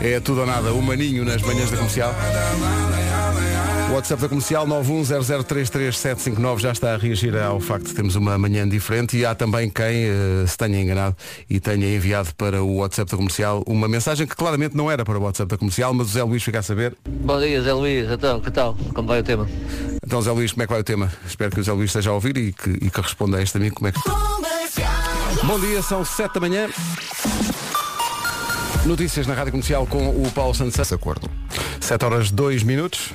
[0.00, 2.14] É tudo ou nada, o maninho nas manhãs da comercial.
[3.90, 8.68] O WhatsApp da comercial 910033759 já está a reagir ao facto de termos uma manhã
[8.68, 11.16] diferente e há também quem eh, se tenha enganado
[11.48, 15.18] e tenha enviado para o WhatsApp da comercial uma mensagem que claramente não era para
[15.18, 16.94] o WhatsApp da comercial, mas o Zé Luís fica a saber.
[17.08, 18.08] Bom dia, Zé Luís.
[18.10, 18.76] Então, que tal?
[18.94, 19.48] Como vai o tema?
[20.04, 21.10] Então Zé Luís, como é que vai o tema?
[21.26, 23.56] Espero que o Zé Luís esteja a ouvir e que, e que responda a este
[23.56, 24.00] amigo como é que.
[25.44, 26.68] Bom dia, são 7 da manhã.
[28.86, 30.92] Notícias na Rádio Comercial com o Paulo Santos.
[30.92, 31.28] Acordo.
[31.80, 33.10] 7 horas 2 minutos.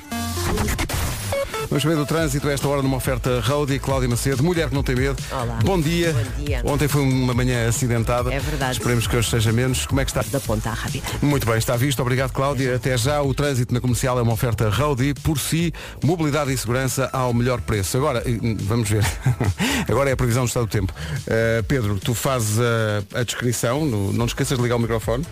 [1.70, 4.82] Vamos ver do trânsito, a esta hora numa oferta Roadie, Cláudia Macedo, mulher que não
[4.84, 5.16] tem medo.
[5.32, 5.58] Olá.
[5.64, 6.12] Bom dia.
[6.12, 6.62] Bom dia.
[6.64, 8.32] Ontem foi uma manhã acidentada.
[8.32, 8.72] É verdade.
[8.78, 9.84] Esperemos que hoje seja menos.
[9.84, 10.22] Como é que está?
[10.30, 11.04] Da ponta à rápida.
[11.20, 12.00] Muito bem, está visto.
[12.00, 12.76] Obrigado, Cláudia.
[12.76, 13.20] Até já.
[13.22, 15.14] O trânsito na comercial é uma oferta Roadie.
[15.14, 15.72] Por si,
[16.04, 17.96] mobilidade e segurança ao melhor preço.
[17.96, 19.04] Agora, eh, vamos ver.
[19.90, 20.92] Agora é a previsão do estado do tempo.
[20.92, 23.84] Uh, Pedro, tu fazes a, a descrição.
[23.84, 25.26] No- não te esqueças de ligar o microfone.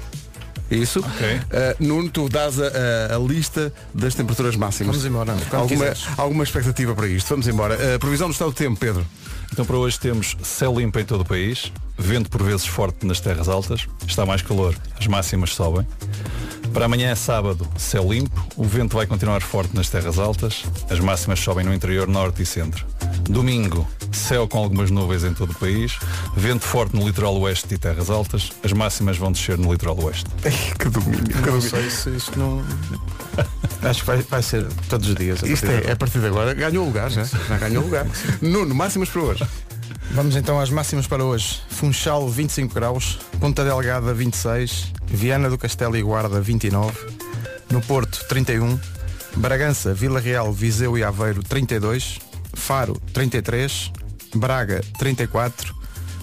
[0.74, 1.00] Isso.
[1.00, 1.36] Ok.
[1.36, 1.40] Uh,
[1.86, 2.66] Nuno, tu dás a,
[3.12, 4.96] a- a lista das temperaturas máximas.
[4.96, 6.06] Vamos embora, Alguma, quiseres.
[6.16, 7.28] alguma expectativa para isto?
[7.28, 7.74] Vamos embora.
[7.76, 9.06] Uh, previsão do estado do tempo, Pedro.
[9.52, 13.20] Então para hoje temos céu limpo em todo o país, vento por vezes forte nas
[13.20, 15.86] terras altas, está mais calor, as máximas sobem.
[16.72, 20.98] Para amanhã é sábado, céu limpo, o vento vai continuar forte nas terras altas, as
[21.00, 22.86] máximas sobem no interior norte e centro.
[23.28, 25.98] Domingo, céu com algumas nuvens em todo o país,
[26.36, 30.26] vento forte no litoral oeste e terras altas, as máximas vão descer no litoral oeste.
[30.78, 31.24] que domínio.
[31.24, 32.62] Que Não sei se isto não.
[33.82, 35.42] Acho que vai, vai ser todos os dias.
[35.42, 36.54] a Isto é, é a partir de agora.
[36.54, 37.24] Ganhou lugar, já.
[37.24, 38.06] Já ganhou lugar.
[38.40, 39.46] Nuno, máximas para hoje.
[40.12, 41.60] Vamos então às máximas para hoje.
[41.70, 46.92] Funchal 25 graus, Ponta Delgada 26, Viana do Castelo e Guarda 29,
[47.70, 48.78] no Porto 31,
[49.36, 52.18] Bragança, Vila Real, Viseu e Aveiro 32,
[52.54, 53.92] Faro 33,
[54.34, 55.74] Braga 34,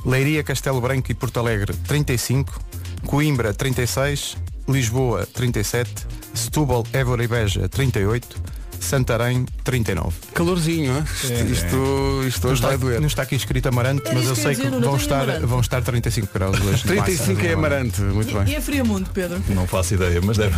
[0.06, 2.60] Leiria, Castelo Branco e Porto Alegre 35,
[3.06, 10.16] Coimbra 36, Lisboa 37, Setúbal, Évora e Beja 38, Santarém 39.
[10.34, 11.04] Calorzinho, hein?
[11.14, 13.00] isto, isto, isto Não hoje está, vai doer.
[13.02, 15.46] não está aqui escrito Amarante, É mas eu sei que dizer, vão estar, Amarante.
[15.46, 16.84] vão estar 35 graus hoje.
[16.88, 18.56] 35 é amarante, muito E bem.
[18.56, 19.44] é Friamundo, Pedro?
[19.50, 20.56] Não faço ideia, mas deve,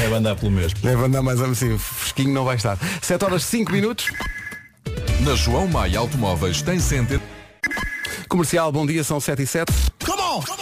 [0.00, 0.80] deve andar pelo mesmo.
[0.82, 2.76] Deve andar mais assim, fresquinho não vai estar.
[3.00, 4.06] 7 horas 5 minutos.
[5.24, 7.20] Na João Maia Automóveis tem center.
[8.26, 9.70] Comercial, bom dia, são 7 e 7.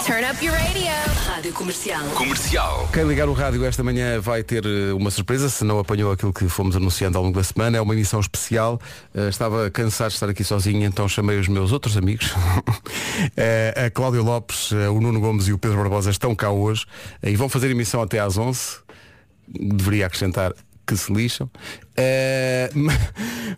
[0.05, 0.91] Turn up your radio.
[1.27, 2.05] Rádio Comercial.
[2.17, 2.89] Comercial.
[2.93, 6.33] Quem ligar o rádio esta manhã vai ter eh, uma surpresa, se não apanhou aquilo
[6.33, 7.77] que fomos anunciando ao longo da semana.
[7.77, 8.81] É uma emissão especial.
[9.15, 12.33] Eh, estava cansado de estar aqui sozinho, então chamei os meus outros amigos.
[13.37, 16.87] Eh, a Cláudio Lopes, eh, o Nuno Gomes e o Pedro Barbosa estão cá hoje
[17.21, 18.79] e vão fazer emissão até às 11.
[19.49, 20.55] Deveria acrescentar
[20.89, 21.51] que se lixam.
[22.75, 22.93] Ma-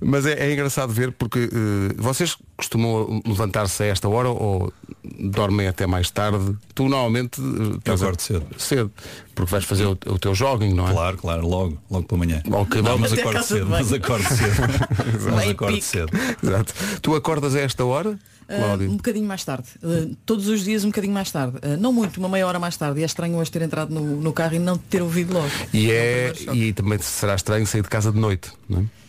[0.01, 4.73] mas é, é engraçado ver porque eh, vocês costumam levantar-se a esta hora ou
[5.19, 6.57] dormem até mais tarde.
[6.75, 8.47] Tu normalmente eh, estás a- acordo cedo.
[8.57, 8.93] cedo,
[9.35, 10.93] porque vais fazer o, o teu jogging, não é?
[10.93, 12.43] Claro, claro, logo, logo pela manhã.
[12.51, 15.31] Ok, não, mas acordo cedo, mas acordo cedo.
[15.35, 16.11] mas acordo cedo.
[16.43, 16.75] Exato.
[17.03, 18.91] Tu acordas a esta hora, Cláudio?
[18.91, 19.69] um bocadinho mais tarde.
[19.83, 21.59] Ah, todos os dias um bocadinho mais tarde.
[21.63, 22.99] Ah, não muito, uma meia hora mais tarde.
[23.01, 25.49] E é estranho hoje ter entrado no, no carro e não ter ouvido logo.
[25.73, 28.30] E, É é, e também será estranho sair de casa de noite,
[28.69, 29.00] não é?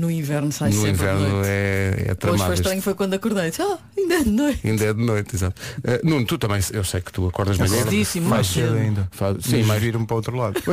[0.00, 1.48] No inverno sai No sempre de inverno noite.
[1.48, 2.42] é, é Hoje tramado.
[2.44, 2.62] foi isto.
[2.62, 3.50] estranho, foi quando acordei.
[3.50, 4.60] Disse, Ah, ainda é de noite.
[4.68, 5.60] Ainda é de noite, exato.
[5.84, 7.82] Eh, Nuno, tu também, eu sei que tu acordas de manhã.
[7.84, 9.08] Cedíssimo, Mais mais cedo ainda.
[9.12, 10.60] Faz- Sim, mas viram para o outro lado.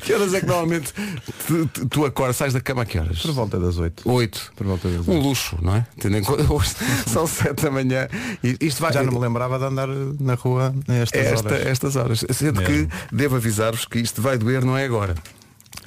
[0.00, 0.92] Que horas é que normalmente
[1.46, 3.18] tu, tu- tu acordas, sais da cama a que horas?
[3.20, 4.08] Por volta das 8.
[4.10, 4.52] Oito.
[4.56, 5.22] Por volta das Um 8.
[5.22, 5.86] luxo, não é?
[5.98, 6.74] Tendo em conta hoje
[7.06, 8.08] são sete da manhã.
[8.42, 8.92] E isto vai.
[8.92, 9.88] Já não me lembrava de andar
[10.20, 11.66] na rua a estas esta, horas.
[11.66, 12.24] estas horas.
[12.30, 12.88] Sendo que Mesmo.
[13.12, 15.14] devo avisar-vos que isto vai doer, não é agora.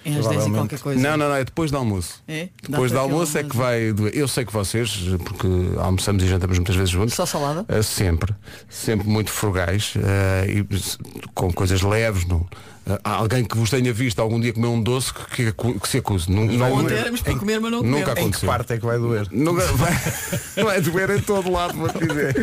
[0.05, 1.01] É às 10 e qualquer coisa.
[1.01, 2.21] Não, não, não, é depois do almoço.
[2.27, 2.49] É?
[2.67, 4.15] Depois do almoço é que vai doer.
[4.15, 7.13] Eu sei que vocês, porque almoçamos e jantamos muitas vezes juntos.
[7.13, 7.65] Só salada?
[7.69, 8.33] Uh, sempre,
[8.69, 10.65] sempre muito frugais uh, e
[11.33, 12.25] com coisas leves.
[12.25, 12.45] Não.
[12.87, 15.87] Uh, há alguém que vos tenha visto algum dia comer um doce que, que, que
[15.87, 16.31] se acuse.
[16.31, 17.99] Não, Ontem éramos para comer, mas não Nunca comer.
[17.99, 18.49] Em que aconteceu.
[18.49, 19.27] parte é que vai doer?
[19.31, 19.93] Nunca vai,
[20.63, 22.35] vai doer em todo lado, vou te dizer.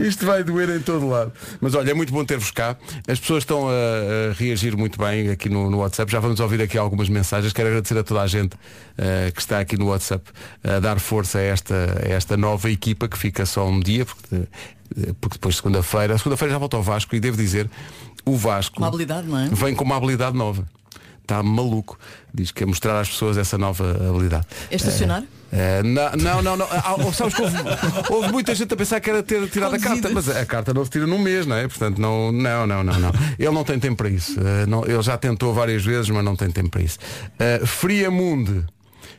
[0.00, 1.32] Isto vai doer em todo lado.
[1.60, 2.76] Mas olha, é muito bom ter-vos cá.
[3.08, 6.10] As pessoas estão a, a reagir muito bem aqui no, no WhatsApp.
[6.10, 7.52] Já vamos ouvir aqui algumas mensagens.
[7.52, 8.56] Quero agradecer a toda a gente
[8.98, 10.24] eh, que está aqui no WhatsApp
[10.64, 14.34] a dar força a esta, a esta nova equipa que fica só um dia, porque,
[14.36, 17.68] eh, porque depois segunda-feira, segunda-feira já volta ao Vasco e devo dizer,
[18.26, 19.48] o Vasco Uma habilidade, não é?
[19.48, 20.66] vem com uma habilidade nova.
[21.22, 21.98] Está maluco.
[22.32, 24.46] Diz que é mostrar às pessoas essa nova habilidade.
[24.70, 25.24] É estacionar?
[25.50, 26.66] É, não, não, não, não.
[26.70, 27.56] Ah, ah, sabes que houve,
[28.10, 30.84] houve muita gente a pensar que era ter tirado a carta, mas a carta não
[30.84, 31.66] se tira num mês, não é?
[31.66, 33.12] Portanto, não, não, não, não, não.
[33.38, 34.38] Ele não tem tempo para isso.
[34.38, 36.98] Eh, não- ele já tentou várias vezes, mas não tem tempo para isso.
[37.40, 38.64] Uh, Friamunde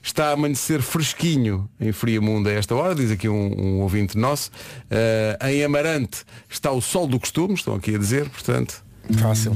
[0.01, 4.49] está a amanhecer fresquinho em Friamundo a esta hora, diz aqui um, um ouvinte nosso.
[4.89, 8.86] Eh, em Amarante está o sol do costume, estão aqui a dizer, portanto.
[9.13, 9.55] Fácil.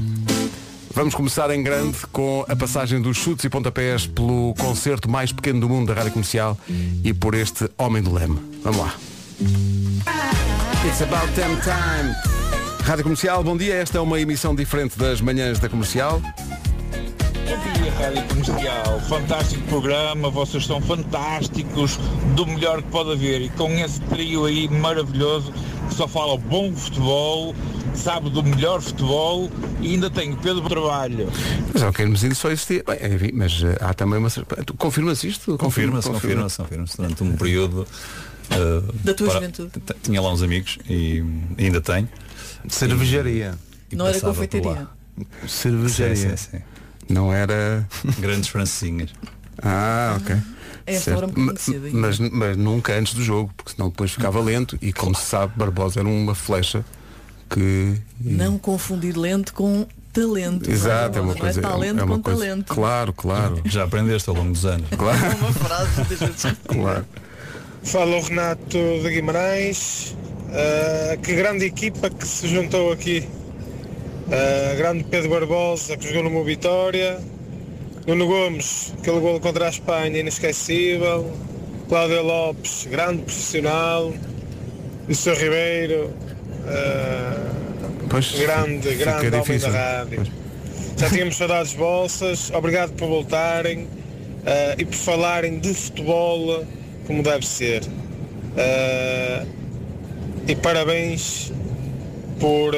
[0.94, 5.60] Vamos começar em grande com a passagem dos chutes e pontapés pelo concerto mais pequeno
[5.60, 6.58] do mundo da Rádio Comercial
[7.02, 8.38] e por este Homem do Leme.
[8.62, 8.94] Vamos lá.
[10.84, 12.14] It's about damn time.
[12.84, 13.74] Rádio Comercial, bom dia.
[13.74, 16.20] Esta é uma emissão diferente das manhãs da Comercial.
[16.20, 19.00] Bom dia, Rádio Comercial.
[19.08, 21.98] Fantástico programa, vocês são fantásticos,
[22.34, 23.40] do melhor que pode haver.
[23.40, 25.52] E com esse trio aí maravilhoso,
[25.92, 27.54] que só fala bom futebol,
[27.94, 29.50] sabe do melhor futebol
[29.80, 31.28] e ainda tem o Pedro Trabalho.
[31.72, 32.82] Mas é o que nos só existia.
[32.86, 34.30] Bem, enfim, mas eh, há também uma.
[34.30, 35.56] Tu confirmas isto?
[35.58, 36.96] Confirma-se, confirma-se, confirma-se.
[36.96, 37.86] Durante um período.
[38.50, 39.70] eh, Da tua para- juventude.
[40.02, 41.22] Tinha lá uns amigos e
[41.58, 42.08] ainda tenho.
[42.68, 43.54] Cervejaria.
[43.90, 44.70] E Não era confeitaria.
[44.70, 44.90] lá.
[45.42, 46.36] Sim, Cervejaria.
[46.36, 46.58] sim, sim.
[47.08, 47.86] Não era.
[48.18, 49.10] Grandes francinhas.
[49.62, 50.36] Ah, ok.
[50.86, 51.16] É esta Certo.
[51.18, 51.98] hora um bocadinho Ma- cedo ainda.
[51.98, 55.52] mas, mas nunca antes do jogo, porque senão depois ficava lento e como se sabe,
[55.56, 56.84] Barbosa era uma flecha
[57.50, 57.94] que.
[58.20, 60.70] Não confundir lento com talento.
[60.70, 61.60] Exato, é uma coisa.
[61.62, 62.74] talento é uma com coisa- talento.
[62.74, 63.60] Claro, claro.
[63.66, 64.86] Já aprendeste ao longo dos anos.
[64.96, 67.06] Claro, Uma frase claro.
[67.84, 70.16] Fala o Renato de Guimarães.
[70.50, 73.26] Ah, que grande equipa que se juntou aqui.
[74.30, 77.18] Ah, grande Pedro Barbosa que jogou numa vitória.
[78.06, 81.30] Nuno Gomes, aquele gol contra a Espanha inesquecível.
[81.88, 84.12] Cláudio Lopes, grande profissional.
[85.08, 85.34] E o Sr.
[85.36, 86.10] Ribeiro,
[86.66, 87.52] ah,
[88.08, 89.72] Pois, grande, grande homem difícil.
[89.72, 90.22] da rádio.
[90.98, 93.86] Já tínhamos saudades vossas, obrigado por voltarem
[94.46, 96.64] ah, e por falarem de futebol
[97.06, 97.82] como deve ser.
[98.56, 99.44] Ah,
[100.48, 101.52] e parabéns
[102.40, 102.74] por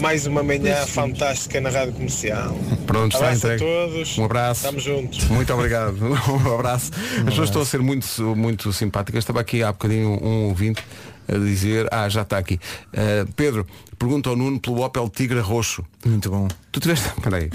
[0.00, 2.56] mais uma manhã fantástica na Rádio Comercial.
[2.86, 3.64] Pronto, está Abraço a entregue.
[3.72, 4.18] todos.
[4.18, 4.60] Um abraço.
[4.60, 5.24] Estamos juntos.
[5.24, 5.96] Muito obrigado.
[6.28, 6.90] Um abraço.
[7.18, 8.06] As pessoas estão a ser muito,
[8.36, 9.20] muito simpáticas.
[9.22, 10.82] Estava aqui há bocadinho um ouvinte
[11.28, 12.58] a dizer, ah, já está aqui.
[12.94, 13.66] Ah, Pedro,
[13.98, 15.84] pergunta ao Nuno pelo Opel Tigra roxo.
[16.04, 16.48] Muito bom.
[16.72, 17.08] Tu tiveste.
[17.20, 17.50] Peraí,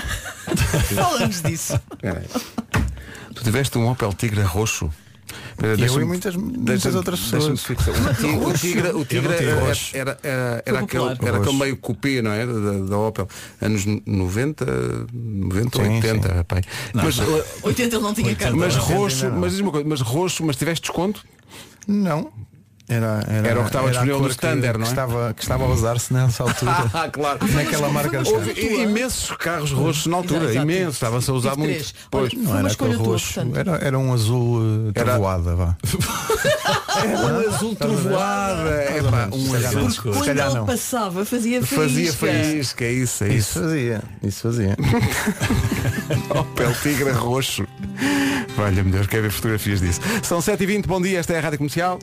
[0.96, 1.80] Falamos disso.
[2.02, 2.26] peraí.
[3.34, 4.90] Tu tiveste um Opel Tigra roxo?
[5.54, 7.64] Espera, Eu e muitas, muitas outras pessoas.
[7.70, 12.46] O Tigra, o tive era, era, era, aquele, era aquele meio coupé, não é?
[12.46, 13.28] Da, da Opel.
[13.62, 14.66] Anos 90,
[15.14, 16.36] 90 Sim, 80, sim.
[16.36, 16.66] rapaz.
[16.94, 17.20] Mas,
[17.64, 18.56] 80 ele não tinha carta.
[18.56, 21.24] mas 80 roxo, mas diz uma coisa, mas roxo, mas tiveste desconto?
[21.88, 22.32] Não.
[22.86, 24.84] Era, era, Era o que estava a disponível no standard, que, não é?
[24.84, 26.72] que estava, que estava a usar-se nessa altura.
[26.94, 27.40] Ah, claro.
[27.54, 30.66] Naquela marca de Houve imensos carros roxos na altura, Exato, exato.
[30.72, 31.70] imensos, estava-se a usar muito.
[31.72, 31.96] três.
[32.12, 32.34] Pois.
[32.34, 35.56] Olha, Não Foi uma era escolha aquele roxo, era, era um azul uh, Era- trovoada,
[35.56, 35.78] vá.
[37.04, 38.70] Um azul trovoada.
[38.70, 39.90] É pá, um azul.
[39.90, 40.66] Se quando ele não.
[40.66, 41.82] passava fazia faísca.
[41.88, 43.60] Fazia faísca, é isso, é Isso isso.
[43.62, 44.78] fazia, isso fazia.
[46.30, 47.66] Opel Tigra roxo.
[48.58, 50.00] Olha-me Deus, quer ver fotografias disso.
[50.22, 52.00] São 7h20, bom dia, esta é a Rádio Comercial.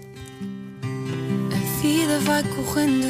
[1.81, 3.07] A vida vai correndo.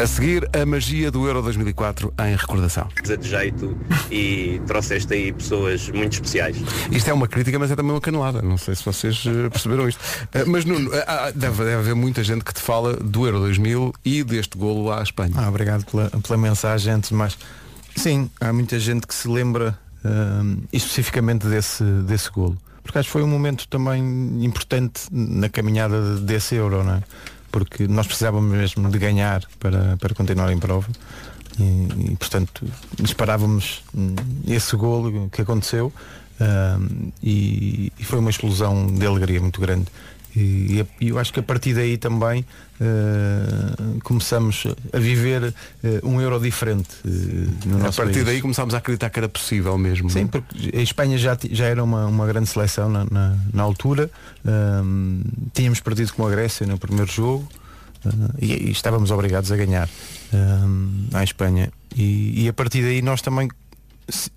[0.00, 2.88] A seguir, a magia do Euro 2004 em recordação.
[3.04, 3.76] de jeito
[4.10, 6.56] e trouxeste aí pessoas muito especiais.
[6.90, 8.40] Isto é uma crítica, mas é também uma canelada.
[8.40, 10.00] Não sei se vocês eh, perceberam isto.
[10.32, 13.40] Eh, Mas Nuno, eh, ah, deve, deve haver muita gente que te fala do Euro
[13.40, 15.34] 2000 e deste golo à Espanha.
[15.36, 17.36] Ah, obrigado pela, pela mensagem antes de mais.
[17.94, 22.56] Sim, há muita gente que se lembra hum, especificamente desse, desse golo.
[22.82, 24.02] Porque acho que foi um momento também
[24.44, 27.02] importante na caminhada desse euro, não é?
[27.50, 30.88] Porque nós precisávamos mesmo de ganhar para, para continuar em prova.
[31.58, 32.66] E, e, portanto
[33.04, 35.92] esperávamos hum, esse golo que aconteceu
[36.40, 39.86] hum, e, e foi uma explosão de alegria muito grande.
[40.34, 42.44] E, e eu acho que a partir daí também
[42.80, 45.52] eh, começamos a viver
[45.84, 47.10] eh, um euro diferente eh,
[47.66, 48.24] no a partir país.
[48.24, 50.08] daí começámos a acreditar que era possível mesmo.
[50.08, 50.26] Sim, é?
[50.26, 54.10] porque a Espanha já, já era uma, uma grande seleção na, na, na altura.
[54.44, 55.22] Hum,
[55.52, 57.46] tínhamos perdido com a Grécia no primeiro jogo
[58.40, 59.88] e, e estávamos obrigados a ganhar
[60.32, 61.70] hum, à Espanha.
[61.94, 63.48] E, e a partir daí nós também,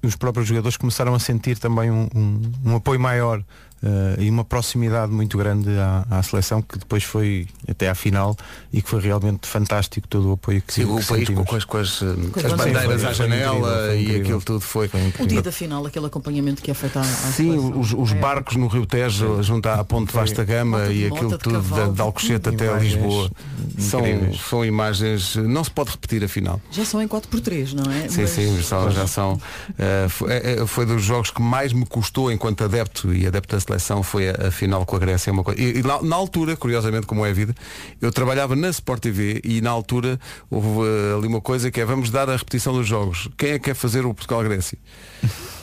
[0.04, 3.42] os próprios jogadores começaram a sentir também um, um- um apoio maior
[3.84, 8.36] eh, e uma proximidade muito grande à, à seleção que depois foi até à final
[8.74, 11.46] e que foi realmente fantástico todo o apoio que, Sim, que o país com, sentimos.
[11.50, 12.06] com as, com as, Com
[12.40, 13.04] as as bandeiras bandeiras.
[13.06, 14.22] à Foi incrível, janela foi e incrível.
[14.22, 14.88] aquilo tudo foi.
[14.88, 15.28] Foi O incrível.
[15.28, 17.80] dia da final, aquele acompanhamento que é feito à, à Sim, seleção.
[17.80, 18.16] os, os É.
[18.16, 21.88] barcos no Rio Tejo junto à Ponte Vasta Gama de e aquilo de tudo cavalo,
[21.88, 23.32] da, de Alcochete até Imagens Lisboa
[23.78, 24.42] são, incríveis.
[24.42, 28.08] são imagens não se pode repetir afinal Já são em 4x3, não é?
[28.08, 29.40] sim Mas- sim são- já são
[29.78, 33.58] eh, foi, eh, foi dos jogos que mais me custou enquanto adepto e adepto da
[33.66, 36.16] seleção foi a, a final com a Grécia é uma coisa e, e na, na
[36.16, 37.54] altura curiosamente como é a vida
[38.02, 40.20] eu trabalhava na Sport TV e na altura
[40.50, 43.54] houve eh, ali uma coisa que é vamos dar a repetição dos jogos quem é
[43.60, 44.78] que quer fazer o Portugal Grécia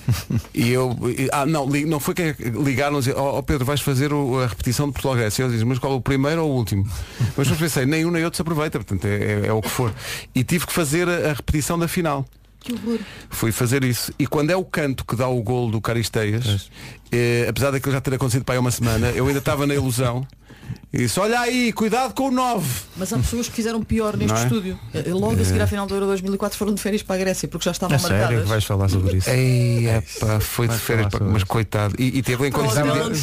[0.53, 3.81] E eu, e- ah, não, li- não foi que ligaram e ó ó, Pedro, vais
[3.81, 5.45] fazer o- a repetição de Portugal Grécia.
[5.45, 6.85] Eu disse, mas qual o primeiro ou o último?
[7.37, 9.69] Mas eu pensei, nem um nem outro se aproveita, portanto é, é- é o que
[9.69, 9.95] for.
[10.35, 12.27] E tive que fazer a, a repetição da final.
[12.63, 12.99] Que horror.
[13.29, 14.13] Fui fazer isso.
[14.19, 16.71] E quando é o canto que dá o gol do Caristeias,
[17.11, 20.27] eh, apesar daquilo já ter acontecido para aí uma semana, eu ainda estava na ilusão.
[20.93, 22.69] E disse, olha aí, cuidado com o 9.
[22.99, 24.43] Mas há pessoas que fizeram pior neste é?
[24.43, 24.79] estúdio.
[24.93, 27.49] Eh, Logo a seguir à final do Euro 2004 foram de férias para a Grécia
[27.49, 28.43] porque já estavam É sério marcadas.
[28.43, 29.31] que vais falar sobre isso?
[29.31, 31.47] Ei, epá, foi de férias, sobre mas isso.
[31.47, 31.95] coitado.
[31.99, 33.15] E, e teve em Para condição para o hotel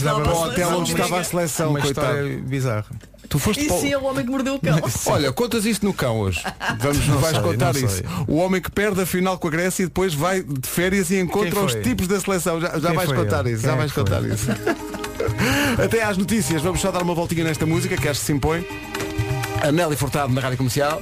[0.56, 2.28] seleção, onde estava a seleção, Uma coitado.
[2.48, 2.86] bizarra.
[3.30, 4.80] Tu foste E para o- sim, é o homem que mordeu o cão.
[5.14, 6.42] Olha, contas isso no cão hoje.
[6.80, 7.96] Vamos, Não vais sei, contar não isso.
[7.98, 8.06] sei.
[8.28, 11.20] O homem que perde a final com a Grécia e depois vai de férias e
[11.20, 12.60] encontra os tipos da seleção.
[12.60, 13.52] Já, já vais contar ele?
[13.54, 14.48] isso, Quem já é vais contar isso.
[15.84, 18.66] Até às notícias, vamos só dar uma voltinha nesta música que acho que se impõe.
[19.62, 21.02] A Nelly Furtado na Rádio Comercial.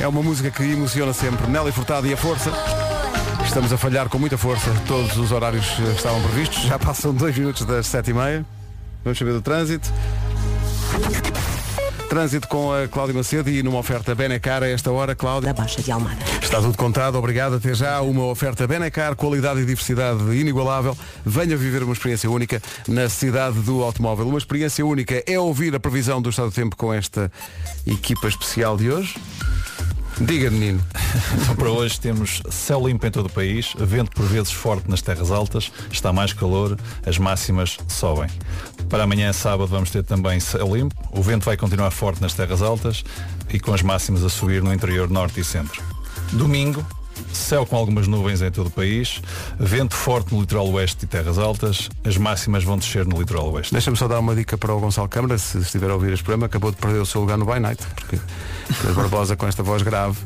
[0.00, 1.46] É uma música que emociona sempre.
[1.46, 2.50] Nelly Furtado e a Força.
[3.44, 4.70] Estamos a falhar com muita força.
[4.86, 6.62] Todos os horários eh, estavam previstos.
[6.62, 8.46] Já passam dois minutos das sete e meia.
[9.02, 9.90] Vamos saber do trânsito.
[12.10, 15.54] Trânsito com a Cláudia Macedo e numa oferta Benecar a esta hora, Cláudia.
[15.54, 16.18] Da Baixa de Almada.
[16.42, 17.54] Está tudo contado, obrigado.
[17.54, 18.00] Até já.
[18.00, 20.98] Uma oferta Benecar, qualidade e diversidade inigualável.
[21.24, 24.26] Venha viver uma experiência única na cidade do automóvel.
[24.26, 27.30] Uma experiência única é ouvir a previsão do estado do tempo com esta
[27.86, 29.14] equipa especial de hoje.
[30.20, 30.84] Diga, menino.
[31.40, 35.00] Então, para hoje temos céu limpo em todo o país, vento por vezes forte nas
[35.00, 38.28] terras altas, está mais calor, as máximas sobem.
[38.90, 42.60] Para amanhã, sábado, vamos ter também céu limpo, o vento vai continuar forte nas terras
[42.60, 43.04] altas
[43.48, 45.80] e com as máximas a subir no interior norte e centro.
[46.32, 46.84] Domingo,
[47.32, 49.22] céu com algumas nuvens em todo o país,
[49.60, 53.72] vento forte no litoral oeste e terras altas, as máximas vão descer no litoral oeste.
[53.72, 56.46] Deixa-me só dar uma dica para o Gonçalo Câmara, se estiver a ouvir este programa,
[56.46, 58.18] acabou de perder o seu lugar no By Night, porque
[58.66, 60.18] Pedro Barbosa com esta voz grave.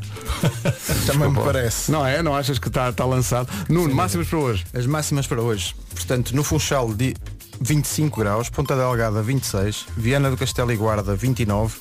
[1.05, 1.91] Também me parece.
[1.91, 2.23] Não é?
[2.23, 3.47] Não achas que está está lançado?
[3.69, 4.65] Nuno, máximas para hoje.
[4.73, 5.75] As máximas para hoje.
[5.93, 7.15] Portanto, no Funchal de
[7.61, 11.77] 25 graus, Ponta Delgada 26, Viana do Castelo e Guarda 29,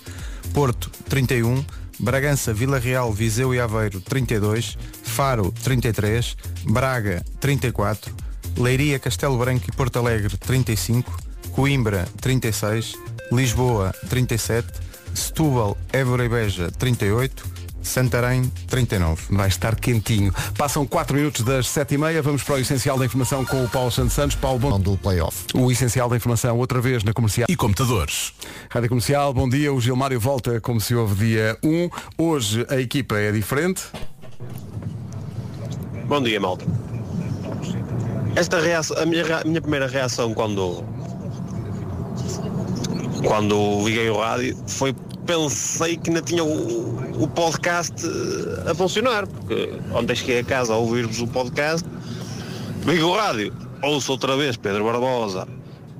[0.52, 1.64] Porto 31,
[1.98, 8.14] Bragança, Vila Real, Viseu e Aveiro 32, Faro 33, Braga 34,
[8.56, 11.12] Leiria, Castelo Branco e Porto Alegre 35,
[11.52, 12.96] Coimbra 36,
[13.32, 14.68] Lisboa 37,
[15.14, 17.44] Setúbal, Évora e Beja 38,
[17.84, 19.22] Santarém 39.
[19.30, 20.32] Vai estar quentinho.
[20.56, 24.14] Passam 4 minutos das 7h30, vamos para o Essencial da Informação com o Paulo Santos
[24.14, 24.36] Santos.
[24.36, 24.80] Paulo, bom...
[24.80, 25.44] do playoff.
[25.54, 27.46] O Essencial da Informação, outra vez na Comercial.
[27.48, 28.32] E computadores.
[28.70, 29.72] Rádio Comercial, bom dia.
[29.72, 31.90] O Gilmário volta como se houve dia 1.
[32.18, 33.82] Hoje a equipa é diferente.
[36.06, 36.64] Bom dia, malta.
[38.36, 40.84] Esta reação, a minha, a minha primeira reação quando
[43.24, 44.94] quando liguei o rádio foi
[45.26, 50.74] pensei que ainda tinha o, o podcast eh, a funcionar, porque ontem cheguei a casa
[50.74, 51.88] a ouvir-vos o podcast,
[52.84, 53.52] ligo o rádio,
[53.82, 55.48] ouço outra vez Pedro Barbosa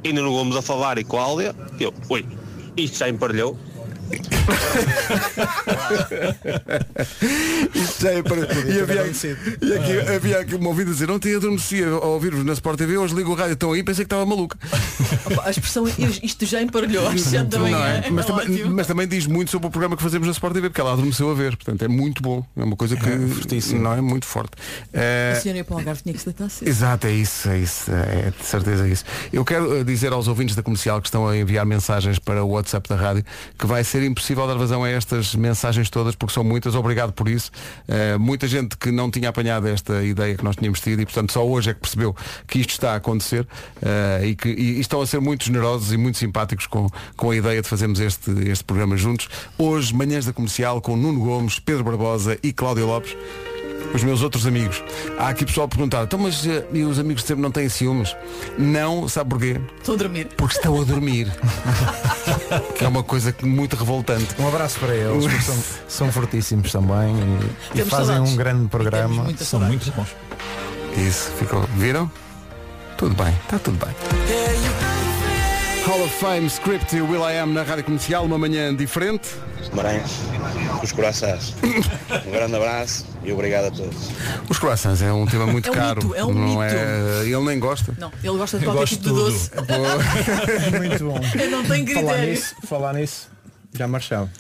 [0.02, 2.26] e Nuno Gomes a falar e Cláudia, e eu, ui,
[2.76, 3.59] isto já emparelhou.
[7.75, 8.40] Isto já é para...
[8.40, 12.78] e, havia, e aqui, havia aqui uma ouvida dizer, ontem adormecia a ouvir-vos na Sport
[12.78, 14.56] TV, hoje ligo o rádio, estão aí, pensei que estava maluca.
[15.44, 15.85] A expressão
[16.23, 17.78] isto já emparelhou às 7 da manhã.
[17.78, 18.11] Não é?
[18.11, 18.75] Mas, também, Ótimo.
[18.75, 21.30] mas também diz muito sobre o programa que fazemos na Sport TV, porque ela adormeceu
[21.30, 22.44] a ver, portanto é muito bom.
[22.56, 23.09] É uma coisa que
[23.75, 24.52] não é muito forte.
[24.92, 26.68] Eh, A senhora ia para o Algarve tinha que se deitar cedo.
[26.68, 29.04] Exato, é isso, é isso, é de certeza isso.
[29.33, 32.49] Eu quero eh, dizer aos ouvintes da comercial que estão a enviar mensagens para o
[32.50, 33.25] WhatsApp da rádio
[33.59, 37.28] que vai ser impossível dar vazão a estas mensagens todas porque são muitas, obrigado por
[37.28, 37.50] isso.
[37.88, 41.32] Eh, muita gente que não tinha apanhado esta ideia que nós tínhamos tido e portanto
[41.32, 42.14] só hoje é que percebeu
[42.46, 43.46] que isto está a acontecer
[43.82, 47.37] eh, e que e estão a ser muito generosos e muito simpáticos com, com a
[47.37, 49.28] ideia de fazermos este, este programa juntos.
[49.58, 53.16] Hoje, manhãs da comercial com Nuno Gomes, Pedro Barbosa e Cláudio Lopes
[53.94, 54.82] os meus outros amigos.
[55.18, 57.68] Há aqui pessoal a perguntar, então mas eh, e os amigos de sempre não têm
[57.68, 58.14] ciúmes?
[58.58, 59.60] Não, sabe porquê?
[59.78, 60.28] Estou a dormir.
[60.36, 61.32] Porque estão a dormir.
[62.76, 64.34] que é uma coisa muito revoltante.
[64.38, 67.14] Um abraço para eles, porque são, são fortíssimos também
[67.74, 68.32] e, e fazem saudades.
[68.32, 69.26] um grande programa.
[69.38, 69.86] São saudades.
[69.86, 70.16] muito bons.
[70.96, 71.62] Isso, ficou.
[71.76, 72.10] Viram?
[72.96, 75.03] Tudo bem, está tudo bem.
[75.87, 79.29] Hall of Fame, Script e Will I Am na Rádio Comercial, uma manhã diferente.
[79.69, 80.21] Guimarães,
[80.83, 81.55] os corações.
[82.26, 84.11] Um grande abraço e obrigado a todos.
[84.49, 86.03] Os croissants é um tema muito É um caro.
[86.03, 86.62] mito, é um não mito.
[86.62, 87.95] é, ele nem gosta.
[87.99, 89.50] Não, ele gosta de qualquer tipo de doce.
[90.79, 91.21] Muito bom.
[91.41, 92.31] Eu não tenho Falar critério.
[92.31, 93.34] nisso, falar nisso.
[93.76, 94.31] Já marchava.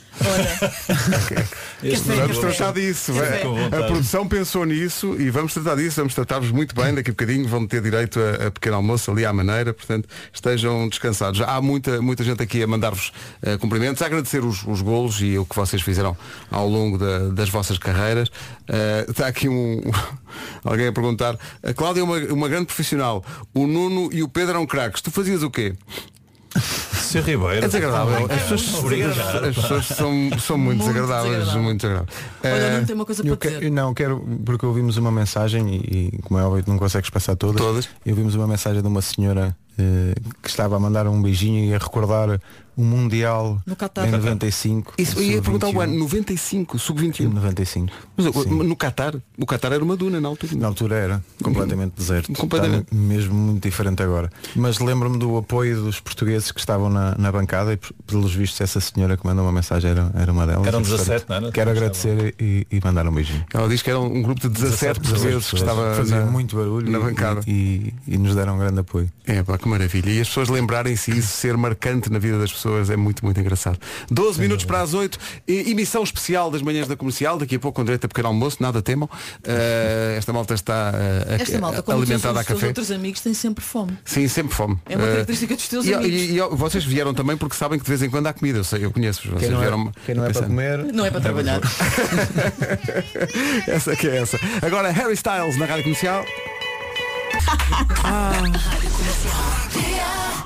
[1.82, 3.12] Este vamos tratar disso.
[3.42, 6.94] Com A produção pensou nisso e vamos tratar disso, vamos tratar-vos muito bem.
[6.94, 10.88] Daqui a bocadinho vão ter direito a, a pequeno almoço ali à maneira, portanto estejam
[10.88, 11.40] descansados.
[11.40, 13.12] Há muita, muita gente aqui a mandar-vos
[13.42, 16.16] eh, cumprimentos, a agradecer os, os golos e o que vocês fizeram
[16.48, 18.30] ao longo da- das vossas carreiras.
[18.68, 19.82] Eh, está aqui um
[20.62, 24.50] alguém a perguntar, a Cláudia é uma, uma grande profissional, o Nuno e o Pedro
[24.50, 25.02] eram craques.
[25.02, 25.74] Tu fazias o quê?
[27.20, 27.64] Ribeiro.
[27.64, 28.26] É desagradável.
[28.30, 29.18] As pessoas,
[29.48, 31.32] as pessoas são, são muito, Muito desagradáveis.
[31.38, 31.62] desagradável.
[31.62, 32.18] Muito desagradáveis.
[32.44, 33.70] Olha, Eh, não tem uma coisa Eu para que- dizer.
[33.70, 37.56] não, quero, porque ouvimos uma mensagem e, e, como é óbvio não consegues passar todas.
[37.60, 37.88] Todas.
[38.04, 41.74] E ouvimos uma mensagem de uma senhora eh, que estava a mandar um beijinho e
[41.74, 42.40] a recordar
[42.76, 44.08] o Mundial No Qatar.
[44.08, 44.94] em 95.
[44.98, 45.82] Isso, eu ia perguntar o sub-21.
[45.84, 47.32] ano, 95, sub-21.
[47.32, 47.92] 95.
[48.16, 48.48] Mas Sim.
[48.64, 50.52] no Qatar, o Qatar era uma duna na altura.
[50.56, 52.32] Na altura era completamente deserto.
[52.32, 52.84] Completamente.
[52.84, 54.30] Está mesmo muito diferente agora.
[54.56, 58.80] Mas lembro-me do apoio dos portugueses que estavam na, na bancada e pelos vistos essa
[58.80, 60.66] senhora que mandou uma mensagem era, era uma delas.
[60.66, 61.52] Eram E, portanto, 17, não era?
[61.52, 63.44] Quero agradecer e, e mandar um beijinho.
[63.52, 66.90] Ela diz que era um grupo de 17 portugueses que estava Fazia na, muito barulho
[66.90, 67.40] na e- bancada.
[67.46, 69.10] E, e nos deram um grande apoio.
[69.26, 70.10] É pá, que maravilha.
[70.10, 73.78] E as pessoas lembrarem-se isso, ser marcante na vida das pessoas é muito, muito engraçado.
[74.10, 77.76] 12 minutos para as 8, e- emissão especial das manhãs da comercial, daqui a pouco
[77.76, 79.08] com direito a pequeno almoço, nada temam.
[79.44, 82.68] Eh, esta malta está a- Esta malta, como alimentada a os teus café.
[82.68, 83.96] outros amigos, tem sempre fome.
[84.04, 84.78] Sim, sempre fome.
[84.86, 86.20] É uma Eh, característica dos teus e, amigos.
[86.20, 88.58] E, e vocês vieram também porque sabem que de vez em quando há comida.
[88.58, 89.22] Eu sei, eu conheço.
[89.28, 90.84] Vocês Quem não, vieram é, quem não é para comer.
[90.92, 91.60] Não é para trabalhar.
[93.66, 94.38] essa que é essa.
[94.62, 96.24] Agora Harry Styles na rádio comercial.
[98.04, 98.32] Ah.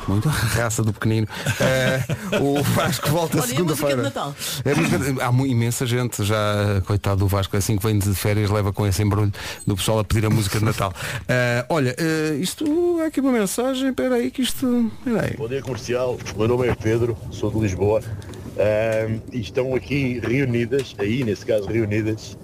[0.09, 1.29] Muito a raça do pequenino.
[1.61, 2.01] Eh,
[2.41, 4.03] o Vasco volta Olha, a música de segunda-feira.
[4.03, 4.35] Natal?
[4.65, 8.87] É Há imensa gente já, coitado do Vasco, assim que vem de férias, leva com
[8.87, 9.31] esse embrulho
[9.67, 10.95] do pessoal a pedir a música de Natal.
[11.29, 12.65] Eh, olha, eh, isto
[13.03, 14.91] há aqui uma mensagem, espera aí que isto.
[14.99, 15.37] Espera aí.
[15.37, 18.01] Bom dia comercial, o meu nome é Pedro, sou de Lisboa
[19.33, 22.37] e estão aqui reunidas, aí nesse caso reunidas,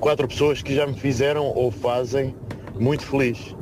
[0.00, 2.34] quatro pessoas que já me fizeram ou fazem
[2.78, 3.54] muito feliz.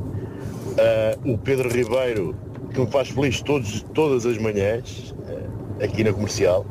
[0.78, 2.35] Ah, o Pedro Ribeiro,
[2.73, 6.64] que me faz feliz todos, todas as manhãs, ah, aqui na comercial.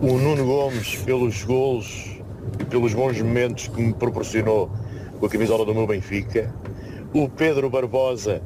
[0.00, 2.16] O Nuno Gomes pelos golos
[2.60, 4.70] e pelos bons momentos que me proporcionou
[5.18, 6.54] com a camisola do meu Benfica.
[7.12, 8.40] O Pedro Barbosa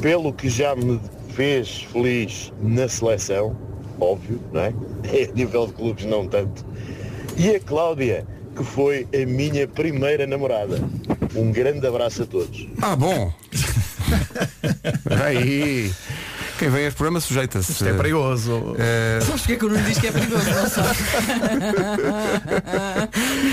[0.00, 1.00] pelo que já me
[1.30, 3.56] fez feliz na seleção,
[4.00, 4.68] óbvio, não é?
[5.28, 6.64] A nível de clubes não tanto.
[7.36, 8.26] E a Cláudia,
[8.58, 10.82] que foi a minha primeira namorada.
[11.36, 12.66] Um grande abraço a todos.
[12.82, 13.32] Ah, bom.
[15.24, 15.92] aí.
[16.58, 17.70] Quem vem a este programa sujeita-se.
[17.70, 18.74] Isto é perigoso.
[18.76, 20.50] Eh, Sabes porque é que o Nuno diz que é perigoso?
[20.50, 20.98] Não sabe?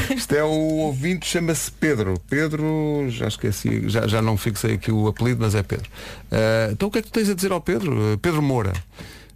[0.17, 2.15] Isto é o ouvinte, chama-se Pedro.
[2.27, 5.87] Pedro, já esqueci, já, já não fixei aqui o apelido, mas é Pedro.
[6.31, 8.17] Eh, então o que é que tu tens a dizer ao Pedro?
[8.19, 8.73] Pedro Moura.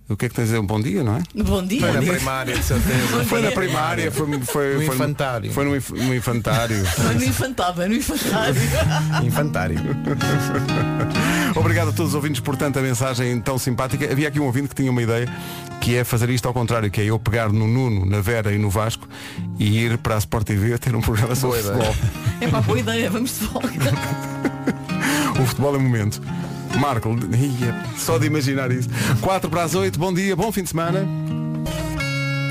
[0.09, 0.59] O que é que tens a dizer?
[0.59, 1.21] Um bom dia, não é?
[1.43, 1.81] Bom dia.
[1.81, 3.23] Foi na primária, de certeza.
[3.25, 5.53] Foi na primária, foi, foi, No foi infantário.
[5.53, 6.83] Foi no, inf- no infantário.
[6.85, 8.55] Foi no infantário, no infantário.
[9.23, 9.79] Infantário.
[11.55, 14.11] Obrigado a todos os ouvintes por tanta mensagem tão simpática.
[14.11, 15.27] Havia aqui um ouvinte que tinha uma ideia,
[15.79, 18.57] que é fazer isto ao contrário, que é eu pegar no Nuno, na Vera e
[18.57, 19.07] no Vasco
[19.59, 21.95] e ir para a Sport TV ter um programa sobre Boa futebol.
[22.41, 23.69] É para boa ideia, vamos de volta.
[25.41, 26.21] O futebol é momento.
[26.77, 27.15] Marco,
[27.97, 28.89] só de imaginar isso.
[29.21, 31.07] 4 para as 8, bom dia, bom fim de semana.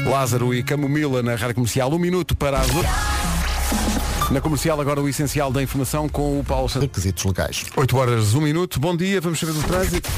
[0.06, 2.88] Lázaro e Camomila na Rádio Comercial, um minuto para as 8.
[4.30, 6.88] Na comercial agora o essencial da informação com o Paulo Santos.
[6.88, 7.64] Requisitos legais.
[7.76, 10.10] 8 horas, 1 minuto, bom dia, vamos saber do trânsito.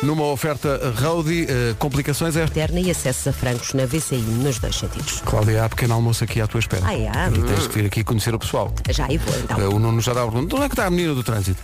[0.00, 2.44] Numa oferta Roadie, eh, complicações é.
[2.44, 5.20] Interna e acessos a francos na VCI nos dois sentidos.
[5.24, 6.82] Cláudia, há pequeno almoço aqui à tua espera.
[6.86, 7.08] Ah, é?
[7.36, 8.72] E tens que vir aqui conhecer o pessoal.
[8.90, 9.60] Já aí vou então.
[9.60, 10.54] Eh, O Nuno já dá a pergunta.
[10.54, 11.60] Onde é que está a menina do trânsito?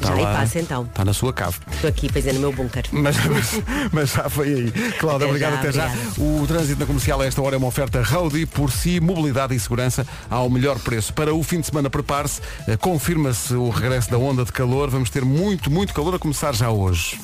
[0.00, 0.82] Já aí passo então.
[0.84, 1.56] Está na sua cave.
[1.72, 2.84] Estou aqui, pois é, no meu bunker.
[2.92, 3.16] Mas,
[3.92, 4.70] mas já foi aí.
[4.98, 5.90] Cláudia, obrigado até já.
[6.18, 9.60] O trânsito na comercial a esta hora é uma oferta Roadie, por si, mobilidade e
[9.60, 11.12] segurança ao melhor preço.
[11.12, 14.90] Para o fim de semana, prepare-se, eh, confirma-se o regresso da onda de calor.
[14.90, 17.18] Vamos ter muito, muito calor a começar já hoje.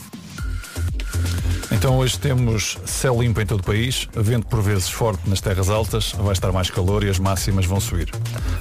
[1.70, 5.70] Então hoje temos céu limpo em todo o país, vento por vezes forte nas terras
[5.70, 8.10] altas, vai estar mais calor e as máximas vão subir.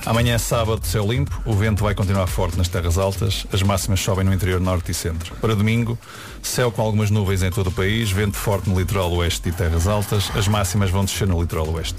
[0.05, 3.99] Amanhã é sábado, céu limpo, o vento vai continuar forte nas terras altas, as máximas
[3.99, 5.35] sobem no interior norte e centro.
[5.35, 5.99] Para domingo,
[6.41, 9.87] céu com algumas nuvens em todo o país, vento forte no litoral oeste e terras
[9.87, 11.97] altas, as máximas vão descer no litoral oeste.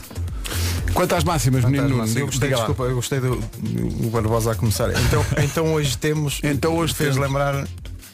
[0.95, 2.67] Quanto às máximas, menino Nuno, Eu gostei, diga lá.
[2.67, 4.91] desculpa, eu gostei do, do Barbosa a começar.
[4.91, 6.41] Então, então hoje temos.
[6.43, 7.27] Então hoje fez temos.
[7.27, 7.67] lembrar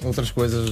[0.04, 0.70] outras coisas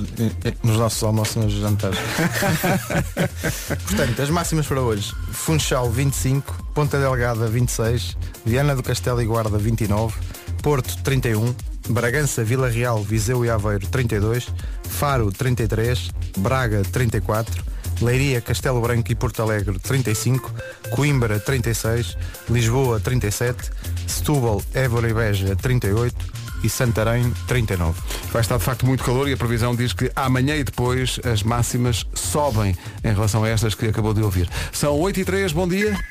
[0.63, 1.99] nos nossos almoços e nos jantares.
[3.87, 5.15] Portanto, as máximas para hoje.
[5.33, 10.15] Funchal 25, Ponta Delgada 26, Viana do Castelo e Guarda 29,
[10.63, 11.55] Porto 31,
[11.89, 14.49] Bragança, Vila Real, Viseu e Aveiro 32,
[14.85, 17.65] Faro 33, Braga 34,
[18.01, 20.53] Leiria, Castelo Branco e Porto Alegre 35,
[20.91, 22.17] Coimbra 36,
[22.49, 23.71] Lisboa 37,
[24.07, 28.01] Setúbal, Évora e Beja 38 e Santarém 39.
[28.33, 31.43] Vai estar de facto muito calor e a previsão diz que amanhã e depois as
[31.43, 34.49] máximas sobem em relação a estas que acabou de ouvir.
[34.73, 35.97] São 8 e 3, bom dia.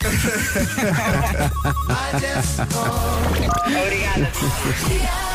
[3.66, 5.25] Obrigada.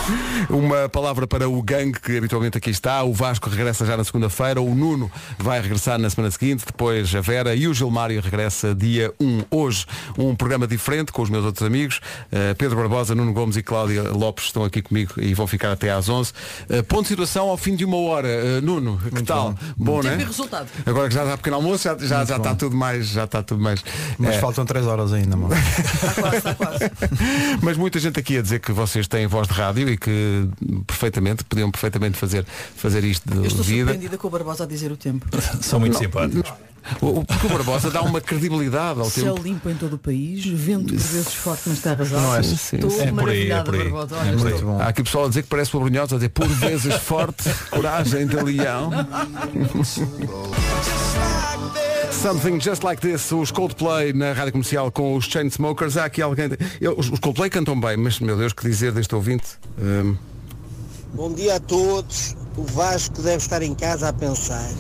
[0.51, 3.01] Uma palavra para o gangue que habitualmente aqui está.
[3.03, 4.61] O Vasco regressa já na segunda-feira.
[4.61, 5.09] O Nuno
[5.39, 6.65] vai regressar na semana seguinte.
[6.65, 9.43] Depois a Vera e o Gilmário regressa dia 1.
[9.49, 9.85] Hoje
[10.17, 12.01] um programa diferente com os meus outros amigos.
[12.27, 15.89] Uh, Pedro Barbosa, Nuno Gomes e Cláudia Lopes estão aqui comigo e vão ficar até
[15.89, 16.33] às 11.
[16.69, 18.27] Uh, ponto de situação ao fim de uma hora.
[18.27, 19.55] Uh, Nuno, que Muito tal?
[19.77, 20.01] bom.
[20.01, 20.17] Bom, né?
[20.17, 20.67] Resultado.
[20.85, 23.07] Agora que já está pequeno almoço, já, já, já está tudo mais.
[23.07, 23.83] Já está tudo mais.
[24.17, 25.55] Mas eh, faltam 3 horas ainda, mano.
[27.61, 30.40] Mas muita gente aqui a dizer que vocês têm voz de rádio e que
[30.85, 33.85] perfeitamente, podiam perfeitamente fazer, fazer isto de Eu estou vida.
[33.91, 35.25] surpreendida com o Barbosa a dizer o tempo.
[35.61, 36.51] São muito Não, simpáticos.
[36.99, 39.47] O, o- porque o Barbosa dá uma credibilidade ao Céu tempo.
[39.47, 42.37] limpo em todo o país, vento por vezes forte nas terras Não é?
[42.37, 42.47] altas.
[42.59, 43.01] Sim, Estou sim.
[43.03, 43.83] É por aí, é maravilhada, por aí.
[43.83, 44.15] Barbosa.
[44.15, 44.53] É Olha, por aí.
[44.55, 47.43] estou- Há aqui pessoal a dizer que parece o Abrunhosa a dizer por vezes forte,
[47.69, 48.89] coragem de leão.
[52.11, 55.97] Something Just Like This, os Coldplay na rádio comercial com os Chainsmokers.
[55.97, 56.49] Há aqui alguém.
[56.79, 59.45] Eu- Os os Coldplay cantam bem, mas meu Deus, que dizer deste ouvinte?
[59.79, 60.15] Hum,
[61.13, 62.37] Bom dia a todos.
[62.55, 64.71] O Vasco deve estar em casa a pensar.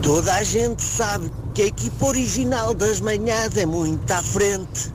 [0.00, 4.92] Toda a gente sabe que a equipa original das manhãs é muito à frente.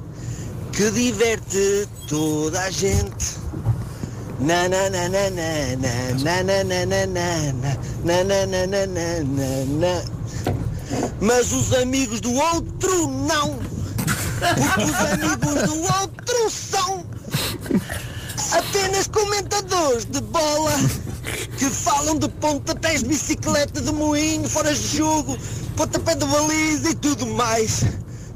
[0.72, 3.38] Que diverte toda a gente.
[4.40, 10.04] Na na na na na na na na na na na na na na na
[11.20, 13.60] Mas os amigos do outro não.
[14.40, 17.04] Porque os amigos do outro são
[18.52, 20.72] apenas comentadores de bola
[21.58, 25.38] que falam de pontapés de bicicleta, de moinho, fora de jogo,
[25.78, 27.84] pontapé de baliza e tudo mais.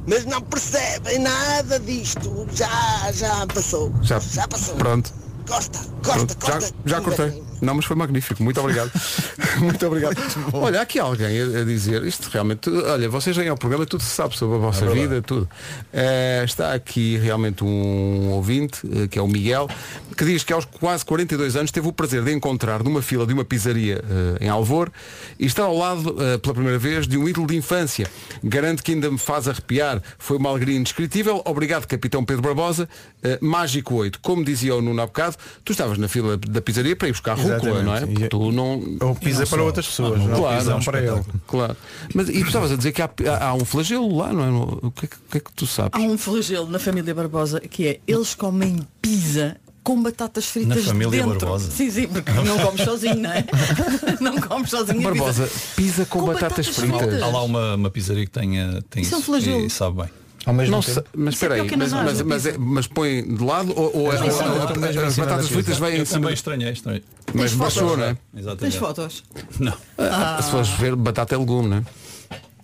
[0.07, 2.47] Mas não percebem nada disto.
[2.53, 3.91] Já, já passou.
[4.01, 4.75] já, passou.
[4.75, 5.13] Pronto.
[5.45, 6.75] Costa, Pronto, costa, já, costa.
[6.85, 7.43] já cortei.
[7.61, 8.43] Não, mas foi magnífico.
[8.43, 8.91] Muito obrigado.
[9.59, 10.15] Muito obrigado.
[10.53, 14.03] Olha, há aqui alguém a, a dizer, isto realmente, olha, vocês vêm ao programa, tudo
[14.03, 15.49] se sabe sobre a vossa É vida, tudo.
[15.91, 19.67] Eh, está aqui realmente um ouvinte, eh, que é o Miguel,
[20.15, 23.33] que diz que aos quase 42 anos teve o prazer de encontrar numa fila de
[23.33, 24.03] uma pizzaria
[24.39, 24.91] eh, em Alvor
[25.39, 28.07] e está ao lado, pela primeira vez, de um ídolo de infância.
[28.43, 30.01] Garanto que ainda me faz arrepiar.
[30.17, 31.41] Foi uma alegria indescritível.
[31.45, 32.87] Obrigado, Capitão Pedro Barbosa.
[33.41, 34.19] Mágico 8.
[34.19, 37.35] Como dizia o Nuno há bocado, tu estavas na fila da pizzaria para ir buscar
[37.55, 38.05] rúcula, não é?
[38.05, 38.81] Porque tu não...
[39.01, 41.21] Ou pizza para outras pessoas, não claro, pizza para ele.
[41.47, 41.77] Claro.
[42.13, 44.49] Mas e tu estavas a dizer que há, há- há um flagelo lá, não é?
[44.85, 45.91] O que é que, é que tu sabes?
[45.93, 50.91] Há um flagelo na família Barbosa que é eles comem pizza com batatas fritas Na
[50.91, 51.39] família dentro.
[51.39, 51.71] Barbosa?
[51.71, 53.45] Sim, sim, porque não comes sozinho, não é?
[54.19, 55.59] não comes sozinho Barbosa, pizza.
[55.77, 57.21] pizza com, batatas, fritas.
[57.23, 59.65] Há lá uma, uma pizzaria que tenha, tem Isso é um flagelo.
[59.65, 60.09] e sabe bem.
[60.45, 61.03] Ao mesmo Não tempo.
[61.15, 63.73] mas é espera aí, pior que a mas, mas, mas, é- mas põe de lado
[63.75, 64.19] ou, ou as,
[65.17, 67.03] batatas fritas vêm em cima também estranhei, estranhei.
[67.33, 67.97] Mas baixou, fotos?
[67.99, 68.17] não é?
[68.37, 68.59] Exatamente.
[68.59, 69.23] Tens fotos?
[69.59, 69.73] Não.
[69.97, 71.83] Ah, Se fores ver, batata é legume, não é?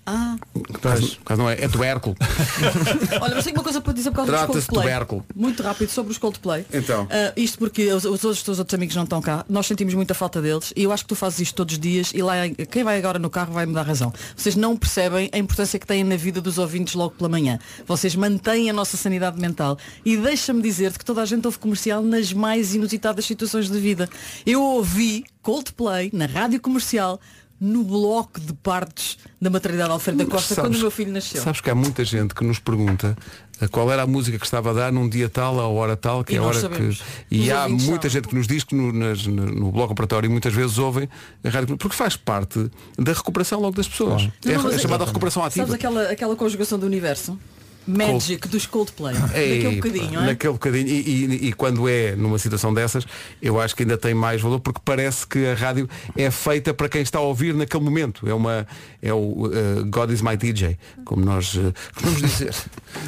[0.05, 0.35] Ah.
[0.81, 2.15] Caso, caso não é, é tubérculo.
[3.21, 4.93] Olha, mas tenho uma coisa para dizer por causa dos Trata-se de Coldplay.
[4.93, 5.25] tubérculo.
[5.33, 6.65] Muito rápido sobre os Coldplay.
[6.73, 7.07] Então.
[7.09, 9.45] Ah, isto porque os, os outros teus outros amigos não estão cá.
[9.47, 12.11] Nós sentimos muita falta deles e eu acho que tu fazes isto todos os dias
[12.13, 12.33] e lá
[12.69, 14.13] quem vai agora no carro vai me dar razão.
[14.35, 17.57] Vocês não percebem a importância que têm na vida dos ouvintes logo pela manhã.
[17.87, 22.01] Vocês mantêm a nossa sanidade mental e deixa-me dizer-te que toda a gente ouve comercial
[22.01, 24.09] nas mais inusitadas situações de vida.
[24.45, 27.19] Eu ouvi Coldplay na rádio comercial
[27.63, 31.41] no bloco de partes da maternidade Alfredo da Costa quando o meu filho nasceu.
[31.41, 33.17] Sabes que há muita gente que nos pergunta
[33.61, 36.23] eh, qual era a música que estava a dar num dia tal, a hora tal,
[36.25, 37.01] que E é a hora sabemos.
[37.29, 37.35] que.
[37.35, 38.09] E Os há muita sabem.
[38.09, 41.07] gente que nos diz que no, nas- no- bloco operatório muitas vezes ouvem
[41.43, 44.29] a rádio porque faz parte da recuperação logo das pessoas.
[44.45, 45.65] É, Não, mas é chamada recuperação ativa.
[45.65, 47.39] Sabes aquela, aquela conjugação do universo?
[47.85, 49.15] Magic dos Coldplay.
[49.33, 50.25] Ei, Daquele bocadinho, não é?
[50.27, 53.05] naquele bocadinho e, e- e quando é numa situação dessas
[53.41, 56.87] eu acho que ainda tem mais valor porque parece que a rádio é feita para
[56.87, 58.65] quem está a ouvir naquele momento é uma
[59.01, 59.17] é o
[59.47, 59.51] uh,
[59.89, 62.53] God is my DJ como nós uh, vamos dizer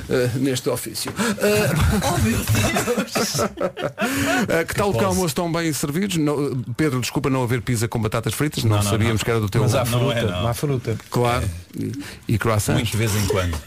[0.10, 6.18] uh, neste ofício Uh, oh meu Deus uh, que tal o almoço estão bem servidos
[6.18, 9.26] Não, Pedro desculpa não haver pizza com batatas fritas não, Não, não, sabíamos não.
[9.26, 10.48] que era do teu Mas há Não fruta, é, não.
[10.48, 10.98] há fruta.
[11.10, 11.92] claro e,
[12.34, 13.58] e croissants Muito de vez em quando.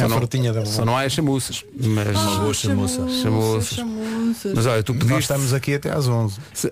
[0.00, 3.08] Só, É a não, frutinha da só não há as chamuças mas Uma boa chamuça.
[3.08, 4.52] chamuças chamuças.
[4.54, 6.36] mas olha tu Nós pediste estamos aqui até às 11.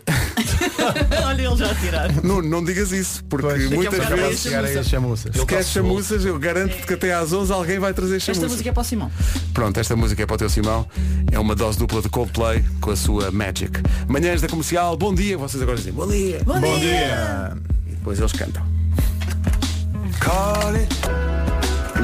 [1.26, 2.12] Olha ele já a tirar.
[2.24, 5.36] Não, não digas isso, porque Pois, muitas a bocado vezes as chamuças.
[5.36, 8.52] se queres chamuças, eu garanto que até às 11 alguém vai trazer Esta chamuças.
[8.52, 9.10] música é para o Simão.
[9.52, 10.86] Pronto, esta música é para o teu Simão.
[11.30, 13.80] É uma dose dupla de Coldplay com a sua Magic.
[14.06, 15.36] Manhãs da comercial, bom dia.
[15.36, 16.40] Vocês agora dizem bom dia.
[16.44, 17.56] Bom, Bom dia!
[17.86, 18.62] E depois eles cantam.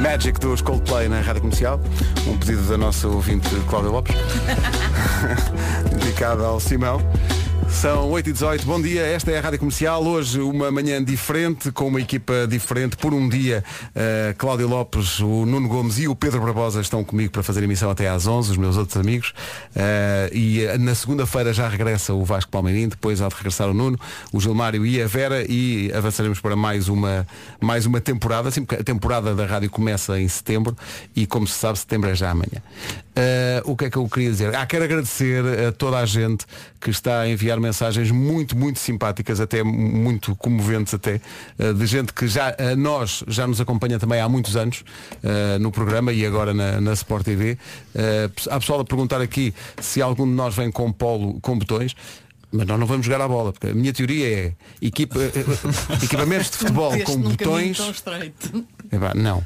[0.05, 1.81] Magic dos Coldplay na Rádio Comercial.
[2.27, 4.15] Um pedido da nossa ouvinte Cláudia Lopes.
[5.99, 7.01] Dedicado ao Simão.
[7.75, 11.71] São 8 e 18 bom dia, esta é a Rádio Comercial, hoje uma manhã diferente,
[11.71, 16.15] com uma equipa diferente, por um dia, uh, Cláudio Lopes, o Nuno Gomes e o
[16.15, 19.33] Pedro Barbosa estão comigo para fazer emissão até às 11, os meus outros amigos,
[19.75, 23.73] uh, e uh, na segunda-feira já regressa o Vasco Palmeirim, depois há de regressar o
[23.73, 23.99] Nuno,
[24.31, 27.27] o Gilmário e a Vera, e avançaremos para mais uma,
[27.59, 30.75] mais uma temporada, porque a temporada da rádio começa em setembro,
[31.13, 32.61] e como se sabe, setembro é já amanhã.
[33.65, 34.55] O que é que eu queria dizer?
[34.55, 36.45] Ah, quero agradecer a toda a gente
[36.79, 41.19] que está a enviar mensagens muito, muito simpáticas, até muito comoventes até,
[41.57, 44.83] eh, de gente que já a nós já nos acompanha também há muitos anos
[45.23, 47.57] uh, no programa e agora na, na Sport TV.
[47.95, 51.95] Uh, há pessoal a perguntar aqui se algum de nós vem com polo com botões.
[52.55, 55.19] Mas nós não vamos jogar a bola, porque a minha teoria é equipa,
[56.01, 57.77] equipamentos de futebol com botões.
[58.91, 59.39] Epá, não.
[59.39, 59.43] Uh,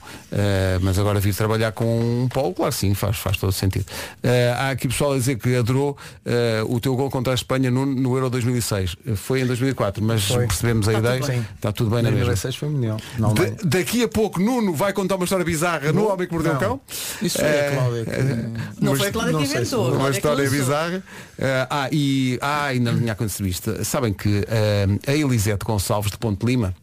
[0.82, 3.86] mas agora vir trabalhar com um polo, claro sim, faz, faz todo sentido.
[4.24, 7.72] Uh, há aqui pessoal a dizer que adorou uh, o teu gol contra a Espanha
[7.72, 8.95] no, no Euro 2006.
[9.15, 10.45] Foi em 2004, mas Foi.
[10.45, 11.22] percebemos a Está ideia.
[11.41, 11.48] tudo.
[11.56, 12.26] Está tudo bem na mesma.
[12.26, 12.98] 2016 foi mundial.
[13.17, 16.52] Da- daqui a pouco Nuno vai contar uma história bizarra no Não, Homem que Mordeu
[16.52, 16.62] o não.
[16.62, 16.82] Cão.
[17.22, 19.93] Isso foi a Eh, Cláudia que- Não mas- foi a Cláudia que inventou.
[19.93, 21.04] uma história bizarra.
[21.38, 23.85] Eh, ah, e ah, ainda acontecido isto.
[23.85, 26.75] Sabem que eh, a Elisete Gonçalves de Ponte Lima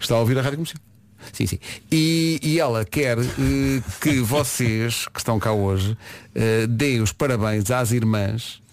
[0.00, 0.80] está a ouvir a rádio comercial.
[1.32, 1.58] Sim, sim.
[1.90, 5.96] E, e ela quer eh, que vocês, que estão cá hoje,
[6.34, 8.64] eh, deem os parabéns às irmãs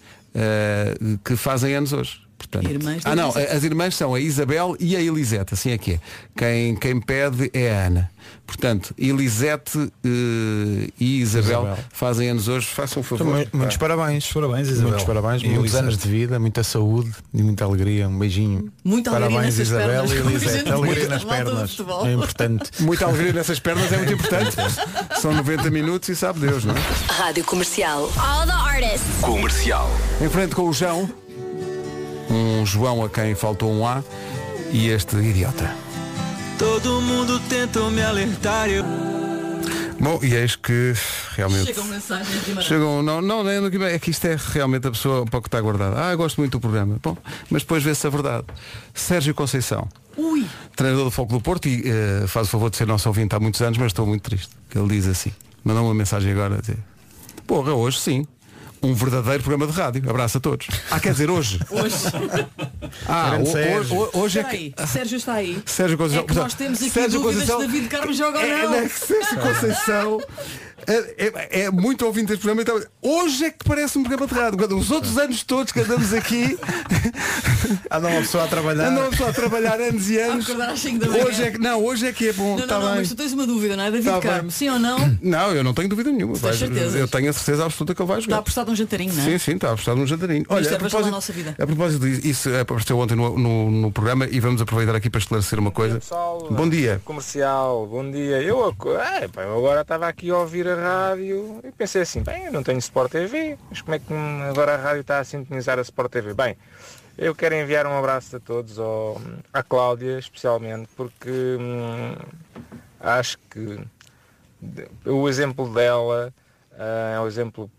[1.24, 2.23] que fazem anos hoje.
[2.46, 3.52] Portanto, Irmãs ah não, Elisete.
[3.56, 6.00] as irmãs são a Isabel e a Elisete, assim é que é.
[6.36, 8.10] Quem, quem pede é a Ana.
[8.46, 11.78] Portanto, Elisete eh, e Isabel, Isabel.
[11.92, 13.26] fazem anos hoje, façam um favor.
[13.26, 14.30] Mu- Muitos parabéns.
[14.32, 14.88] Parabéns, Isabel.
[14.90, 15.82] Muitos parabéns, E muitos Elisete.
[15.82, 18.08] anos de vida, muita saúde e muita alegria.
[18.08, 18.70] Um beijinho.
[18.84, 20.70] Muita alegria parabéns, nessas Isabel pernas, e Elisete.
[20.70, 21.76] Alegria nas pernas.
[22.06, 22.70] É importante.
[22.84, 24.56] Muita alegria nessas pernas é muito importante.
[25.20, 26.80] São 90 minutos e sabe Deus, não é?
[27.12, 28.10] Rádio Comercial.
[28.18, 29.20] All the artists.
[29.20, 29.90] Comercial.
[30.20, 31.08] Em frente com o João,
[32.30, 34.02] um João a quem faltou um A
[34.72, 35.74] e este idiota.
[36.58, 38.68] Todo mundo tentou me alertar.
[38.68, 38.84] Eu...
[40.00, 40.92] Bom, e eis que
[41.34, 41.66] realmente.
[41.66, 42.62] Chegam mensagens de.
[42.62, 45.38] Chegam, não, não, não é no Guimarães, é que isto é realmente a pessoa para
[45.38, 45.98] o que está guardada.
[45.98, 46.96] Ah, gosto muito do programa.
[47.02, 47.16] Bom,
[47.48, 48.44] mas depois vê-se a verdade.
[48.92, 52.86] Sérgio Conceição, Ui, treinador do Foco do Porto e eh, faz o favor de ser
[52.86, 54.50] nosso ouvinte há muitos anos, mas estou muito triste.
[54.68, 55.32] Que ele diz assim,
[55.64, 56.78] mandou uma mensagem agora a dizer,
[57.46, 58.26] porra, hoje sim.
[58.84, 60.08] Um verdadeiro programa de rádio.
[60.10, 60.66] Abraço a todos.
[60.90, 61.58] Ah, quer dizer, hoje.
[61.70, 61.96] hoje.
[63.08, 63.96] Ah, ho- Sérgio.
[63.96, 64.74] ho- hoje é Espera que.
[64.76, 65.62] aí, Sérgio está aí.
[65.64, 66.24] Sérgio Conceição.
[66.24, 68.74] É que nós temos aqui Sérgio dúvidas Conceição- se David Carmo joga ou É, não.
[68.74, 70.20] é, Sérgio Conceição
[70.86, 72.60] é, é- é muito ouvinte deste programa.
[72.60, 74.58] Então, hoje é que parece um programa de rádio.
[74.58, 76.58] Quando os outros anos todos que andamos aqui
[77.90, 78.88] Anda uma pessoa a trabalhar.
[78.88, 80.44] andam só a trabalhar anos e anos.
[80.44, 81.24] acordar às cinco da manhã.
[81.24, 82.56] Hoje é que, não, hoje é que é bom.
[82.56, 82.98] Não, Está não, não, bem.
[83.00, 83.90] mas tu tens uma dúvida, não é?
[83.90, 84.30] David Tá bem.
[84.30, 85.18] Carmo, sim ou não?
[85.22, 86.34] Não, eu não tenho dúvida nenhuma.
[86.34, 86.94] Vai- certezas?
[86.94, 88.38] eu tenho a certeza absoluta que ele vai Está jogar.
[88.40, 89.24] apostado um jantarinho, não é?
[89.26, 90.44] Sim, sim, está apostado num jantarinho.
[90.48, 91.54] Olha, Isto é a para propósito, a nossa vida.
[91.58, 95.18] a propósito disso, isso apareceu ontem no, no- no programa e vamos aproveitar aqui para
[95.20, 95.98] esclarecer uma coisa.
[95.98, 97.00] Pessoal, Bom dia.
[97.04, 98.42] Comercial, bom dia.
[98.42, 100.74] Eu, é, pá, eu agora estava aqui a ouvir a
[101.10, 104.42] rádio e pensei assim, bem, eu não tenho Sport TV, mas como é que hum,
[104.50, 106.34] agora a rádio está a sintonizar a Sport TV?
[106.34, 106.56] Bem,
[107.16, 109.20] eu quero enviar um abraço a todos, ao,
[109.52, 112.14] à Cláudia especialmente, porque hum,
[113.00, 113.78] acho que
[115.04, 116.32] o exemplo dela
[116.78, 117.70] ah, é um exemplo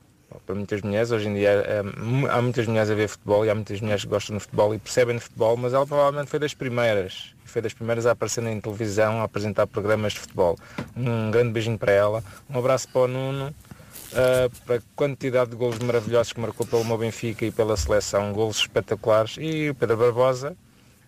[0.45, 1.12] para muitas mulheres.
[1.12, 4.10] Hoje em dia mu- há muitas mulheres a ver futebol e há muitas mulheres que
[4.10, 7.34] gostam de futebol e percebem de futebol, mas ela provavelmente foi das primeiras.
[7.45, 10.58] Foi das primeiras a aparecer na televisão, a apresentar programas de futebol.
[10.95, 12.23] Um grande beijinho para ela.
[12.49, 13.53] Um abraço para o Nuno.
[14.13, 18.31] ah, para a quantidade de golos maravilhosos que marcou pelo meu Benfica e pela seleção,
[18.34, 19.36] golos espetaculares.
[19.39, 20.55] E o Pedro Barbosa,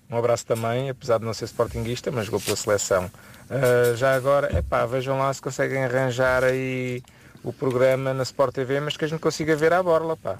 [0.09, 3.11] um abraço também, apesar de não ser sportinguista, mas jogou pela seleção.
[3.49, 7.01] Ah, já agora, epá, vejam lá se conseguem arranjar aí
[7.47, 10.39] o programa na Sport TV, mas que a gente consiga ver à borla, pá.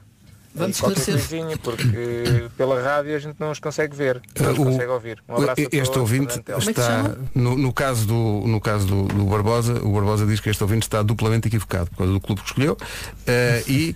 [0.58, 1.58] Vamos esclarecer.
[1.63, 5.24] porque pela rádio a gente não os consegue ver, não os Uh, o- consegue ouvir.
[5.28, 9.26] Um abraço a este todos, ouvinte está no, no caso do no caso do, do
[9.26, 12.48] Barbosa o Barbosa diz que este ouvinte está duplamente equivocado por causa do clube que
[12.48, 12.78] escolheu
[13.26, 13.96] eh, e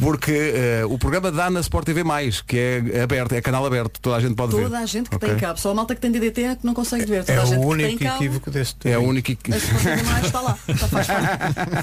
[0.00, 2.58] porque eh, o programa dá na Sport TV mais que
[2.92, 5.28] é aberto é canal aberto toda a gente pode ver Toda a gente que Ok?
[5.28, 5.58] tem cabo.
[5.60, 7.24] Só a malta que tem DDT é que não consegue ver.
[7.24, 8.88] Toda É a gente o que único cabo, equívoco deste.
[8.88, 10.58] é o único equi- a Sport TV mais está lá.
[10.68, 11.26] Está, faz parte.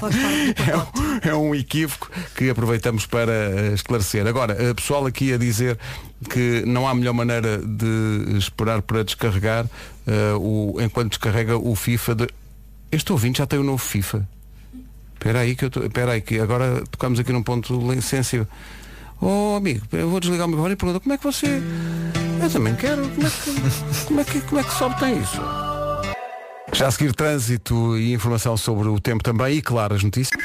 [0.00, 1.28] parte do pacote.
[1.28, 3.72] é um equívoco que aproveitamos para eh,
[4.10, 4.26] esclarecer.
[4.26, 5.78] Agora, eh, pessoal aqui a dizer
[6.28, 9.66] que não há melhor maneira de esperar para descarregar
[10.06, 12.14] eh, o, enquanto descarrega o FIFA.
[12.14, 12.28] De...
[12.90, 14.28] Este ouvinte já tem o novo FIFA.
[15.14, 15.82] Espera aí que eu tô...
[15.82, 18.46] Espera aí que agora tocamos aqui num ponto sensível.
[19.20, 21.62] Oh amigo, eu vou desligar o microfone e pergunta como é que você.
[22.42, 23.02] Eu também quero.
[23.02, 25.40] Como é que, como é que, como é que se obtém isso?
[26.72, 30.40] Já a seguir trânsito e informação sobre o tempo também e claro as notícias.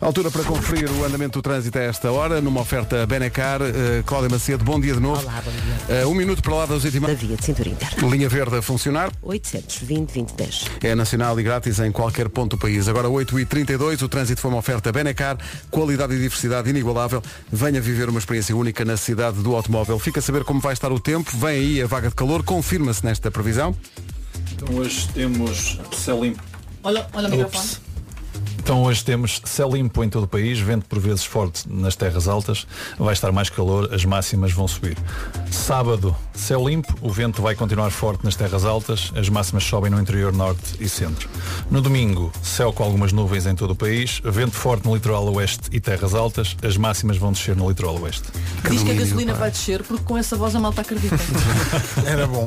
[0.00, 3.60] Altura para conferir o andamento do trânsito a esta hora, numa oferta Benecar.
[3.62, 5.20] Uh, Cláudia Macedo, bom dia de novo.
[5.22, 6.04] Olá, bom dia.
[6.04, 7.10] Uh, um minuto para lá das últimas.
[7.10, 8.08] Da via de cintura interna.
[8.08, 9.10] Linha verde a funcionar.
[9.22, 10.64] 820 2010.
[10.82, 12.88] É nacional e grátis em qualquer ponto do país.
[12.88, 15.38] Agora 8h32, o trânsito foi uma oferta Benecar,
[15.70, 17.22] qualidade e diversidade inigualável.
[17.52, 19.98] Venha viver uma experiência única na cidade do automóvel.
[19.98, 21.30] Fica a saber como vai estar o tempo.
[21.36, 23.74] Vem aí a vaga de calor, confirma-se nesta previsão.
[24.52, 26.42] Então hoje temos céu limpo.
[26.82, 27.87] Olha, olha o microfone.
[28.68, 32.28] Então hoje temos céu limpo em todo o país, vento por vezes forte nas terras
[32.28, 32.66] altas,
[32.98, 34.94] vai estar mais calor, as máximas vão subir.
[35.50, 39.98] Sábado, céu limpo, o vento vai continuar forte nas terras altas, as máximas sobem no
[39.98, 41.30] interior norte e centro.
[41.70, 45.70] No domingo, céu com algumas nuvens em todo o país, vento forte no litoral oeste
[45.72, 48.24] e terras altas, as máximas vão descer no litoral oeste.
[48.70, 51.16] Diz que a gasolina vai descer porque com essa voz a malta acredita.
[52.04, 52.46] Era bom.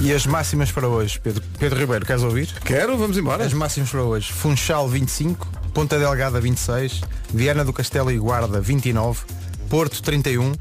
[0.00, 2.48] E as máximas para hoje, Pedro, Pedro Ribeiro, queres ouvir?
[2.64, 3.44] Quero, vamos embora.
[3.44, 4.32] As máximas para hoje.
[4.54, 9.24] Funchal 25, Ponta Delgada 26, Viana do Castelo e Guarda 29,
[9.68, 10.52] Porto 31,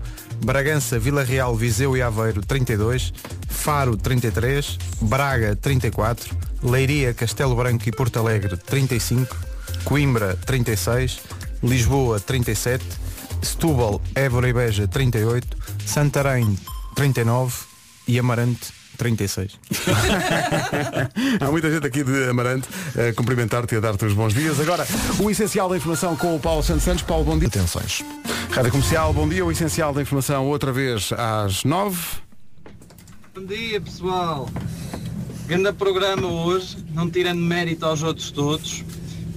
[0.43, 3.13] Bragança, Vila Real, Viseu e Aveiro 32,
[3.47, 9.37] Faro 33, Braga 34, Leiria, Castelo Branco e Porto Alegre 35,
[9.83, 11.19] Coimbra 36,
[11.61, 12.83] Lisboa 37,
[13.43, 16.57] Setúbal, Évora e Beja 38, Santarém
[16.95, 17.53] 39
[18.07, 19.59] e Amarante 36.
[21.39, 24.59] Há muita gente aqui de Amarante a cumprimentar-te e a dar-te os bons dias.
[24.59, 24.85] Agora,
[25.19, 27.03] o essencial da informação com o Paulo Santos Santos.
[27.03, 27.47] Paulo, bom dia.
[27.47, 28.03] Atenções.
[28.51, 29.45] Rádio Comercial, bom dia.
[29.45, 31.99] O essencial da informação outra vez às nove.
[33.35, 34.47] Bom dia pessoal.
[35.47, 38.83] Grande programa hoje, não tirando mérito aos outros todos.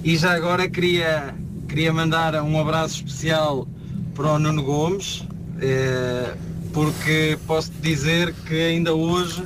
[0.03, 1.35] E já agora queria,
[1.67, 3.67] queria mandar um abraço especial
[4.15, 5.23] para o Nuno Gomes,
[5.59, 6.33] eh,
[6.77, 9.43] porque posso dizer que ainda hoje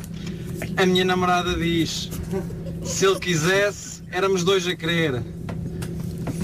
[0.75, 2.09] a minha namorada diz,
[2.83, 5.23] se ele quisesse, éramos dois a querer.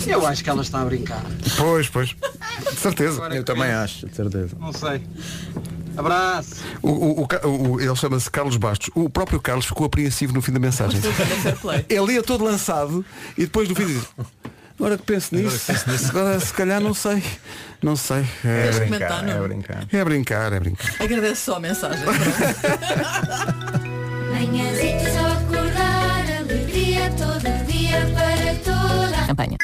[0.08, 1.26] Eu acho que ela está a brincar.
[1.58, 2.16] Pois, pois.
[2.72, 3.18] De certeza.
[3.18, 4.56] Agora Eu que também penso, acho, de certeza.
[4.58, 5.02] Não sei.
[5.98, 6.56] Abraço.
[6.82, 8.90] O, o- o o- ele chama-se Carlos Bastos.
[8.96, 11.02] O próprio Carlos ficou apreensivo no fim da mensagem.
[11.90, 13.04] Ele ia todo lançado
[13.38, 14.04] e depois no fim diz,
[14.78, 15.72] agora que penso nisso,
[16.10, 17.24] agora se calhar não sei.
[17.82, 18.26] Não sei.
[18.44, 19.46] É, Queres comentar, não?
[19.46, 19.88] é brincar.
[19.92, 20.96] é brincar, é brincar.
[21.00, 22.06] Agradeço só a mensagem.
[24.32, 29.28] Manhãzitos ao acordar, alegria todo dia para toda.
[29.28, 29.58] Campanha.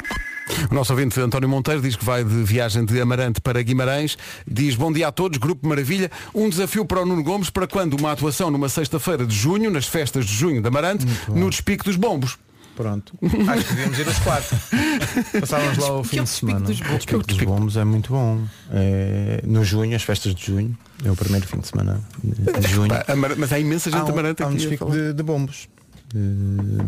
[0.70, 4.16] O nosso ouvinte António Monteiro diz que vai de viagem de Amarante para Guimarães.
[4.46, 6.10] Diz bom dia a todos, Grupo Maravilha.
[6.34, 9.86] Um desafio para o Nuno Gomes para quando uma atuação numa sexta-feira de junho, nas
[9.86, 12.38] festas de junho de Amarante, no despique dos bombos.
[12.76, 13.14] Pronto.
[13.22, 14.56] Acho que devíamos ir os quatro.
[15.40, 16.60] Passávamos lá o fim de semana.
[16.60, 18.40] O despique dos bombos é muito bom.
[18.72, 22.90] É, no junho, as festas de junho, é o primeiro fim de semana de junho.
[23.38, 24.56] Mas há imensa gente Há um, Amarante há um aqui.
[24.56, 24.92] a desfique falar.
[24.92, 25.68] de, de bombos.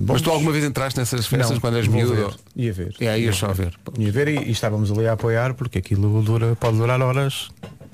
[0.06, 2.34] Mas tu alguma vez entraste nessas festas Não, quando és vou miúdo?
[2.54, 2.94] Ia ver.
[3.00, 3.74] É, aí só a ver.
[3.98, 7.48] Ia ver e, e estávamos ali a apoiar porque aquilo dura, pode durar horas.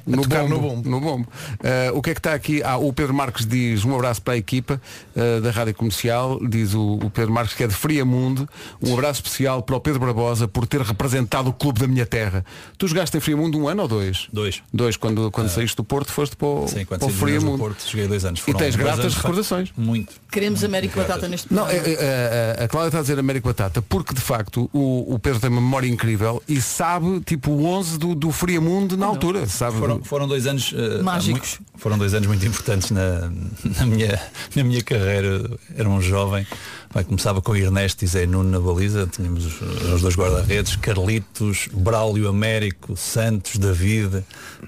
[0.06, 0.90] A No tocar bombo, no bombo.
[0.90, 1.28] no bombo.
[1.62, 2.62] Ah, o que é que está aqui?
[2.62, 4.80] Ah, o Pedro Marques diz um abraço para a equipa
[5.16, 8.48] ah, da Rádio Comercial, diz o, o Pedro Marques que é de Friamundo,
[8.82, 12.44] um abraço especial para o Pedro Barbosa por ter representado o clube da minha terra.
[12.78, 14.28] Tu jogaste em Friamundo um ano ou dois?
[14.32, 14.62] Dois.
[14.72, 17.26] Dois, quando, quando saíste do Porto foste para o, Sim, quando para o saí do
[17.26, 17.58] Friamundo.
[17.58, 18.40] Porto, joguei dois anos.
[18.40, 19.72] E Foram tens dois gratas anos, recordações.
[19.76, 20.12] Muito.
[20.30, 21.88] Queremos Américo Batata neste Não, programa.
[21.88, 25.40] é, é, a Cláudia está a dizer Américo Batata porque de facto o, o Pedro
[25.40, 29.46] tem uma memória incrível e sabe tipo o 11 do, do Friamundo na altura.
[29.46, 29.78] Sabe?
[29.78, 31.58] Foram, foram dois anos eh, Mágicos.
[31.58, 33.30] muito- foram dois anos muito importantes na,
[33.78, 34.20] na, minha,
[34.54, 35.50] na minha carreira.
[35.76, 36.46] Era um jovem.
[36.92, 39.06] Vai, começava com Ernesto e Zé Nuno na baliza.
[39.10, 39.60] Tínhamos os,
[39.94, 44.22] os dois guarda-redes, Carlitos, Braulio Américo, Santos, David,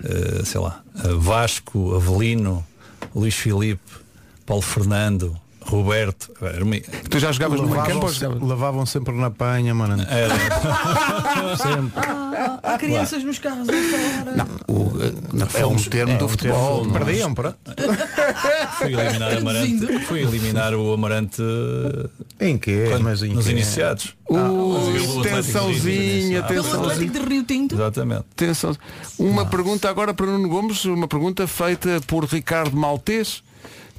[0.05, 2.65] eh, sei lá, eh, Vasco, Avelino,
[3.15, 3.81] Luís Filipe,
[4.47, 6.31] Paulo Fernando, Roberto.
[6.43, 6.77] Era uma-
[7.09, 8.07] Tu já jogavas no meio campo
[8.45, 10.03] lavavam sempre na panha, mano.
[10.09, 10.35] era-
[11.57, 12.03] Sempre.
[12.47, 13.67] Ah, há crianças nos carros.
[13.67, 14.93] Não, o,
[15.33, 16.85] não, é um termo do futebol.
[16.85, 16.99] não é?
[16.99, 17.57] Perdiam, pronto.
[18.79, 21.43] Fui eliminar, Amarante, fui eliminar o Amarante
[22.39, 22.87] eh, Em quê?
[22.89, 23.53] quando- Mas em nos quê?
[23.53, 24.15] iniciados.
[24.29, 27.11] Atlético de tensãozinha, tensãozinha.
[27.11, 27.75] De Rio Tinto.
[27.75, 28.25] Exatamente.
[28.33, 28.77] Atenção.
[29.19, 33.43] Uma pergunta agora para Nuno Gomes, uma pergunta feita por Ricardo Maltês.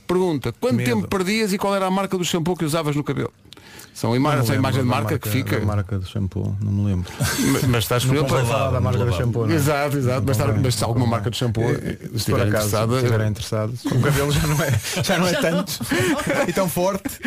[0.07, 0.87] Pergunta, quanto Medo.
[0.87, 3.33] tempo perdias e qual era a marca do shampoo que usavas no cabelo?
[3.93, 5.57] São, ima são imagem de da marca, que fica.
[5.61, 7.09] marca do shampoo, não me lembro.
[7.17, 9.55] Mas- Mas estás Não para falar da marca do shampoo, não é?
[9.55, 10.23] Exato, exato.
[10.25, 12.67] Mas, Não está- convém, mas se alguma marca de shampoo Eh, se por estiver acaso
[12.67, 15.79] interessada, se estiverem interessados, o cabelo já não é, já não é tanto
[16.45, 17.19] e tão forte,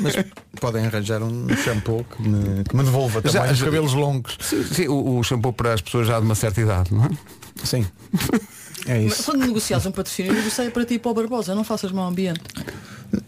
[0.00, 0.14] mas
[0.60, 4.36] podem arranjar um shampoo que me, que me devolva também Já- os já- cabelos longos.
[4.38, 7.08] Sim, sim, o, o shampoo para as pessoas já de uma certa idade, não é?
[7.64, 7.86] Sim.
[8.86, 9.24] É Mas isso.
[9.24, 12.40] quando negocias um patrocínio, negocia para ti e para o Barbosa, não faças mau ambiente.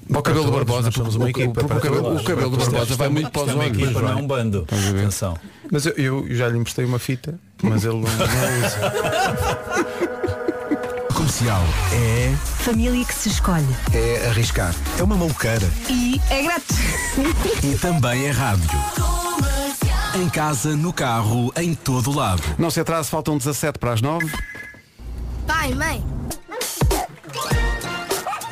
[0.08, 1.60] Para o cabelo do Barbosa, somos uma o- equipa.
[1.62, 4.14] o cabelo- o cabelo do Barbosa vai muito para os isto é equipa, não é?
[4.16, 4.66] um bando.
[4.90, 5.36] Atenção.
[5.70, 8.92] Mas eu, eu já lhe emprestei uma fita, mas ele não, não usa.
[11.14, 12.34] Comercial é.
[12.64, 13.64] Família que se escolhe.
[13.92, 14.74] É arriscar.
[14.98, 15.68] É uma maluqueira.
[15.88, 16.76] E é grátis.
[17.62, 18.68] E também é rádio.
[20.16, 22.42] Em casa, no carro, em todo lado.
[22.58, 24.26] Não se atrase, faltam 17 para as 9.
[25.46, 26.02] Pai, mãe.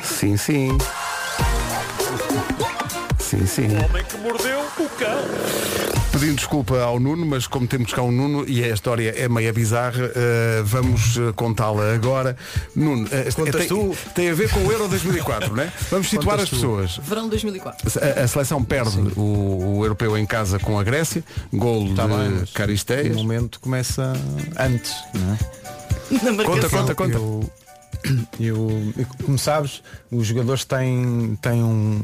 [0.03, 0.77] Sim, sim.
[3.19, 3.67] Sim, sim.
[3.83, 5.17] homem que mordeu o cão.
[6.11, 9.51] Pedindo desculpa ao Nuno, mas como temos cá um Nuno e a história é meia
[9.51, 12.37] bizarra, eh, vamos eh, contá-la agora.
[12.75, 15.73] Nuno, eh, Contas tem, tem a ver com o Euro 2004, não é?
[15.89, 16.55] Vamos situar Contas as tu.
[16.57, 16.97] pessoas.
[17.03, 17.99] Verão 2004.
[17.99, 22.17] A, a seleção perde o, o europeu em casa com a Grécia, gol Tá bem,
[22.27, 23.15] de mas Caristeias.
[23.17, 24.13] O momento começa
[24.59, 25.62] antes, não é?
[26.13, 26.79] Na Conta, marcação.
[26.81, 27.17] conta, conta.
[27.17, 27.51] Eu,
[28.39, 32.01] eu, eu- como sabes, os jogadores têm, têm um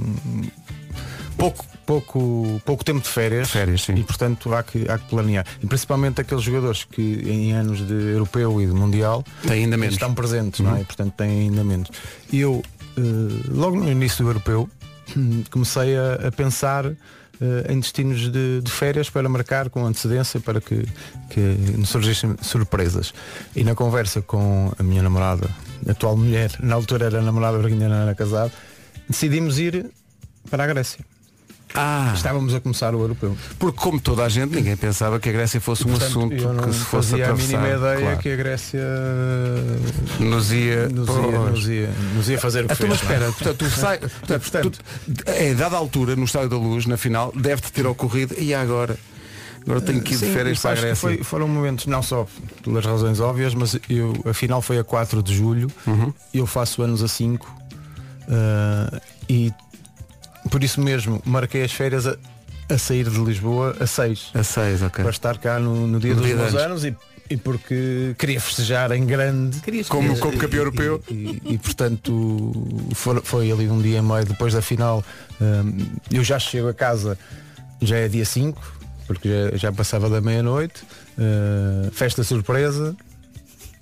[1.37, 3.93] pouco, pouco, pouco tempo de férias, Férias, sim.
[3.95, 5.45] e portanto há que, há que planear.
[5.61, 9.95] E principalmente aqueles jogadores que em anos de europeu e de mundial Tem ainda menos.
[9.95, 10.73] estão presentes, não é?
[10.75, 10.81] Uhum.
[10.81, 11.89] E, portanto têm ainda menos.
[12.31, 12.63] E eu,
[12.97, 13.01] eh,
[13.49, 14.69] logo no início do europeu,
[15.51, 16.85] comecei a, a pensar
[17.41, 20.85] eh, em destinos de, de férias para marcar com antecedência para que,
[21.29, 21.39] que
[21.77, 23.13] nos surgissem surpresas.
[23.55, 25.49] E na conversa com a minha namorada,
[25.87, 28.51] atual mulher, na altura era namorada porque ainda não era casado,
[29.07, 29.89] decidimos ir
[30.49, 31.05] para a Grécia.
[31.75, 33.37] Ah, Estávamos a começar o europeu.
[33.59, 36.51] porque como toda a gente, ninguém pensava que a Grécia fosse um Portanto, assunto eu
[36.53, 38.17] não que se fosse fazia a mínima ideia claro.
[38.17, 38.81] que a Grécia
[40.19, 43.13] Nos ia, nos ia, nos ia, nos ia fazer o que Então, mas fez, é?
[43.13, 43.97] espera, portanto, tu sai,
[44.27, 48.35] portanto, tu, é dada a altura no Estádio da Luz, na final, deve-te ter ocorrido,
[48.37, 48.97] e agora?
[49.61, 50.95] Agora tenho que ir de Sim, férias para a Grécia.
[50.95, 52.25] foi- foram momentos não só
[52.63, 56.11] pelas razões óbvias, mas eu, a final foi a 4 de julho, Uhum.
[56.33, 57.47] eu faço anos a 5
[58.29, 58.99] ah,
[59.29, 59.51] e
[60.49, 62.15] por isso mesmo marquei as férias a,
[62.69, 65.03] a sair de Lisboa a 6 A 6, ok.
[65.03, 66.63] para estar cá no, no dia No dos dia meus anos.
[66.63, 66.95] anos e,
[67.29, 71.03] e porque queria festejar em grande Como, E- como campeão e- europeu.
[71.09, 72.51] e, e- e, portanto
[72.93, 75.03] foi, foi ali um dia e meio depois da final
[75.41, 77.17] hum, eu já chego a casa
[77.81, 80.83] já é dia 5 porque já, já passava da meia-noite
[81.17, 82.95] uh, festa surpresa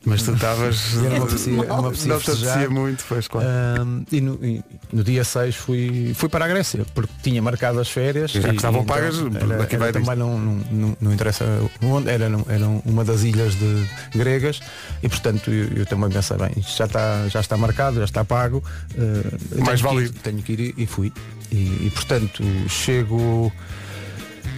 [0.05, 0.93] Mas tu estavas.
[0.93, 3.47] Não apetecia- não apetecia Não apetecia muito, pois claro.
[3.85, 7.77] Hum, e, no, e no dia 6 fui, fui para a Grécia porque tinha marcado
[7.79, 11.13] as férias E já que estavam então pagas, era, daqui vai também não, não, não,
[11.13, 11.43] interessa
[11.81, 13.85] onde era, não, era uma das ilhas de
[14.15, 14.61] gregas
[15.03, 18.23] e portanto eu, eu também pensei bem isto já está já está marcado já está
[18.23, 18.63] pago
[18.95, 21.11] uh, Mais tenho que ir, vale tenho que ir e- e fui
[21.51, 21.55] e,
[21.87, 23.51] e, portanto chego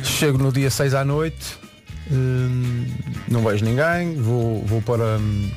[0.03, 1.57] chego no dia 6 à noite
[2.12, 2.86] hum,
[3.28, 5.49] não vejo ninguém vou vou para hum,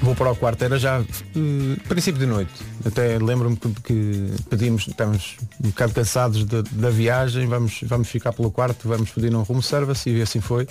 [0.00, 2.52] Vou para o quarto, era já eh, princípio de noite.
[2.86, 8.32] Até lembro-me que, que pedimos, estamos um bocado cansados da, da viagem, vamos, vamos ficar
[8.32, 10.68] pelo quarto, vamos pedir um room service e assim foi.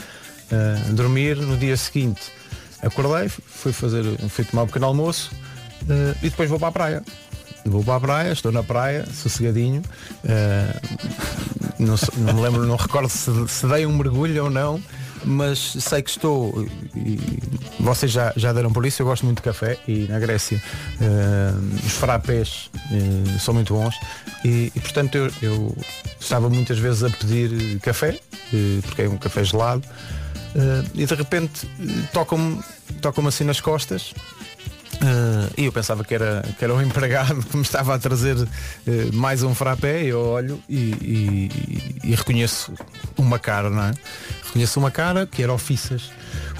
[0.49, 2.31] Eh, dormir no dia seguinte.
[2.81, 5.31] Acordei, fui fazer, fui tomar um pequeno almoço
[5.89, 7.03] eh, e depois vou para a praia.
[7.65, 9.81] Vou para a praia, estou na praia, sossegadinho.
[10.23, 10.79] eh,
[11.79, 14.81] não, não me lembro, não recordo se, se dei um mergulho ou não,
[15.27, 16.65] mas sei que estou
[16.95, 17.19] e
[17.79, 20.61] vocês já, já deram por isso, eu gosto muito de café e na Grécia
[21.01, 21.51] eh,
[21.85, 23.95] os frappés eh, são muito bons
[24.45, 25.77] e, e, portanto eu, eu
[26.19, 28.17] estava muitas vezes a pedir café,
[28.53, 29.83] eh, porque é um café gelado,
[30.95, 31.69] e de repente
[32.13, 32.59] tocam-me
[33.01, 34.13] tocam assim nas costas
[34.99, 38.35] Uh, e eu pensava que era, que era um empregado que me estava a trazer
[38.35, 38.47] uh,
[39.13, 42.73] mais um frappé, eu olho e, e- e reconheço
[43.15, 43.91] uma cara, não é?
[44.47, 46.09] Reconheço uma cara que era o Fissas.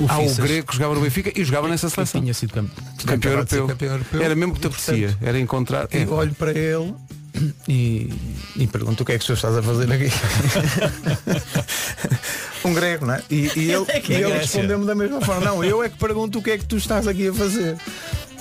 [0.08, 2.22] Ah, o Fissas, grego que jogava no Benfica e jogava nessa seleção.
[2.22, 2.72] tinha sido campe-
[3.06, 3.68] Campeão ser europeu.
[3.68, 4.22] campeão europeu.
[4.22, 5.88] Era mesmo que te aprecia, era encontrar.
[5.92, 6.94] eu olho para ele
[7.68, 8.14] e,
[8.56, 10.12] e pergunto o que é que o senhor estás a fazer aqui.
[12.66, 13.22] um grego, não é?
[13.30, 15.46] E, e ele, É que é ele respondeu-me da mesma forma.
[15.46, 17.78] Não, eu é que pergunto o que é que tu estás aqui a fazer.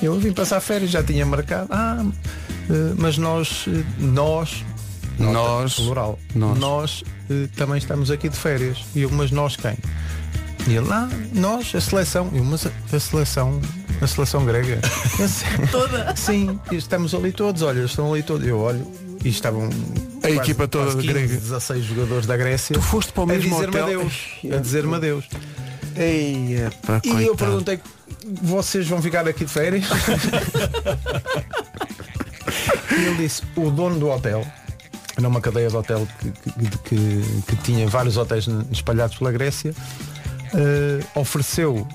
[0.03, 1.69] Eu vim passar férias, já tinha marcado.
[1.71, 2.05] Ah,
[2.69, 4.65] eh, mas nós, eh, nós,
[5.19, 6.59] nota, Nós, plural, nós.
[6.59, 8.85] nós, eh, também estamos aqui de férias.
[8.95, 9.77] E eu, mas nós quem?
[10.69, 12.31] E ele, ah, nós, a seleção.
[12.35, 13.61] Eu, mas a, a seleção,
[14.01, 14.81] a seleção grega.
[15.71, 16.15] Toda.
[16.17, 18.47] Sim, estamos ali todos, olha, estão ali todos.
[18.47, 18.87] Eu olho
[19.25, 19.71] e estavam
[20.23, 21.35] A equipa toda quase 15, grega.
[21.35, 22.75] 16 jogadores da Grécia.
[22.75, 23.85] Tu foste para o a mesmo dizer-me hotel.
[23.85, 24.15] adeus.
[24.53, 25.25] A dizer-me adeus.
[25.97, 27.37] Ei, epá, E eu coitado.
[27.37, 27.81] perguntei,
[28.43, 29.87] vocês vão ficar aqui de férias?
[32.91, 34.47] e ele disse, o dono do hotel,
[35.17, 39.75] era uma cadeia de hotel que, que, que- que tinha vários hotéis espalhados pela Grécia,
[40.55, 41.87] eh, ofereceu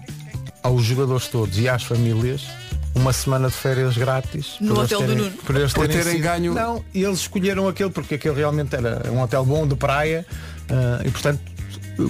[0.64, 2.46] aos jogadores todos e às famílias
[2.94, 4.58] uma semana de férias grátis.
[4.60, 5.38] No hotel do terem- Nuno.
[5.38, 9.10] Por, eles terem, terem sido- ganho- Não, e eles escolheram aquele porque aquele realmente era
[9.12, 10.26] um hotel bom de praia
[10.70, 11.40] ah, e portanto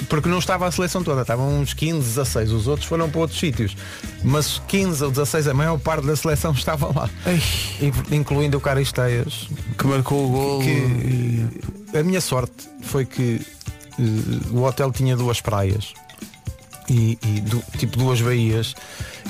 [0.10, 3.40] porque não estava a seleção toda, estavam uns 15, 16, os outros foram para outros
[3.40, 3.76] sítios.
[4.24, 7.10] Mas 15 ou 16, a maior parte da seleção estava lá.
[7.82, 9.48] In- Incluindo o Caristeias.
[9.78, 10.60] Que marcou o gol.
[10.62, 11.48] Que,
[11.98, 12.54] a minha sorte
[12.84, 13.42] foi que
[14.00, 14.04] eh,
[14.52, 15.94] o hotel tinha duas praias.
[16.90, 18.76] E, e du- tipo duas baías.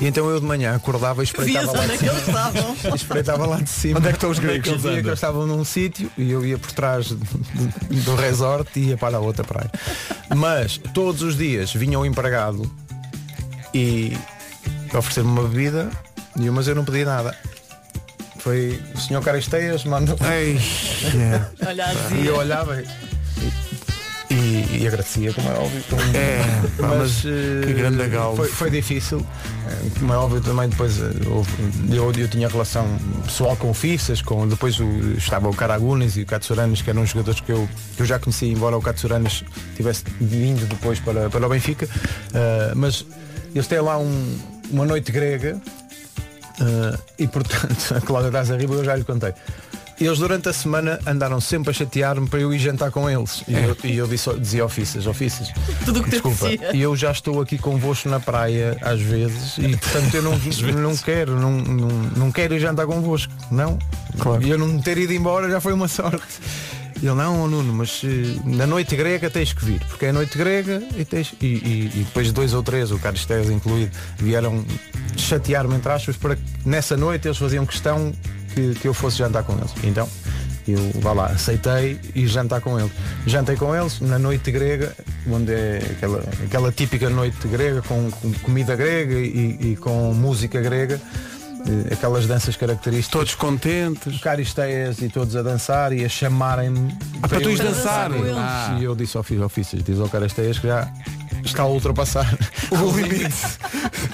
[0.00, 2.12] E então eu de manhã acordava e espreitava Vias lá onde de é que cima.
[2.12, 2.94] eles estavam.
[2.96, 3.98] Espreitava lá de cima.
[3.98, 4.68] Onde é que estão os Onde gregos?
[4.68, 8.88] Eu via que eles estavam num sítio e eu ia por trás do, resort e
[8.88, 9.70] ia para a outra praia.
[10.34, 12.70] Mas todos os dias vinha o empregado
[13.74, 14.16] e
[14.94, 15.90] oferecer-me uma bebida
[16.36, 17.36] e mas eu não pedi nada.
[18.38, 20.16] Foi o senhor Caristeias mandou.
[20.32, 20.58] Ei,
[21.64, 22.82] Olha a E eu olhava
[24.76, 25.82] e, agradecia, como é óbvio.
[25.88, 26.42] Como- É,
[26.80, 28.36] pá, mas eh, que grande galo.
[28.36, 29.24] Foi, foi difícil.
[29.98, 31.04] Como é óbvio também depois eh,
[31.90, 32.86] eu, eu tinha relação
[33.24, 34.84] pessoal com o Fissas, com depois o,
[35.16, 38.52] estava o Caragunes e o Katsuranes, que eram jogadores que eu, que eu já conhecia,
[38.52, 39.44] embora o Katsuranes
[39.76, 41.88] tivesse vindo depois para, para o Benfica.
[42.34, 43.04] Eh, mas
[43.54, 44.38] eles têm lá um-
[44.70, 45.60] uma noite grega
[46.60, 49.32] eh, e portanto a Cláudia estás a rir, eu já lhe contei.
[50.00, 53.44] Eles durante a semana andaram sempre a chatear-me para eu ir jantar com eles.
[53.46, 55.48] E eu, e eu disse, dizia ofícias, ofícias.
[55.84, 59.58] Tudo o que te Desculpa, e eu já estou aqui convosco na praia às vezes
[59.58, 60.32] e portanto eu não,
[60.80, 63.32] não quero, não, não, não quero ir jantar convosco.
[63.50, 63.78] Não.
[64.42, 66.22] E eu não ter ido embora já foi uma sorte.
[67.00, 70.38] E ele, não, Nuno, mas eh, na noite grega tens que vir, porque é noite
[70.38, 71.34] grega e tens.
[71.40, 74.64] E, e- e depois dois ou três, o Carlos Teres incluído, vieram
[75.16, 78.12] chatear-me entre aspas para que nessa noite eles faziam questão
[78.52, 79.72] que, que eu fosse jantar com eles.
[79.84, 80.08] Então,
[80.66, 82.92] eu vá lá, aceitei e jantar com eles.
[83.26, 84.94] Jantei com eles na noite grega,
[85.28, 90.60] onde é aquela, aquela típica noite grega, com, com comida grega e, e com música
[90.60, 91.00] grega,
[91.66, 93.10] eh, aquelas danças características.
[93.10, 94.20] Todos contentes.
[94.20, 96.96] Caristeias e todos a dançar e a chamarem-me.
[97.22, 98.10] Ah, para tu ires dançar?
[98.36, 98.76] Ah.
[98.78, 100.88] E eu disse ao filho ofícios, diz ao Caristeias que já
[101.44, 102.38] está a ultrapassar
[102.70, 103.34] o limite.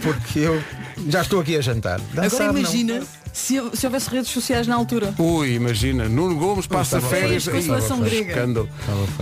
[0.03, 0.63] Porque eu
[1.09, 2.01] já estou aqui a jantar.
[2.15, 3.18] Dançar, Agora não.
[3.33, 5.15] Se, se houvesse redes sociais na altura.
[5.19, 7.67] Ui, imagina, Nuno Gomes passa Estava férias feito.
[7.67, 8.31] Com a seleção Ih, grega.
[8.31, 8.69] escândalo.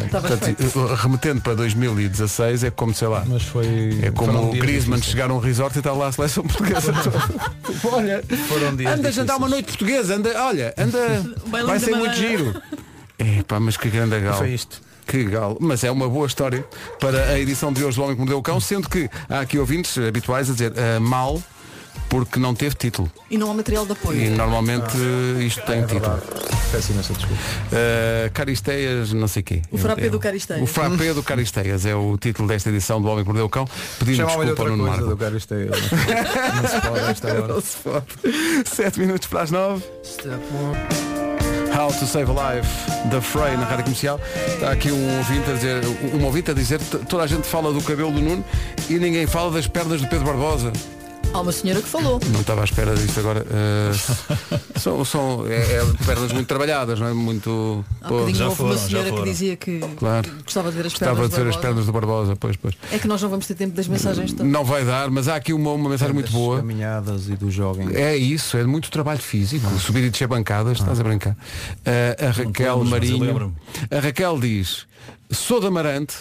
[0.05, 3.99] Estava Portanto, remetendo para 2016 é como, sei lá, Mas foi.
[4.03, 5.05] é como foram o dias Griezmann difíceis.
[5.13, 7.19] chegar a um resort e está lá a seleção portuguesa toda.
[7.97, 10.99] Olha, Foram dias anda a jantar uma noite portuguesa, anda, olha, anda,
[11.49, 12.39] Bailão vai da ser muito Madeira.
[12.39, 12.63] giro.
[13.19, 14.37] É pá, mas que grande galo.
[14.39, 14.81] Foi isto.
[15.07, 15.57] Que galo.
[15.61, 16.65] Mas é uma boa história
[16.99, 19.59] para a edição de hoje do Homem que Mordeu o Cão, sendo que há aqui
[19.59, 21.41] ouvintes habituais a dizer ah, mal
[22.09, 23.11] porque não teve título.
[23.31, 24.21] E não há material de apoio.
[24.21, 24.95] E normalmente
[25.39, 26.21] eh, isto tem É título.
[26.71, 27.43] Peço imensa desculpa.
[27.43, 29.63] Uh, Caristeias, não sei quê.
[29.71, 30.63] O frappé do Caristeias.
[30.63, 33.67] O frappé do Caristeias é o título desta edição do Homem que Mordeu o Cão.
[33.99, 35.07] Pedindo desculpa ao Nuno Marco.
[35.07, 35.71] do Caristeias.
[35.81, 37.47] Não se pode a esta hora.
[37.49, 38.07] Não se pode.
[38.67, 39.83] Sete minutos para as nove.
[41.79, 42.69] How to Save a Life
[43.11, 44.19] da Frey na rádio comercial.
[44.55, 45.83] Está aqui um ouvinte a dizer,
[46.15, 48.45] um ouvinte a dizer, "T- toda a gente fala do cabelo do Nuno
[48.89, 50.73] e ninguém fala das pernas do Pedro Barbosa.
[51.37, 52.19] Há uma senhora que falou.
[52.33, 53.45] Não estava à espera disto agora.
[53.45, 57.13] Uh, são são é, é pernas muito trabalhadas, não é?
[57.13, 57.85] Muito.
[58.01, 60.31] Há pô, bocadinho já houve foram, uma já senhora que dizia que Claro.
[60.45, 61.27] gostava de ver as Estava pernas.
[61.27, 61.69] a dizer do as Barbosa.
[61.69, 62.75] pernas do Barbosa, pois, pois.
[62.91, 64.51] É que nós não vamos ter tempo das mensagens todas.
[64.51, 66.57] Não vai dar, mas há aqui uma, uma mensagem muito boa.
[66.57, 67.95] caminhadas e do jogging.
[67.95, 71.33] É isso, é muito trabalho físico, subir e descer bancadas, estás a brincar.
[71.33, 73.57] Uh, a Raquel lembras, mas eu Marinho.
[73.91, 74.87] A Raquel diz,
[75.31, 76.15] sou de Amarante,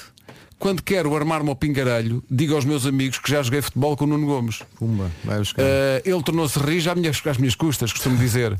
[0.57, 4.07] quando quero armar-me ao pingarelho, digo aos meus amigos que já joguei futebol com o
[4.07, 4.61] Nuno Gomes.
[4.77, 5.61] Pumba, vai buscar.
[5.61, 5.65] Uh,
[6.03, 8.57] ele tornou-se rijo às minhas, às minhas custas, costumo dizer.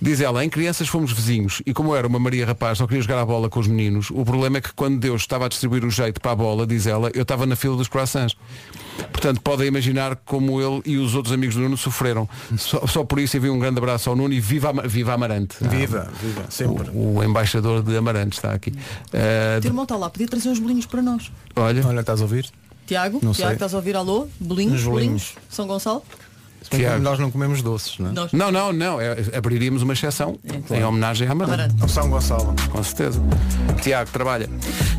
[0.00, 3.02] Diz ela, em crianças fomos vizinhos e como eu era uma Maria Rapaz, só queria
[3.02, 5.84] jogar a bola com os meninos, o problema é que quando Deus estava a distribuir
[5.84, 8.36] o jeito para a bola, diz ela, eu estava na fila dos croissants.
[9.12, 12.28] Portanto, podem imaginar como ele e os outros amigos do Nuno sofreram.
[12.56, 15.56] Só, só por isso envio um grande abraço ao Nuno e viva, viva Amarante.
[15.60, 16.90] Viva, viva, sempre.
[16.90, 18.70] O, o embaixador de Amarante está aqui.
[18.70, 21.30] Uh, O teu irmão está lá, podia trazer uns bolinhos para nós.
[21.56, 22.46] olha, Olha, estás a ouvir?
[22.86, 23.52] Tiago, Não Tiago, sei.
[23.54, 24.28] estás a ouvir alô?
[24.40, 25.34] Bolinhos, Uns bolinhos.
[25.50, 26.02] São Gonçalo?
[26.70, 27.02] Tiago.
[27.02, 28.12] Nós não comemos doces, não é?
[28.12, 28.32] Nós.
[28.32, 29.00] Não, não, não.
[29.00, 30.38] é- abriríamos uma exceção
[30.70, 31.54] em homenagem a Amarante.
[31.60, 31.82] Amarante.
[31.82, 32.54] Ao São Gonçalo.
[32.70, 33.20] Com certeza.
[33.82, 34.48] Tiago, trabalha.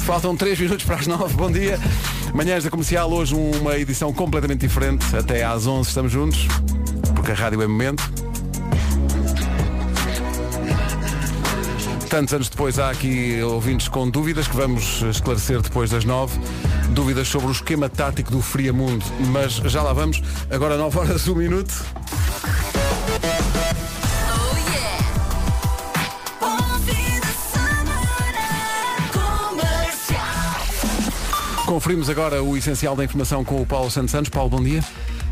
[0.01, 1.33] Faltam 3 minutos para as 9.
[1.35, 1.79] Bom dia.
[2.33, 5.05] Manhãs da Comercial, hoje uma edição completamente diferente.
[5.15, 6.47] Até às 11 estamos juntos,
[7.15, 8.28] porque a rádio é momento.
[12.09, 16.39] Tantos anos depois há aqui ouvintes com dúvidas que vamos esclarecer depois das 9.
[16.89, 19.05] Dúvidas sobre o esquema tático do Friamundo.
[19.27, 20.19] Mas já lá vamos.
[20.49, 21.71] Agora 9 horas, 1 minuto.
[31.67, 34.29] Conferimos agora o essencial da informação com o Paulo Santos Santos.
[34.29, 34.83] Paulo, bom dia.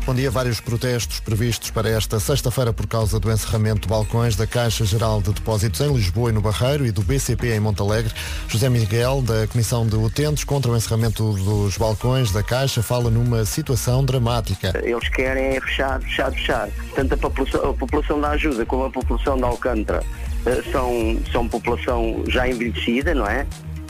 [0.08, 0.30] Bom dia.
[0.30, 5.20] Vários protestos previstos para esta sexta-feira por causa do encerramento de balcões da Caixa Geral
[5.20, 8.10] de Depósitos em Lisboa e no Barreiro e do BCP em Montalegre.
[8.48, 13.44] José Miguel, da Comissão de Utentes contra o encerramento dos balcões da Caixa, fala numa
[13.44, 14.72] situação dramática.
[14.82, 16.70] Eles querem fechar, fechar, fechar.
[16.94, 20.02] Tanto a população, a população da ajuda como a população da Alcântara
[20.46, 23.46] eh, são, são população já envelhecida, não é?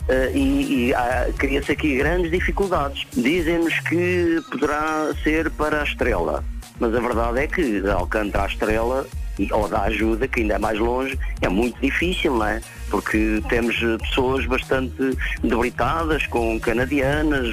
[0.09, 3.05] Eh, e e há- cria-se aqui grandes dificuldades.
[3.15, 6.43] Dizem-nos que poderá ser para a Estrela,
[6.79, 9.05] mas a verdade é que da Alcântara à Estrela
[9.51, 12.59] ou da ajuda, que ainda é mais longe, é muito difícil, não é?
[12.89, 17.47] Porque temos eh, pessoas bastante debilitadas, com canadianas,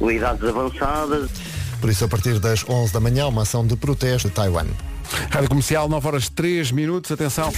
[0.00, 1.30] eh, idades avançadas.
[1.80, 4.66] Por isso, a partir das 11 da manhã, uma ação de protesto de Taiwan.
[5.30, 7.10] Rádio Comercial, 9 horas 3 minutos.
[7.10, 7.52] Atenção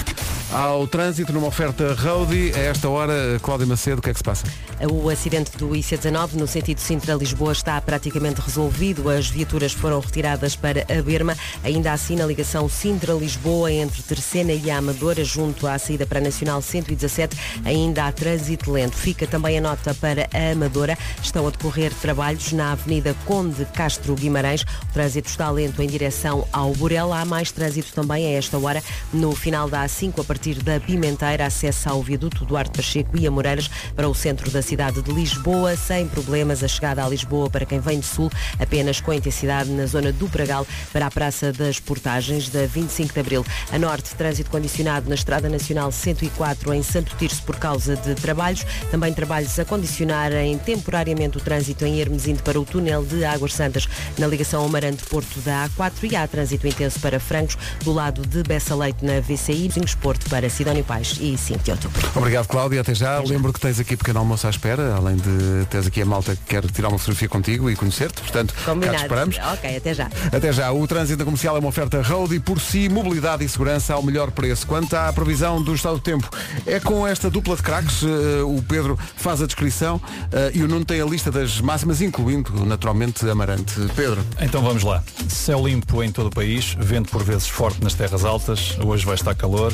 [0.53, 2.53] ao trânsito numa oferta Roadie.
[2.55, 4.47] A esta hora, Cláudia Macedo, o que é que se passa?
[4.91, 9.09] O acidente do IC19 no sentido Sintra-Lisboa está praticamente resolvido.
[9.09, 11.37] As viaturas foram retiradas para a Berma.
[11.63, 16.61] Ainda assim, na ligação Sintra-Lisboa entre Terceira e Amadora, junto à saída para a Nacional
[16.61, 18.97] 117, ainda há trânsito lento.
[18.97, 20.99] Fica também a nota para a Amadora.
[21.23, 24.63] Estão a decorrer trabalhos na Avenida Conde Castro Guimarães.
[24.63, 27.21] O trânsito está lento em direção ao Burela.
[27.21, 28.83] Há mais trânsito também a esta hora
[29.13, 33.71] no final da A5, a partir da Pimenteira, acesso ao viaduto Duarte Pacheco e Amoreiras
[33.95, 37.81] para o centro da cidade de Lisboa, sem problemas a chegada a Lisboa para quem
[37.81, 42.49] vem do sul, apenas com intensidade na zona do Pragal para a Praça das Portagens
[42.49, 43.47] da 25 de Abril.
[43.73, 48.65] A norte, trânsito condicionado na Estrada Nacional 104 em Santo Tirso por causa de trabalhos.
[48.91, 53.89] Também trabalhos a condicionarem temporariamente o trânsito em Hermesinde para o túnel de Águas Santas
[54.19, 58.75] na ligação Amarante-Porto da A4 e há trânsito intenso para Francos do lado de Bessa
[58.75, 62.09] Leite na VCI, Zinhos Porto para Sidónio Pais e 5 de outubro.
[62.15, 62.81] Obrigado, Cláudia.
[62.81, 63.19] Até já.
[63.21, 66.43] Lembro que tens aqui pequeno almoço à espera, além de teres aqui a malta que
[66.47, 68.21] quer tirar uma fotografia contigo e conhecer-te.
[68.21, 68.97] Portanto, cá Combinado.
[68.99, 69.37] esperamos.
[69.53, 70.11] Ok, até já.
[70.33, 70.73] Até já.
[70.73, 74.31] O trânsito comercial é uma oferta road e por si, mobilidade e segurança ao melhor
[74.31, 74.67] preço.
[74.67, 76.29] Quanto à previsão do estado do tempo,
[76.67, 78.03] é com esta dupla de craques.
[78.03, 80.01] eh, o Pedro faz a descrição
[80.33, 83.75] eh, e o Nuno tem a lista das máximas, incluindo, naturalmente, Amarante.
[83.97, 84.25] Pedro.
[84.41, 85.03] Então vamos lá.
[85.29, 89.15] Céu limpo em todo o país, vento por vezes forte nas terras altas, hoje vai
[89.15, 89.73] estar calor,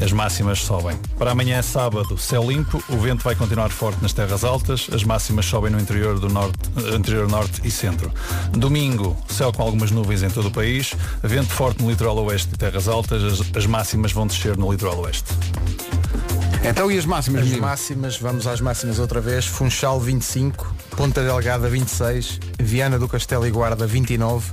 [0.00, 0.96] as máximas sobem.
[1.18, 5.46] Para amanhã, sábado, céu limpo, o vento vai continuar forte nas terras altas, as máximas
[5.46, 6.56] sobem no interior do norte,
[6.94, 8.12] interior norte e centro.
[8.52, 12.56] Domingo, céu com algumas nuvens em todo o país, vento forte no litoral oeste e
[12.56, 15.32] terras altas, as, as máximas vão descer no litoral oeste.
[16.62, 17.66] Então e as máximas, As menino?
[17.66, 19.44] máximas, vamos às máximas outra vez.
[19.44, 24.52] Funchal 25, Ponta Delgada 26, Viana do Castelo e Guarda 29,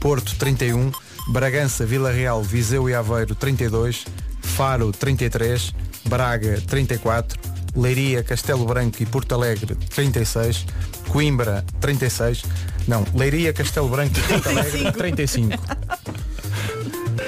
[0.00, 0.90] Porto 31,
[1.26, 4.04] Bragança, Vila Real, Viseu e Aveiro 32,
[4.40, 5.74] Faro 33,
[6.04, 7.38] Braga 34,
[7.74, 10.64] Leiria, Castelo Branco e Porto Alegre 36,
[11.08, 12.44] Coimbra 36,
[12.88, 15.58] não, Leiria, Castelo Branco e Porto Alegre 35.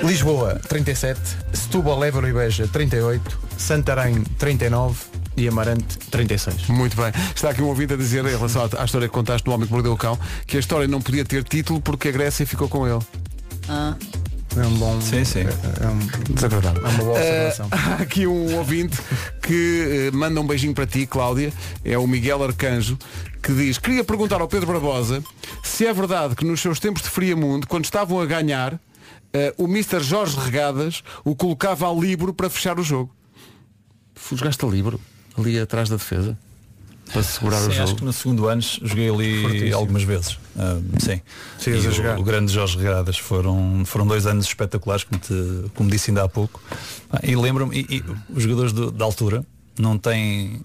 [0.02, 1.20] Lisboa 37,
[1.52, 4.96] Setúbal, Évora e Beja 38, Santarém 39
[5.36, 6.68] e Amarante 36.
[6.68, 7.12] Muito bem.
[7.34, 9.66] Está aqui um ouvinte a dizer em relação à, à história que contaste do homem
[9.66, 12.68] que mordeu o cão, que a história não podia ter título porque a Grécia ficou
[12.68, 13.04] com ele.
[13.68, 13.96] Ah.
[14.56, 15.00] É um bom.
[15.00, 15.40] Sim, sim.
[15.40, 16.84] É, um, Desagradável.
[16.84, 17.68] é uma boa Eh, observação.
[17.92, 18.98] há aqui um ouvinte
[19.42, 21.52] que eh, manda um beijinho para ti, Cláudia.
[21.84, 22.98] É o Miguel Arcanjo,
[23.42, 25.22] que diz, queria perguntar ao Pedro Barbosa
[25.62, 28.80] se é verdade que nos seus tempos de Friamundo, quando estavam a ganhar,
[29.32, 30.00] eh, o Mr.
[30.00, 33.14] Jorge Regadas o colocava ao livro para fechar o jogo.
[34.32, 34.98] Jogaste a livro,
[35.36, 36.36] ali atrás da defesa,
[37.12, 37.94] para segurar o Sim, acho jogo.
[37.96, 39.76] que no segundo ano joguei ali Fortíssimo.
[39.76, 40.38] algumas vezes.
[40.56, 41.20] Ah, sim.
[41.58, 42.18] Chegas E a o- jogar.
[42.18, 46.28] O, grande Jorge Regadas foram, foram dois anos espetaculares, como, te, como disse ainda há
[46.28, 46.60] pouco.
[47.10, 49.44] Ah, e lembro-me, e, e os jogadores do- da altura
[49.78, 50.60] não têm.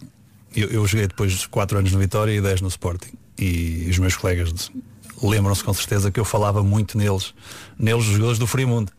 [0.55, 3.11] Eu, eu joguei depois de 4 anos no Vitória e 10 no Sporting.
[3.39, 4.71] E os meus colegas
[5.21, 7.33] lembram-se com certeza que eu falava muito neles,
[7.79, 8.91] neles, os jogadores do Frimundo.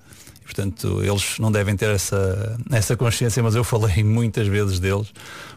[0.44, 5.10] E, portanto, eles não devem ter essa, essa consciência, mas eu falei muitas vezes deles,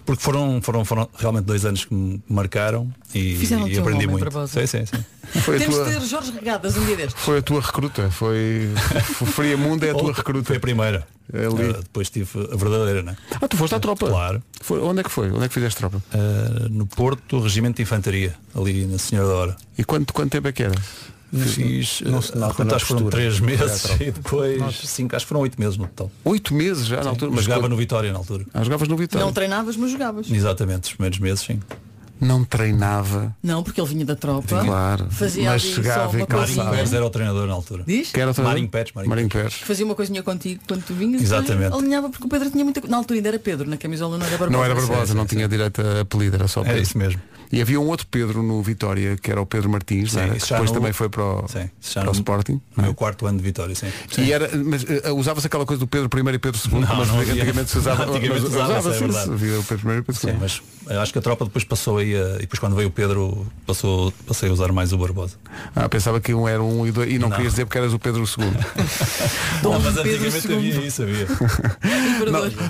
[0.06, 3.36] porque foram, foram, foram realmente dois anos que me marcaram e,
[3.70, 4.48] e aprendi muito.
[4.48, 5.04] Sim, sim, sim.
[5.42, 7.22] Foi a, Temos tua, de ter Jorge Regadas um dia destes.
[7.22, 8.70] foi a tua recruta, foi
[9.20, 10.46] o Friamundo é a tua recruta.
[10.46, 11.06] Foi a primeira.
[11.34, 11.76] Ali.
[11.76, 13.18] Ah, depois tive a verdadeira, né?
[13.42, 14.08] Ah, tu foste à tropa?
[14.08, 14.42] Claro.
[14.62, 15.30] Foi, onde é que foi?
[15.30, 16.02] Onde é que fizeste tropa?
[16.14, 19.58] Ah, no Porto, Regimento de Infantaria, ali na Senhora da Hora.
[19.78, 20.76] E quanto, quanto tempo é que era?
[21.34, 25.42] Fiz, não se nota acho que foram três meses e depois cinco, acho que foram
[25.42, 26.10] oito meses no total.
[26.24, 27.32] Oito meses já na altura?
[27.32, 28.46] Mas jogava quando- no Vitória na altura.
[28.54, 29.26] Ah, jogavas no Vitória?
[29.26, 30.32] Não treinavas, mas jogavas.
[30.32, 31.60] Exatamente, os primeiros meses, sim.
[32.20, 33.36] Não treinava.
[33.44, 34.64] Não, porque ele vinha da tropa.
[34.64, 35.06] Claro.
[35.12, 36.72] Fazia Mas chegava e calçava.
[36.72, 37.84] Pérez era o treinador na altura.
[37.86, 38.12] Diz?
[38.12, 38.54] Que era o treinador?
[38.56, 39.54] Marinho Pérez, Marinho Marinho Pérez.
[39.54, 41.22] Fazia uma coisinha contigo quando tu vinhas.
[41.22, 41.76] Exatamente.
[41.76, 42.82] Alinhava porque o Pedro tinha muita.
[42.88, 44.58] Na altura ainda era Pedro, na camisola não era Barbosa.
[44.58, 46.82] Não era Barbosa, não tinha direito a apelido, era só Pedro.
[46.82, 47.22] isso mesmo.
[47.52, 50.36] E havia um outro Pedro no Vitória, que era o Pedro Martins, Sim, era?
[50.36, 52.60] que depois no- também foi para o, Sim, para o Sporting.
[52.76, 53.88] No meu quarto ano de Vitória, sim.
[54.18, 57.06] E era, mas eh, usava-se aquela coisa do Pedro I e Pedro II, Não, como
[57.06, 58.04] não antigamente se usava.
[58.04, 59.00] Antigamente mas usava-se, é isso.
[59.00, 59.32] verdade.
[59.32, 60.38] Havia o Pedro I e Pedro Sim, II.
[60.42, 62.92] mas eu acho que a tropa depois passou aí a, e depois quando veio o
[62.92, 65.36] Pedro passou, passei a usar mais o Barbosa.
[65.76, 67.36] Ah, pensava que um era um e dois e não, Não.
[67.38, 68.46] querias dizer porque eras o Pedro II.
[69.64, 71.28] Não, mas antigamente havia isso, havia.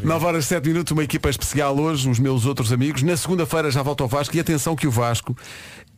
[0.04, 3.04] 9 horas 7 minutos, uma equipa especial hoje, os meus outros amigos.
[3.04, 5.36] Na segunda-feira já volta ao Vasco e atenção que o Vasco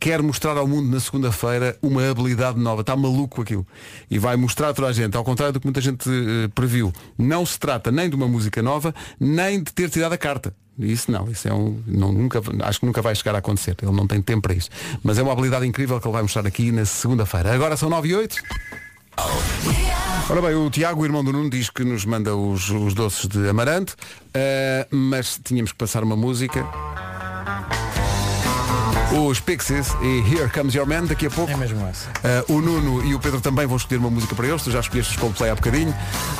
[0.00, 2.80] quer mostrar ao mundo na segunda-feira uma habilidade nova.
[2.80, 3.66] Está maluco aquilo.
[4.10, 6.90] E vai mostrar a toda a gente, ao contrário do que muita gente eh, previu.
[7.18, 10.54] Não se trata nem de uma música nova, nem de ter tirado a carta.
[10.78, 11.82] Isso não, isso é um.
[11.86, 13.76] Não, nunca, acho que nunca vai chegar a acontecer.
[13.82, 14.70] Ele não tem tempo para isso.
[15.02, 17.52] Mas é uma habilidade incrível que ele vai mostrar aqui na segunda-feira.
[17.52, 18.36] Agora são 9 e 8.
[20.30, 23.26] Ora bem, o Tiago, o irmão do Nuno, diz que nos manda os, os doces
[23.26, 23.96] de amaranto,
[24.32, 26.64] eh, mas tínhamos que passar uma música.
[29.12, 31.50] Os Pixies e Here Comes Your Man, daqui a pouco.
[31.50, 32.08] É mesmo essa.
[32.22, 34.78] Eh, o Nuno e o Pedro também vão escolher uma música para eles, tu já
[34.78, 35.92] escolheste os Coldplay há bocadinho.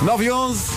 [0.02, 0.70] 9 e 11.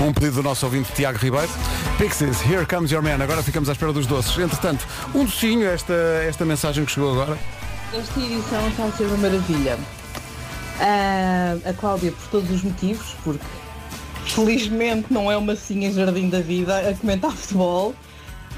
[0.00, 1.48] Um pedido do nosso ouvinte Tiago Ribeiro.
[1.96, 3.22] Pixies, Here Comes Your Man.
[3.22, 4.36] Agora ficamos à espera dos doces.
[4.36, 4.84] Entretanto,
[5.14, 5.94] um docinho, esta,
[6.26, 7.38] esta mensagem que chegou agora.
[7.94, 9.78] Esta edição está a ser uma maravilha.
[10.80, 13.44] Ah, a Cláudia por todos os motivos, porque
[14.26, 17.94] felizmente não é uma Cinha Jardim da Vida a comentar futebol.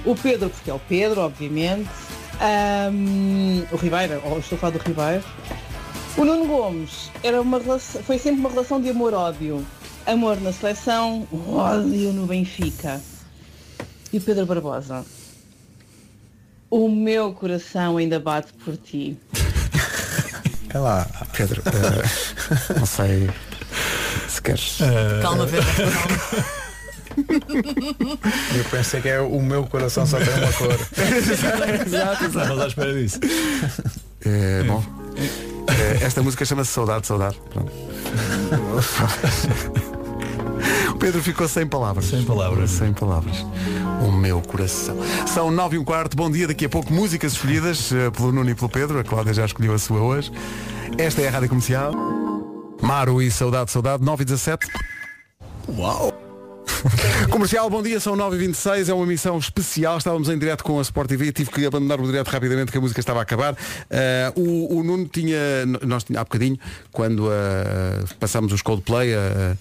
[0.04, 1.88] O Pedro, porque é o Pedro, obviamente.
[2.40, 5.24] Ahm, o Ribeiro, ou estou a falar do Ribeiro.
[6.16, 9.64] O Nuno Gomes era uma relação, foi sempre uma relação de amor-ódio.
[10.06, 13.00] Amor na seleção, ódio no Benfica.
[14.12, 15.04] E o Pedro Barbosa.
[16.70, 19.16] O meu coração ainda bate por ti.
[20.68, 21.62] É lá, Pedro.
[21.66, 23.30] eh, não sei
[24.28, 24.78] se queres.
[25.22, 25.64] Calma, Pedro.
[28.56, 30.72] Eu pensei que é o meu coração só tem uma cor.
[31.16, 32.24] exato, exato.
[32.24, 33.20] Estamos à espera disso.
[34.24, 34.84] É, bom.
[35.68, 37.40] É, esta música chama-se Saudade, Saudade.
[37.52, 37.72] Pronto.
[40.94, 42.06] O Pedro ficou sem palavras.
[42.06, 42.70] Sem palavras.
[42.70, 43.44] Sem palavras.
[44.06, 44.96] O meu coração.
[45.26, 46.16] São nove e um quarto.
[46.16, 46.46] Bom dia.
[46.46, 49.00] Daqui a pouco músicas escolhidas eh, pelo Nuno e pelo Pedro.
[49.00, 50.30] A Cláudia já escolheu a sua hoje.
[50.96, 51.92] Esta é a Rádio Comercial.
[52.80, 54.04] Maro e Saudade, Saudade.
[54.04, 54.66] 9 e 17.
[55.76, 56.13] Uau!
[57.30, 61.08] Comercial, bom dia, são 9h26, é uma emissão especial, estávamos em direto com a Sport
[61.08, 63.56] TV, tive que abandonar o direto rapidamente que a música estava a acabar.
[63.90, 65.38] Eh, o, o Nuno tinha,
[65.82, 66.58] nós tinha- há bocadinho,
[66.92, 69.56] quando eh, passámos os Coldplay, eh,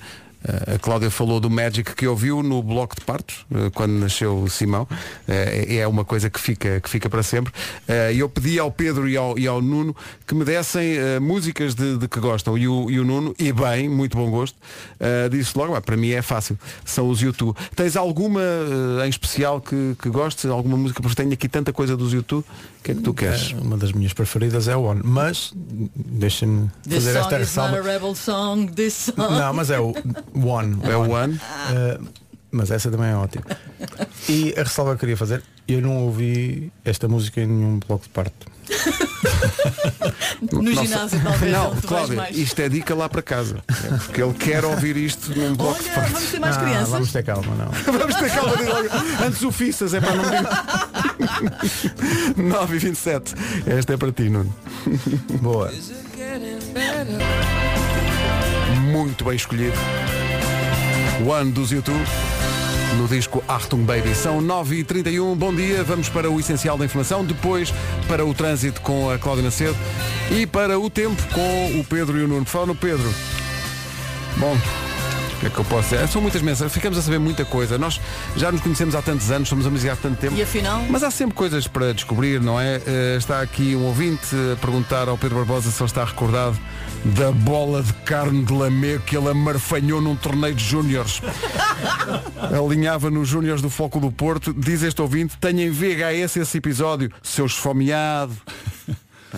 [0.76, 4.50] a Cláudia falou do Magic que ouviu no bloco de partos, eh, quando nasceu o
[4.50, 4.88] Simão.
[5.28, 7.52] Eh, É uma coisa que fica, que fica para sempre.
[7.88, 9.96] Eh, E eu pedi ao Pedro e ao, e ao Nuno
[10.28, 12.58] que me dessem eh, músicas de, de que gostam.
[12.58, 14.58] E o, e o Nuno, e bem, muito bom gosto,
[15.00, 17.56] eh, disse logo, "Ah, para mim é fácil, são os YouTube.
[17.76, 20.46] Tens alguma eh, em especial que, que gostes?
[20.46, 21.02] Alguma música?
[21.02, 22.44] Porque tenho aqui tanta coisa dos YouTube.
[22.80, 23.54] O que é que tu queres?
[23.58, 25.02] É, uma das minhas preferidas é o One.
[25.06, 25.54] Mas
[25.96, 27.72] deixa-me fazer song esta ressalva.
[29.18, 29.94] Não, mas é o
[30.36, 30.78] One.
[30.84, 31.36] É o One.
[31.36, 32.08] Uh,
[32.52, 33.44] mas essa também é ótima.
[34.30, 38.04] E a ressalva que eu queria fazer, eu não ouvi esta música em nenhum bloco
[38.04, 38.48] de parto.
[40.52, 42.38] No Não ginásio talvez Não, não, mais.
[42.38, 43.64] isto é dica lá para casa.
[44.06, 46.14] Porque ele quer ouvir isto num bloco de Olha, partos.
[46.14, 46.90] vamos ter mais Ah, crianças.
[46.90, 47.72] vamos ter calma, não.
[47.94, 48.90] Vamos ter calma de logo.
[49.26, 50.42] Antes o Fissas, é para não dizer.
[52.44, 53.36] 9 e 27
[53.68, 54.54] Esta é para ti, Nuno.
[55.42, 55.72] Boa.
[58.92, 59.78] Muito bem escolhido.
[61.22, 62.04] One dos YouTube.
[62.98, 64.16] No disco Achtung Baby.
[64.16, 65.84] São 9 e 31 bom dia.
[65.84, 67.24] Vamos para o essencial da informação.
[67.24, 67.74] Depois
[68.08, 69.78] para o trânsito com a Cláudia Macedo.
[70.32, 72.44] E para o tempo com o Pedro e o Nuno.
[72.46, 73.14] Por falar no Pedro.
[74.38, 74.58] Bom,
[75.44, 76.08] que é que eu posso dizer?
[76.08, 76.74] São muitas mensagens.
[76.74, 77.78] Ficamos a saber muita coisa.
[77.78, 78.00] Nós
[78.36, 80.36] já nos conhecemos há tantos anos, somos amigos há tanto tempo.
[80.36, 80.84] E afinal?
[80.90, 82.82] Mas há sempre coisas para descobrir, não é?
[82.86, 86.58] Eh, está aqui um ouvinte a perguntar ao Pedro Barbosa se ele está recordado
[87.04, 91.22] da bola de carne de lamego que ele amarfanhou num torneio de júniores.
[92.40, 94.54] Alinhava nos júniores do Foco do Porto.
[94.54, 98.34] Diz este ouvinte, tenho em VHS esse episódio, seu esfomeado.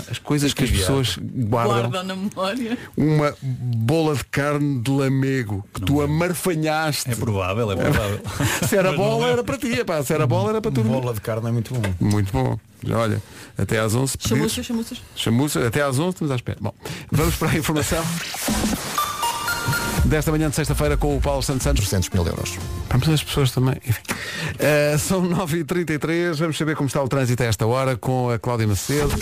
[0.09, 1.89] As coisas que as pessoas guardam.
[1.89, 2.77] Guarda na memória.
[2.97, 7.11] Uma bola de carne de lamego que tu amarfanhaste.
[7.11, 8.19] É provável, é provável.
[8.67, 9.31] Se era não bola é.
[9.31, 10.03] era para ti, pá.
[10.03, 10.83] se era bola era para tu.
[10.83, 11.81] Bola de carne é muito bom.
[11.99, 12.59] Muito bom.
[12.91, 13.21] Olha,
[13.57, 14.37] até às 11 pedidos.
[14.37, 15.01] Chamuças, chamuças.
[15.15, 16.57] Chamuça, até às 11 estamos à espera.
[16.61, 16.73] Bom,
[17.11, 18.03] vamos para a informação.
[20.05, 21.87] Desta manhã de sexta-feira com o Paulo Santos Santos.
[21.87, 22.59] 300 mil euros.
[22.89, 23.75] Vamos as pessoas também.
[24.59, 28.67] Eh, são 9h33, vamos saber como está o trânsito a esta hora com a Cláudia
[28.67, 29.15] Macedo.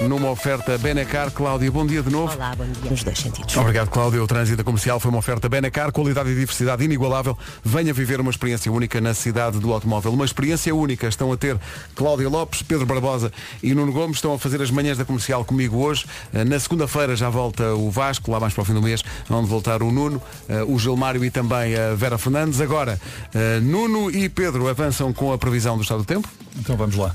[0.00, 1.30] Numa oferta Benecar.
[1.30, 2.34] Cláudia, bom dia de novo.
[2.34, 2.90] Olá, bom dia.
[2.90, 3.56] Nos dois sentidos.
[3.56, 4.22] Obrigado, Cláudio.
[4.22, 7.36] O trânsito comercial foi uma oferta Benecar, qualidade e diversidade inigualável.
[7.64, 10.12] Venha viver uma experiência única na cidade do automóvel.
[10.12, 11.08] Uma experiência única.
[11.08, 11.58] Estão a ter
[11.94, 13.32] Cláudia Lopes, Pedro Barbosa
[13.62, 14.16] e Nuno Gomes.
[14.16, 16.04] Estão a fazer as manhãs da comercial comigo hoje.
[16.32, 19.48] Eh, Na segunda-feira já volta o Vasco, lá mais para o fim do mês, onde
[19.48, 22.60] voltar o Nuno, eh, o Gilmário e também a Vera Fernandes.
[22.60, 23.00] Agora,
[23.34, 26.28] eh, Nuno e Pedro avançam com a previsão do estado do tempo.
[26.58, 27.14] Então vamos lá.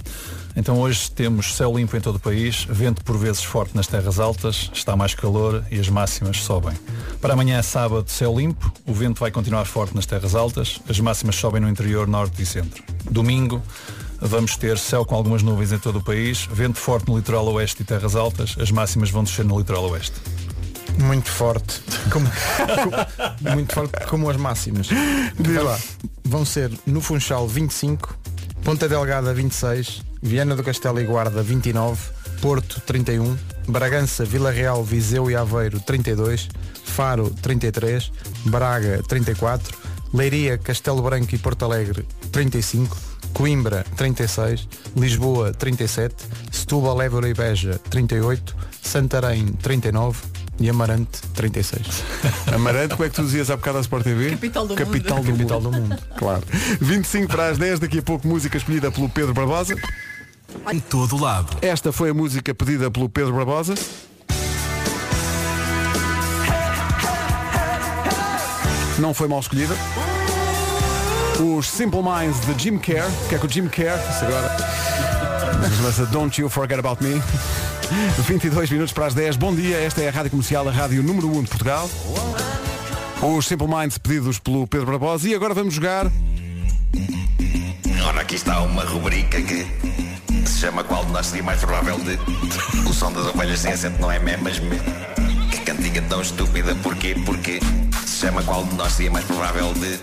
[0.55, 4.19] Então hoje temos céu limpo em todo o país, vento por vezes forte nas terras
[4.19, 6.73] altas, está mais calor e as máximas sobem.
[7.21, 10.99] Para amanhã é sábado, céu limpo, o vento vai continuar forte nas terras altas, as
[10.99, 12.83] máximas sobem no interior, norte e centro.
[13.09, 13.61] Domingo
[14.19, 17.81] vamos ter céu com algumas nuvens em todo o país, vento forte no litoral oeste
[17.81, 20.15] e terras altas, as máximas vão descer no litoral oeste.
[20.99, 21.81] Muito forte.
[22.11, 24.89] Como, como- muito forte como as máximas.
[25.39, 25.79] Vê lá.
[26.25, 28.15] Vão ser no Funchal 25,
[28.63, 31.99] Ponta Delgada 26, Viana do Castelo e Guarda 29,
[32.41, 33.35] Porto 31,
[33.67, 36.47] Bragança, Vila Real, Viseu e Aveiro 32,
[36.83, 38.11] Faro 33,
[38.45, 39.77] Braga 34,
[40.13, 42.95] Leiria, Castelo Branco e Porto Alegre 35,
[43.33, 46.15] Coimbra 36, Lisboa 37,
[46.51, 50.19] Setúbal, Évora e Beja 38, Santarém 39
[50.59, 51.81] e Amarante 36.
[52.53, 54.29] Amarante, como é que tu dizias há bocado à Sport TV?
[54.31, 55.25] Capital do Capital mundo.
[55.25, 55.75] Do Capital mundo.
[55.75, 55.97] do mundo.
[56.17, 56.43] Claro.
[56.79, 59.75] 25 para as 10, daqui a pouco música escolhida pelo Pedro Barbosa.
[60.71, 61.57] Em todo lado.
[61.61, 63.73] Esta foi a música pedida pelo Pedro Barbosa.
[68.99, 69.75] Não foi mal escolhida.
[71.39, 73.11] Os Simple Minds de Jim Care.
[73.25, 73.99] O que é que o Jim Care?
[74.09, 74.55] Isso agora.
[75.75, 77.21] Chama-se Don't You Forget About Me.
[78.27, 79.37] 22 minutos para as 10.
[79.37, 81.89] Bom dia, esta é a Rádio Comercial, a rádio número 1 de Portugal.
[83.21, 85.27] Os Simple Minds pedidos pelo Pedro Barbosa.
[85.27, 86.11] E agora vamos jogar.
[88.07, 89.65] Ora, aqui está uma rubrica que
[90.49, 92.19] se chama Qual de nós seria mais provável de.
[92.89, 94.77] O som das ovelhas sem acento não é mé, mas me.
[95.51, 97.15] Que cantiga tão estúpida, porquê?
[97.25, 97.59] Porque
[98.05, 99.99] se chama Qual de nós seria mais provável de.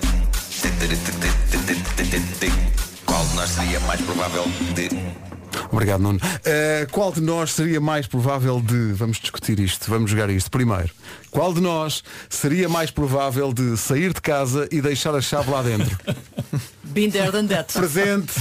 [3.04, 4.88] Qual de nós seria mais provável de.
[5.70, 6.18] Obrigado, Nuno.
[6.18, 8.92] Uh, qual de nós seria mais provável de.
[8.92, 10.50] Vamos discutir isto, vamos jogar isto.
[10.50, 10.90] Primeiro,
[11.30, 15.62] qual de nós seria mais provável de sair de casa e deixar a chave lá
[15.62, 15.96] dentro?
[16.84, 17.72] Been there than that.
[17.72, 18.32] Presente.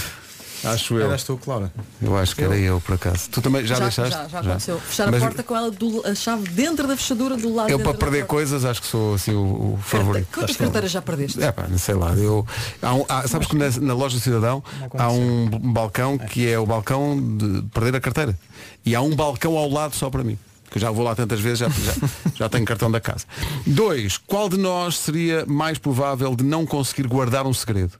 [0.71, 1.07] Acho eu.
[1.07, 1.71] Eras tu, Clara.
[2.01, 3.29] Eu acho que era eu, por acaso.
[3.29, 4.11] Tu também já, deixaste?
[4.11, 4.79] Já, já aconteceu.
[4.79, 7.79] Fechar Mas a porta com ela do, a chave dentro da fechadura do lado Eu
[7.79, 10.27] para perder coisas acho que sou assim o, o favorito.
[10.33, 11.41] Quantas carteiras já perdeste?
[11.43, 12.13] É pá, não sei lá.
[12.15, 12.45] Eu,
[12.81, 14.63] há um- há- sabes que na, na loja do Cidadão
[14.97, 18.37] há um balcão que é o balcão de perder a carteira.
[18.85, 20.37] E há um balcão ao lado só para mim.
[20.69, 21.93] Que eu já vou lá tantas vezes, já, já,
[22.35, 23.25] já tenho cartão da casa.
[23.65, 27.93] Dois, qual de nós seria mais provável de não conseguir guardar um segredo?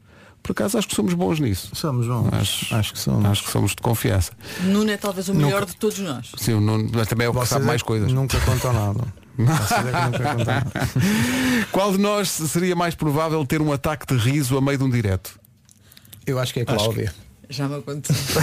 [0.48, 1.70] Por acaso acho que somos bons nisso.
[1.74, 2.30] Somos bons.
[2.32, 3.26] Acho, acho que somos.
[3.26, 4.32] Acho que somos de confiança.
[4.62, 6.32] Nuno é talvez o melhor de todos nós.
[6.38, 8.14] Sim, o Nuno, mas também é o que Vocês sabe é mais que coisas.
[8.14, 9.04] Nunca contam nada.
[9.38, 10.66] É que nunca.
[11.72, 14.90] Qual de nós seria mais provável ter um ataque de riso a meio de um
[14.90, 15.38] direto?
[16.26, 17.14] Eu acho que é a Cláudia.
[17.50, 18.42] Já me aconteceu.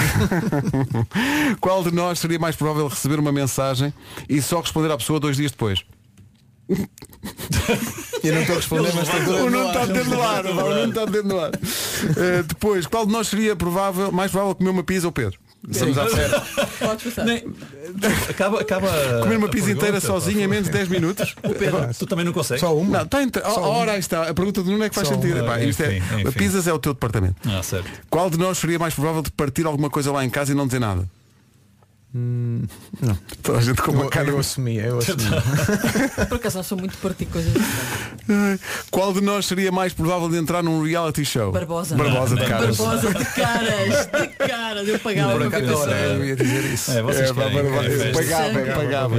[1.58, 3.92] Qual de nós seria mais provável receber uma mensagem
[4.28, 5.84] e só responder à pessoa dois dias depois?
[8.22, 10.46] Eu não estou a responder, mas estou O Nuno está dentro do ar.
[10.46, 11.50] O Nuno está dentro do ar.
[12.16, 15.38] Eh, depois, qual de nós seria provável, mais provável comer uma pizza ou Pedro?
[15.68, 16.40] Estamos à espera.
[16.78, 17.26] Podes passar.
[18.28, 18.88] Acaba, acaba
[19.22, 20.06] Comer uma a pizza inteira pá.
[20.06, 21.34] sozinho em menos de 10 minutos.
[21.58, 22.60] Pedro, tu também não consegues?
[22.60, 22.98] Só uma.
[22.98, 23.08] Não,
[23.56, 23.68] uma.
[23.68, 24.28] ora aí está.
[24.28, 25.36] A pergunta do Nuno é que faz Só sentido.
[25.40, 25.44] uma.
[25.44, 26.32] Epá, isto é, Enfim, a enfim.
[26.32, 27.36] pizzas é o teu departamento.
[27.48, 27.88] Ah, certo.
[28.10, 30.66] Qual de nós seria mais provável de partir alguma coisa lá em casa e não
[30.66, 31.08] dizer nada?
[32.14, 33.18] Não.
[33.42, 34.28] Toda a gente com uma Eu, cara.
[34.28, 35.24] eu assumi, eu assumi.
[36.28, 36.96] Por acaso não sou muito.
[38.28, 41.50] Ai, Qual de nós seria mais provável de entrar num reality show?
[41.50, 41.96] Barbosa.
[41.96, 42.76] Barbosa de caras.
[42.76, 44.06] Barbosa de caras.
[44.06, 44.88] De caras.
[44.88, 46.92] Eu pagava ver é, Eu ia dizer isso.
[46.92, 48.22] É, vocês É, querem, festa.
[48.22, 48.72] pagava, Sim.
[48.72, 49.16] pagava.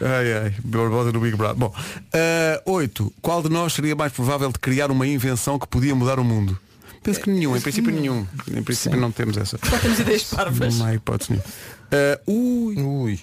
[0.00, 1.56] Ai, ai, Barbosa no Big Brother.
[1.56, 1.72] Bom,
[2.12, 3.12] ah, oito.
[3.22, 6.58] Qual de nós seria mais provável de criar uma invenção que podia mudar o mundo?
[7.00, 8.26] Penso que nenhum, em princípio nenhum.
[8.52, 9.56] Em princípio não temos essa.
[9.62, 10.78] Só temos ideias parvas.
[10.78, 11.48] Não há hipótese nenhuma.
[11.92, 13.20] Ah, ui, Ui.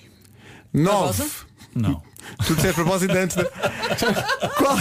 [0.73, 1.23] nove.
[1.75, 2.01] Não.
[2.47, 3.45] Tu disseste propósito antes da...
[4.57, 4.77] qual,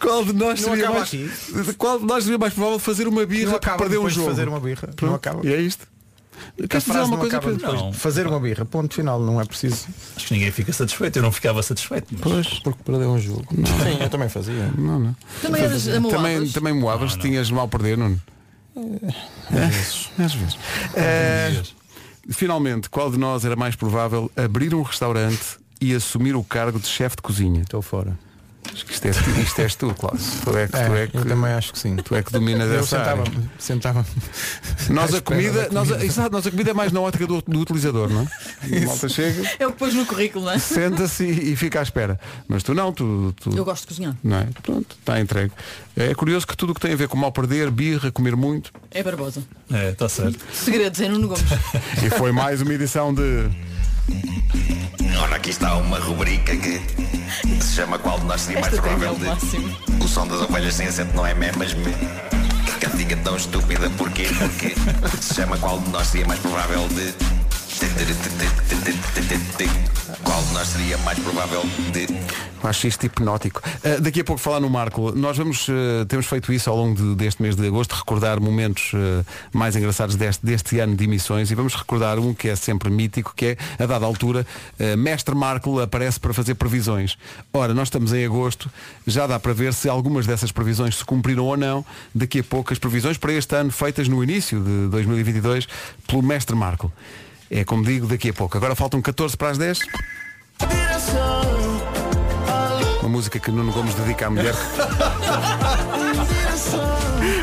[0.00, 1.30] qual de nós Não seria mais aqui.
[1.78, 4.30] qual de nós seria mais provável de fazer uma birra Não para perder um jogo?
[4.30, 4.90] fazer uma birra.
[5.00, 5.46] Não acaba.
[5.46, 5.86] E é isto.
[6.68, 7.92] Queres dizer alguma não coisa depois Não.
[7.92, 8.64] fazer uma birra.
[8.64, 9.86] Ponto final, não é preciso.
[10.16, 11.16] Acho que ninguém fica satisfeito.
[11.18, 12.08] Eu não ficava satisfeito.
[12.12, 12.20] Mas...
[12.20, 12.58] Pois.
[12.58, 13.46] Porque perdeu um jogo.
[13.54, 14.72] Sim, eu também fazia.
[14.76, 15.16] Não, não.
[15.40, 18.20] Também eras Também, também moavas, tinhas mal perder, Nuno.
[18.76, 20.58] É, às vezes.
[20.94, 21.62] É,
[22.32, 26.86] finalmente, qual de nós era mais provável abrir um restaurante e assumir o cargo de
[26.86, 27.62] chefe de cozinha?
[27.62, 28.18] Estou fora.
[28.72, 30.20] Acho que isto, é, isto és tu, Cláudio.
[30.44, 31.96] Tu é que, tu é que, eu também acho que sim.
[31.96, 33.24] Tu é que dominas Eu essa área.
[33.58, 34.06] sentava, sentava
[34.90, 37.42] Nós a comida, da nós a, exato, nós a comida é mais na ótica do,
[37.42, 38.76] do utilizador, não é?
[38.82, 40.58] A malta chega, É o que pôs no currículo, não é?
[40.58, 42.20] senta-se e, e fica à espera.
[42.46, 44.14] Mas tu não, tu, tu Eu gosto de cozinhar.
[44.22, 44.46] não é?
[44.62, 45.52] Pronto, está entregue.
[45.96, 48.72] É curioso que tudo o que tem a ver com mal perder, birra, comer muito,
[48.90, 49.42] É Barbosa.
[49.72, 50.38] É, está certo.
[50.52, 51.42] Segredos em Nuno Gomes.
[52.06, 53.48] e foi mais uma edição de
[55.22, 56.80] Ora, aqui está uma rubrica que
[57.60, 60.04] se chama Qual de nós seria mais Esta provável é o de...
[60.04, 61.92] O som das ovelhas sem acento não é mé, mas me...
[62.64, 64.26] Que cantiga tão estúpida, porquê?
[64.38, 64.74] Porque
[65.20, 67.39] se chama Qual de nós seria mais provável de...
[70.22, 71.62] Qual de nós seria mais provável
[71.92, 72.06] de...
[72.62, 73.62] Acho isto hipnótico.
[73.82, 75.12] Uh, daqui a pouco falar no Marco.
[75.12, 78.92] Nós vamos, uh, temos feito isso ao longo de- deste mês de agosto, recordar momentos
[78.92, 82.90] uh, mais engraçados deste, deste ano de emissões e vamos recordar um que é sempre
[82.90, 84.46] mítico, que é, a dada altura,
[84.98, 87.16] Mestre Marco aparece para fazer previsões.
[87.50, 88.70] Ora, nós estamos em agosto,
[89.06, 91.84] já dá para ver se algumas dessas previsões se cumpriram ou não.
[92.14, 95.66] Daqui a pouco as previsões para este ano feitas no início de 2022
[96.06, 96.92] pelo Mestre Marco.
[97.50, 98.56] É como digo, daqui a pouco.
[98.56, 99.80] Agora faltam 14 para as 10.
[103.00, 104.54] Uma música que Nuno Gomes dedica à mulher.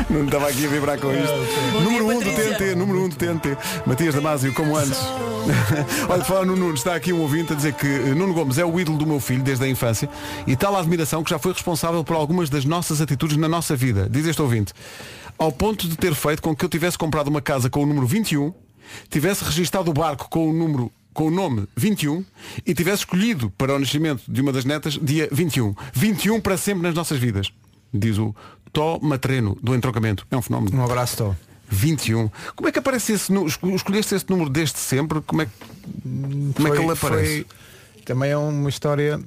[0.08, 1.82] Não estava aqui a vibrar com isto.
[1.82, 3.58] número 1 um do TNT, número 1 um do TNT.
[3.84, 4.98] Matias Damasio, como antes.
[6.08, 8.64] Olha, falar no Nuno, está aqui um ouvinte a dizer que eh, Nuno Gomes é
[8.64, 10.08] o ídolo do meu filho desde a infância
[10.46, 14.08] e tal admiração que já foi responsável por algumas das nossas atitudes na nossa vida,
[14.10, 14.72] diz este ouvinte.
[15.38, 18.06] Ao ponto de ter feito com que eu tivesse comprado uma casa com o número
[18.06, 18.52] 21,
[19.10, 22.24] tivesse registado o barco com o número com o nome 21
[22.64, 25.74] e tivesse escolhido para o nascimento de uma das netas dia 21.
[25.92, 27.50] 21 para sempre nas nossas vidas.
[27.92, 28.34] Diz o
[28.72, 30.24] Tó Matreno do entroncamento.
[30.30, 30.76] É um fenómeno.
[30.78, 31.34] Um abraço, Tó.
[31.70, 32.30] 21.
[32.54, 33.52] Como é que aparece esse número?
[33.74, 35.20] Escolheste esse número desde sempre?
[35.22, 35.52] Como é que,
[36.54, 37.44] como é que Foi- ele aparece?
[37.44, 37.46] foi-
[38.04, 39.20] também é uma história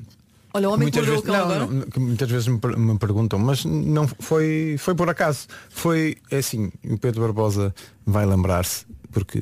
[0.53, 3.37] Olha, o homem que muitas o vezes, cão não, não, que muitas vezes me perguntam,
[3.37, 5.47] mas não foi, foi por acaso.
[5.69, 7.73] Foi é assim, o Pedro Barbosa
[8.05, 9.41] vai lembrar-se, porque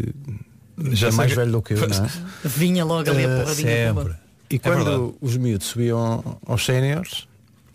[0.91, 2.09] já é mais que- velho do que eu, não é?
[2.43, 3.93] Vinha logo ali a Eh, porradinha.
[3.93, 4.19] pumba.
[4.51, 7.27] E É quando os miúdos subiam aos séniores,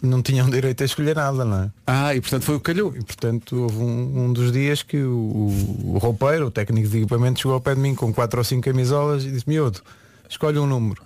[0.02, 1.70] não tinham direito a escolher nada, não é?
[1.86, 2.94] Ah, e portanto foi o que calhou.
[2.96, 6.98] E portanto houve um, um dos dias que o, o, o roupeiro, o técnico de
[6.98, 9.80] equipamento, chegou ao pé de mim com quatro ou cinco camisolas e disse, miúdo,
[10.28, 11.00] escolhe um número.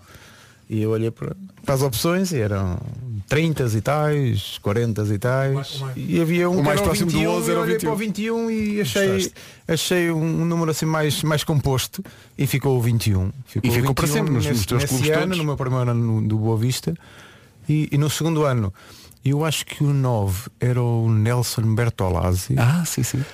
[0.71, 2.79] E eu olhei para, para as opções e eram
[3.27, 5.83] 30 e tais, 40 e tais.
[5.97, 7.89] E havia um o mais próximo do 21, 11 e era eu o olhei 21.
[7.89, 9.35] para o 21 e achei, Gostaste.
[9.67, 12.05] achei um número assim mais, mais composto
[12.37, 13.33] e ficou o 21.
[13.63, 15.39] E ficou para 21 sempre nos- nesse, teus clubes ano, todos?
[15.39, 16.95] no meu primeiro ano no- do Boa Vista.
[17.67, 18.73] E, e no segundo ano,
[19.25, 22.55] eu acho que o 9 era o Nelson Bertolazzi.
[22.59, 23.25] Ah, sim, sim.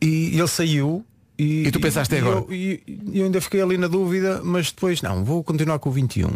[0.00, 1.04] E ele saiu.
[1.38, 2.36] E, E tu pensaste e agora?
[2.36, 2.82] Eu, e
[3.14, 6.30] eu ainda fiquei ali na dúvida, mas depois, não, vou continuar com o 21.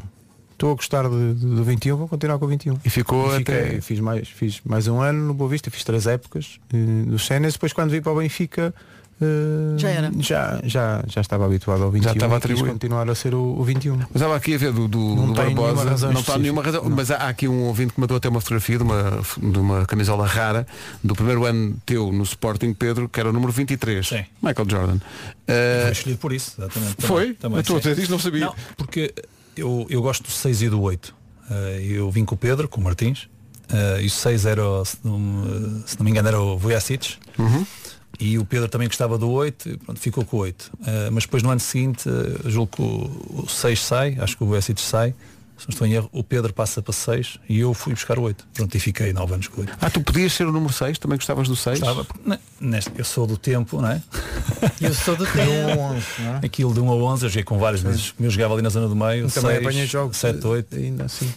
[0.56, 2.78] Estou a gostar de- de- do 21, vou continuar com o 21.
[2.82, 5.84] E ficou E fiquei- até- Fiz mais, fiz mais um ano no Boa Vista, fiz
[5.84, 6.76] três épocas eh,
[7.06, 8.72] dos séniores, depois quando vim para o Benfica
[9.20, 10.10] eh, Já era.
[10.18, 12.72] Já, já, já estava habituado ao 21 estava e quis atribuído.
[12.72, 13.96] continuar a ser o, o 21.
[13.96, 16.80] Mas estava aqui a ver do, do, Não do Barbosa, razão não está nenhuma razão,
[16.82, 16.96] específica.
[16.96, 19.84] mas há, há aqui um ouvinte que mandou até uma fotografia de uma, de uma
[19.86, 20.66] camisola rara
[21.04, 24.24] do primeiro ano teu no Sporting, Pedro, que era o número 23, Sim.
[24.42, 24.98] Michael Jordan.
[24.98, 26.94] Foi Uh, escolhido por isso, exatamente.
[27.06, 27.34] Foi?
[27.34, 28.46] Também, Eu estou a dizer isto, não sabia.
[28.46, 29.14] Não, porque
[29.56, 31.14] eu, eu gosto do 6 e do 8.
[31.50, 33.28] Eh, eu vim com o Pedro, com o Martins,
[33.72, 37.14] eh, e o 6 era, se não, me- se não me engano, era o Vujacic.
[37.38, 37.66] Uhum.
[38.18, 40.70] E o Pedro também gostava do 8, e pronto, ficou com o 8.
[40.86, 44.42] Eh, mas depois no ano seguinte, eh, julgo que o, o 6 sai, acho que
[44.42, 45.14] o Vujacic sai,
[45.58, 48.22] se não estou em erro, o Pedro passa para 6 e eu fui buscar o
[48.22, 48.46] 8.
[48.54, 49.76] Pronto, e fiquei 9 anos com o 8.
[49.80, 51.80] ah, tu podias ser o número 6, também gostavas do 6?
[51.80, 52.06] Gostava,
[52.60, 54.02] neste, eu sou do tempo, não é?
[54.80, 56.44] Eu sou do tempo.
[56.44, 58.88] Aquilo de 1 a 11, eu joguei com vários, mas eu jogava ali na zona
[58.88, 60.76] do meio, Também 6, apanhei jogos 7, 8.
[60.76, 61.32] ainda assim.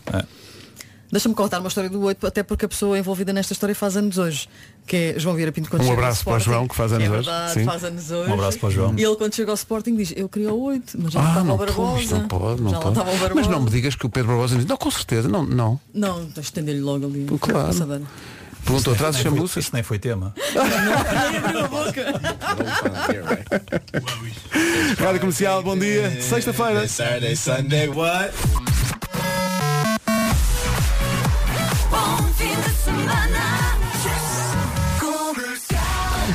[1.11, 4.19] Deixa-me contar uma história do 8, até porque a pessoa envolvida nesta história faz anos
[4.19, 4.47] hoje,
[4.89, 6.57] que é João Vieira Pinto quando Um chega ao abraço para o Sporting.
[6.57, 7.29] João, que faz anos é hoje.
[7.29, 7.65] verdade, Sim.
[7.65, 8.29] faz anos hoje.
[8.29, 8.95] Um abraço para o João.
[8.97, 11.43] E ele quando chega ao Sporting diz, eu queria o 8, mas já Ah, estava
[11.45, 12.17] não, o Barbosa.
[12.17, 12.99] não pode, não já pode.
[12.99, 13.31] o Barbosa.
[13.35, 15.79] Mas não me digas que o Pedro Barbosa diz, não, com certeza, não, não.
[15.93, 17.27] Não, então estender-lhe logo ali.
[17.39, 18.01] Claro.
[18.65, 19.63] Perguntou atrás foi- chamuças.
[19.65, 20.33] Isso nem foi tema.
[24.99, 26.19] Rádio Comercial, bom dia.
[26.21, 26.87] Sexta-feira.
[26.87, 28.31] Saturday, Sunday, what?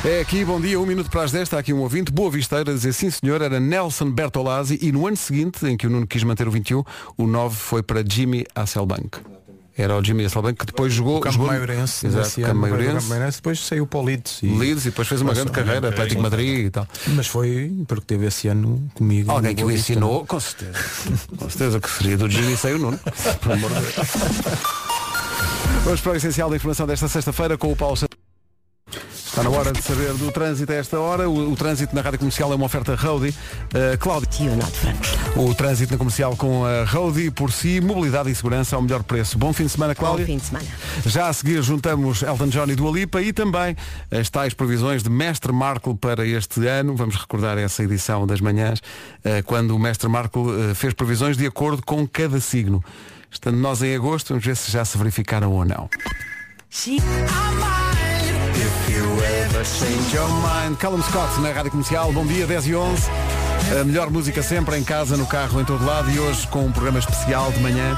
[0.07, 2.69] É aqui, bom dia, um minuto para as 10, está aqui um ouvinte, boa visteira,
[2.69, 6.05] a dizer sim senhor, era Nelson Bertolazzi e no ano seguinte, em que o Nuno
[6.05, 6.83] quis manter o 21,
[7.17, 9.17] o 9 foi para Jimmy Hasselbank.
[9.75, 11.17] Era o Jimmy Hasselbank que depois jogou...
[11.17, 13.09] O Campo jogou Maiorense, Exato, Campo Maiorense.
[13.37, 14.43] Depois saiu para o Leeds.
[14.43, 14.47] E...
[14.47, 15.45] Leeds e depois fez uma Passou.
[15.45, 16.87] grande carreira, Atlético Madrid e tal.
[17.07, 19.31] Mas foi porque teve esse ano comigo.
[19.31, 20.77] Alguém que o ensinou, com certeza.
[21.35, 22.99] com certeza que seria do Jimmy saiu o Nuno.
[25.83, 28.14] Vamos para o essencial da informação desta sexta-feira com o Paulo Santos.
[29.35, 31.29] Está na hora de saber do trânsito a esta hora.
[31.29, 33.31] O, o trânsito na rádio comercial é uma oferta Roadie.
[33.31, 34.29] Uh, Cláudio.
[35.35, 39.37] O trânsito na comercial com a Roadie, por si, mobilidade e segurança ao melhor preço.
[39.37, 40.25] Bom fim de semana, Cláudia.
[40.25, 40.65] Bom fim de semana.
[41.05, 43.75] Já a seguir juntamos Elton John e Dua Lipa e também
[44.09, 46.95] as tais previsões de Mestre Markle para este ano.
[46.95, 48.81] Vamos recordar essa edição das manhãs,
[49.21, 52.81] eh, quando o Mestre Markle eh, fez previsões de acordo com cada signo.
[53.29, 55.89] Estando nós em agosto, vamos ver se já se verificaram ou não.
[59.63, 60.77] Change Your Mind.
[60.77, 62.11] Callum Scott na Rádio Comercial.
[62.11, 63.09] Bom dia, 10 e 11.
[63.79, 66.71] A melhor música sempre em casa, no carro, em todo lado e hoje com um
[66.71, 67.97] programa especial de manhã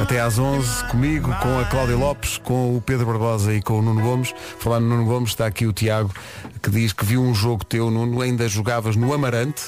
[0.00, 3.82] até às 11 comigo, com a Cláudia Lopes, com o Pedro Barbosa e com o
[3.82, 4.34] Nuno Gomes.
[4.60, 6.12] Falando no Nuno Gomes, está aqui o Tiago
[6.62, 9.62] que diz que viu um jogo teu, Nuno, ainda jogavas no Amarante.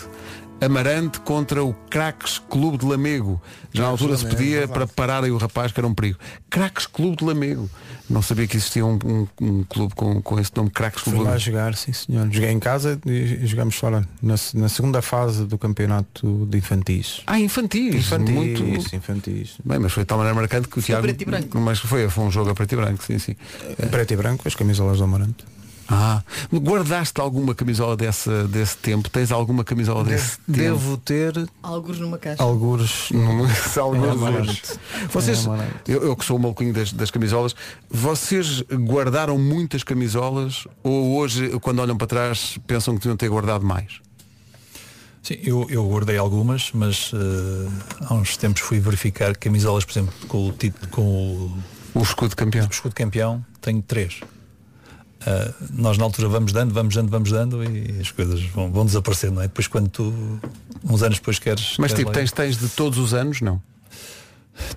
[0.60, 3.40] Amarante contra o Craques Clube de Lamego.
[3.72, 6.18] Já na altura se pedia para pararem o rapaz que era um perigo.
[6.50, 7.68] Craques Clube de Lamego.
[8.10, 11.26] Não sabia que existia um, um- um clube com, com esse nome, Craques Fui Clube
[11.26, 12.28] de lá jogar, sim senhor.
[12.30, 17.22] Joguei em casa e jogamos fora na, na segunda fase do campeonato de infantis.
[17.26, 17.94] Ah, infantis.
[17.94, 18.96] Infantis, Muito...
[18.96, 19.54] infantis.
[19.64, 21.02] Bem, mas foi de tal maneira marcante que o Tiago.
[21.02, 21.58] preto e branco.
[21.60, 23.36] Mas foi, foi um jogo a preto e branco, sim, sim.
[23.90, 25.44] Preto e branco, as camisolas do Amarante.
[25.92, 26.22] Ah,
[26.52, 29.10] guardaste alguma camisola dessa, desse tempo?
[29.10, 30.52] Tens alguma camisola desse tempo?
[30.58, 32.40] Devo ter Alguns numa caixa.
[32.42, 33.08] alguns.
[33.76, 34.78] Alguns.
[35.10, 37.56] Vocês, É, eu, eu que sou o maluquinho das, das camisolas,
[37.90, 43.64] vocês guardaram muitas camisolas ou hoje, quando olham para trás, pensam que deviam ter guardado
[43.66, 44.00] mais?
[45.22, 47.68] Sim, eu, eu guardei algumas, mas eh,
[48.06, 51.58] há uns tempos fui verificar camisolas, por exemplo, com o título, com o,
[51.98, 52.66] o escudo campeão.
[52.66, 54.20] O escudo de campeão, tenho três.
[55.26, 58.86] Ah, nós na altura vamos dando, vamos dando, vamos dando e as coisas vão, vão
[58.86, 59.48] desaparecendo, não é?
[59.48, 60.40] Depois quando tu,
[60.84, 61.74] uns anos depois queres.
[61.78, 63.60] Mas queres tipo, lá- tens, tens de todos os anos, não?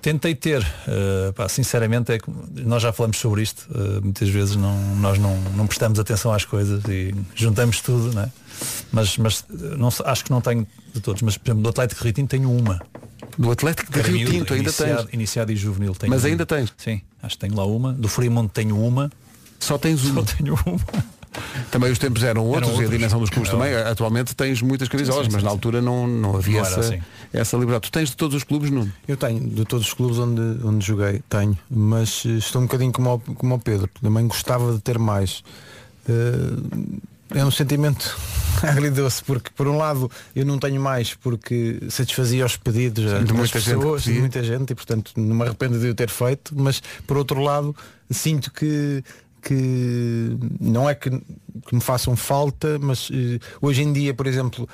[0.00, 2.30] Tentei ter, uh, pá, sinceramente, é que
[2.64, 6.44] nós já falamos sobre isto, uh, muitas vezes não, nós não, não prestamos atenção às
[6.44, 8.30] coisas e juntamos tudo, não é?
[8.90, 12.00] mas, mas uh, não, acho que não tenho de todos, mas por exemplo do Atlético
[12.00, 12.80] de Rio Tinto tenho uma.
[13.36, 15.14] Do Atlético de Rio Tinto, ainda iniciado, tens.
[15.14, 16.28] Iniciado e juvenil tenho Mas uma.
[16.30, 16.72] ainda tens?
[16.78, 17.92] Sim, acho que tenho lá uma.
[17.92, 19.10] Do Fremont tenho uma.
[19.64, 20.24] Só tens uma?
[20.26, 20.80] Só tenho uma.
[21.70, 22.90] Também os tempos eram outros, e a outros.
[22.90, 23.74] dimensão dos clubes Era também.
[23.74, 27.00] Atualmente tens muitas camisolas, Sim, sim, mas sim, na altura não, não havia essa, assim.
[27.32, 27.82] essa liberdade.
[27.82, 28.88] Tu tens de todos os clubes, não?
[29.08, 32.92] Eu tenho, de todos os clubes onde, onde joguei, tenho, mas eh, estou um bocadinho
[32.92, 35.42] como o, como o Pedro, também gostava de ter mais.
[36.08, 38.16] Eh, é um sentimento
[38.62, 43.32] agridoce, porque por um lado eu não tenho mais porque satisfazia os pedidos Sim, de
[43.32, 44.20] muita gente pessoas, de pedia.
[44.20, 47.74] muita gente, e portanto não me arrependo de eu ter feito, mas por outro lado
[48.10, 49.02] sinto que
[49.44, 54.68] que não é que, que me façam falta, mas eh, hoje em dia, por exemplo,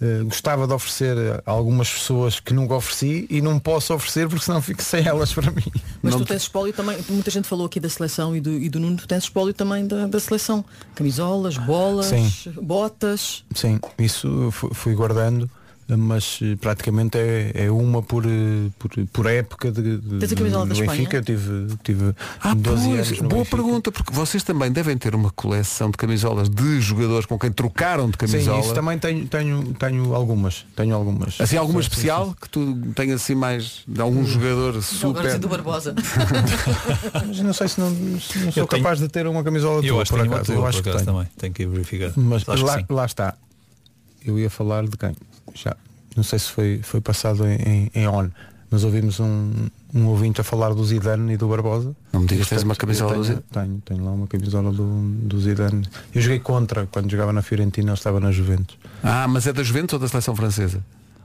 [0.00, 1.16] eh, gostava de oferecer
[1.46, 5.32] a algumas pessoas que nunca ofereci e não posso oferecer porque senão fico sem elas
[5.32, 5.64] para mim.
[6.02, 8.78] Mas tu tens espólio também, muita gente falou aqui da seleção e do, e do
[8.78, 10.62] Nuno, tu tens espólio também da, da seleção.
[10.94, 12.30] Camisolas, bolas, Sim.
[12.60, 13.44] botas.
[13.54, 15.50] Sim, isso fui guardando,
[15.88, 20.34] mas eh, praticamente é, é uma por, eh, por, por época de, de, Tens a
[20.36, 20.98] camisola do da Espanha?
[20.98, 21.16] Benfica.
[21.18, 23.56] Eu tive, tive Ah, 12 pois, anos no boa Benfica.
[23.56, 28.06] pergunta, porque vocês também devem ter uma coleção de camisolas de jogadores com quem trocaram
[28.10, 28.60] de Sim, camisola.
[28.60, 30.66] isso também tenho, tenho, tenho algumas.
[30.74, 31.40] Tenho algumas.
[31.40, 35.30] Assim, alguma Sim, sim, especial que tu tenhas assim mais de algum jogador Agora super.
[35.30, 35.94] sim do Barbosa.
[37.26, 39.84] Mas não sei se não, se não sou Eu tenho- capaz de ter uma camisola
[39.84, 40.46] Eu tua, acho que por tenho acaso.
[40.52, 41.16] tua, eu acho por que acaso tenho.
[41.16, 41.32] também.
[41.38, 42.12] Tenho que verificar.
[42.16, 42.84] Mas que lá, sim.
[42.90, 43.34] lá está.
[44.24, 45.14] Eu ia falar de quem?
[45.56, 45.76] Já.
[46.16, 48.28] Não sei se foi, foi passado em, em, on,
[48.70, 49.50] mas ouvimos um,
[49.94, 51.94] um ouvinte a falar do Zidane e do Barbosa.
[52.12, 53.68] Não me digas que tens uma camisola eu do tenho, Zidane.
[53.68, 54.84] tenho, tenho lá uma camisola do,
[55.22, 55.86] do Zidane.
[56.14, 58.76] Eu joguei contra quando jogava na Fiorentina, ele estava na Juventus.
[59.02, 60.82] Ah, mas é da Juventus ou da seleção francesa?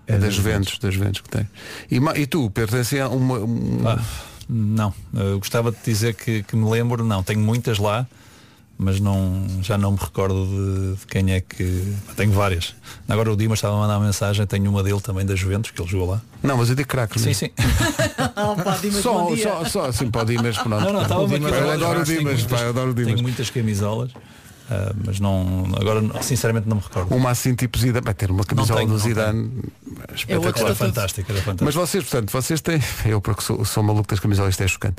[0.07, 1.47] É, É da da Juventus, da Juventus que tem.
[1.89, 3.39] E, e tu, pertence a uma.
[3.39, 4.03] um- Ah,
[4.49, 8.05] não, eu gostava de dizer que, que me lembro, não, tenho muitas lá,
[8.83, 11.95] mas não, já não me recordo de, de quem é que.
[12.17, 12.73] Tenho várias.
[13.07, 15.79] Agora o Dimas estava a mandar uma mensagem, tenho uma dele também da Juventus, que
[15.79, 16.21] ele jogou lá.
[16.41, 17.21] Não, mas eu digo craques.
[17.21, 17.51] Sim, sim.
[18.35, 20.83] Oh, Dimas, Só, só, só assim para o Dimas, pronto.
[20.83, 23.11] Não, não, estava O Dimas, eu adoro o Dimas, muitas- pá, eu adoro o Dimas.
[23.13, 24.11] Tenho muitas camisolas,
[24.71, 25.67] ah, mas não.
[25.79, 27.13] Agora sinceramente não me recordo.
[27.13, 29.51] Uma assim tipo Zidane, vai ter uma camisola tenho, do Zidane
[30.09, 30.65] É espetacular.
[30.65, 31.65] Era fantástico, era fantástico.
[31.65, 32.79] Mas vocês, portanto, vocês têm.
[33.05, 34.95] Eu porque sou, sou maluco das camisolas, isto é chocante.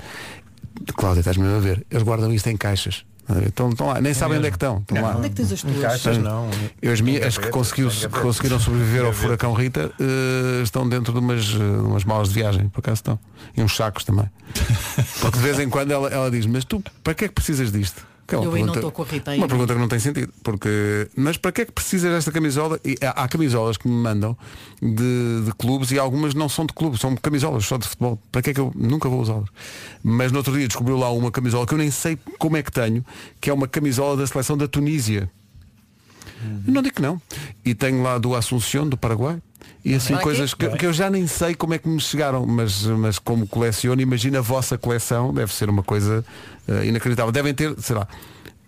[0.94, 1.84] Cláudia, estás mesmo a ver.
[1.90, 3.04] Eles guardam isto em caixas.
[3.46, 4.78] Estão, estão lá, nem sabem onde é que estão.
[4.78, 5.16] Estão lá.
[5.16, 5.80] Onde é que tens as tuas?
[5.80, 6.50] Caixas não.
[6.80, 11.12] Eu, as, minhas, as que, conseguiu, que conseguiram sobreviver ao furacão Rita eh, estão dentro
[11.12, 13.18] de umas, eh, umas malas de viagem, por acaso estão.
[13.56, 14.28] E uns sacos também.
[15.20, 17.70] Porque de vez em quando ela, ela diz, mas tu para que é que precisas
[17.70, 18.04] disto?
[18.32, 19.46] Que é uma Eu aí não pergunta- estou com a Rita Uma ainda.
[19.48, 20.32] pergunta que não tem sentido.
[20.42, 22.80] Porque, mas para que é que precisas desta camisola?
[22.84, 24.36] E há, há camisolas que me mandam
[24.80, 28.18] de, de clubes e algumas não são de clubes, são camisolas só de futebol.
[28.32, 29.48] Para que é que eu nunca vou usá-las?
[30.02, 32.72] Mas no outro dia descobriu lá uma camisola que eu nem sei como é que
[32.72, 33.04] tenho,
[33.40, 35.30] que é uma camisola da seleção da Tunísia.
[36.66, 37.20] Eu Não digo que não.
[37.64, 39.38] E tenho lá do Assunção, do Paraguai.
[39.84, 42.46] E assim Vai coisas que, que eu já nem sei como é que me chegaram,
[42.46, 46.24] mas, mas como coleciono, imagina a vossa coleção, deve ser uma coisa
[46.68, 47.32] eh, inacreditável.
[47.32, 48.06] Devem ter, sei lá,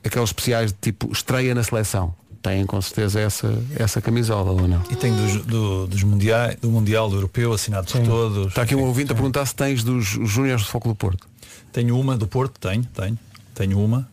[0.05, 2.15] aqueles especiais de tipo estreia na seleção.
[2.43, 4.83] Têm com certeza essa, essa camisola ou não?
[4.91, 8.49] E tem dos, do, dos mundiais, do Mundial, do Europeu, assinado por todos.
[8.49, 11.27] Está aqui um ouvinte a perguntar se tens dos Júniores do Foco do Porto.
[11.73, 13.19] Tenho uma do Porto, tenho, tenho.
[13.55, 14.07] Tenho uma.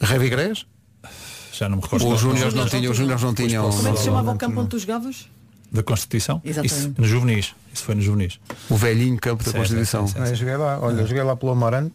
[0.00, 0.66] Revigrés?
[1.52, 2.08] Já não me recordo.
[2.08, 3.70] Os Júniores não tinham, os Júniores não tinham.
[3.70, 5.26] Como é que se chamava o campo onde tu jogavas?
[5.70, 6.40] Da Constituição?
[6.44, 6.74] Exatamente.
[6.74, 7.54] Isso, no Juvenis.
[7.74, 8.38] Isso foi no Juvenis.
[8.70, 10.06] O velhinho campo da Sim, Constituição.
[10.06, 11.94] sim, sim, Ah, eu joguei lá, olha, eu joguei lá pelo Amarante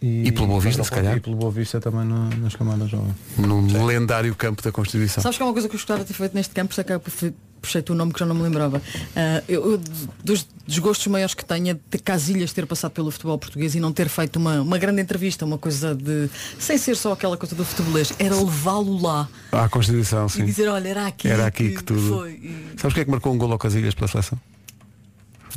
[0.00, 1.16] E pelo Boa Vista, se calhar.
[1.16, 3.14] E pelo Boa Vista também no- nas camadas jovens.
[3.36, 5.20] No lendário campo da Constituição.
[5.22, 7.34] Sabes que é uma coisa que eu gostava de ter feito neste campo, eu puxei-
[7.60, 8.80] puxei-te o nome que já não me lembrava.
[9.16, 9.80] Ah, eu, eu,
[10.24, 13.80] dos desgostos maiores que tenho é de ter Casilhas ter passado pelo futebol português e
[13.80, 16.28] não ter feito uma, uma grande entrevista, uma coisa de.
[16.58, 20.42] sem ser só aquela coisa do futebolês, era levá-lo lá À Constituição, sim.
[20.42, 21.28] e dizer, olha, era aqui.
[21.28, 22.16] Era aqui que tudo.
[22.16, 22.30] foi.
[22.32, 24.38] E- Sabes quem é que marcou um gol ao Casilhas pela seleção?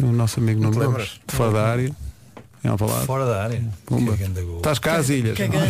[0.01, 1.19] O nosso amigo Nuno lembras?
[1.27, 1.95] De fora da área.
[2.63, 3.05] Em Alvalade.
[3.07, 3.63] Fora da área.
[3.85, 4.15] Pumba.
[4.15, 4.23] Que.
[4.23, 5.35] Estás cá às ilhas.
[5.37, 5.67] Caganda,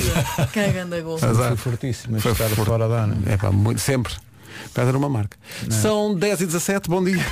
[0.53, 1.15] caganda gol.
[1.15, 1.55] Azar.
[1.55, 3.17] Foi fortíssimo, Foi fora da área.
[3.25, 4.13] É pá, muito, sempre.
[4.75, 5.37] Era uma marca.
[5.69, 7.23] São 10 e 17, bom dia.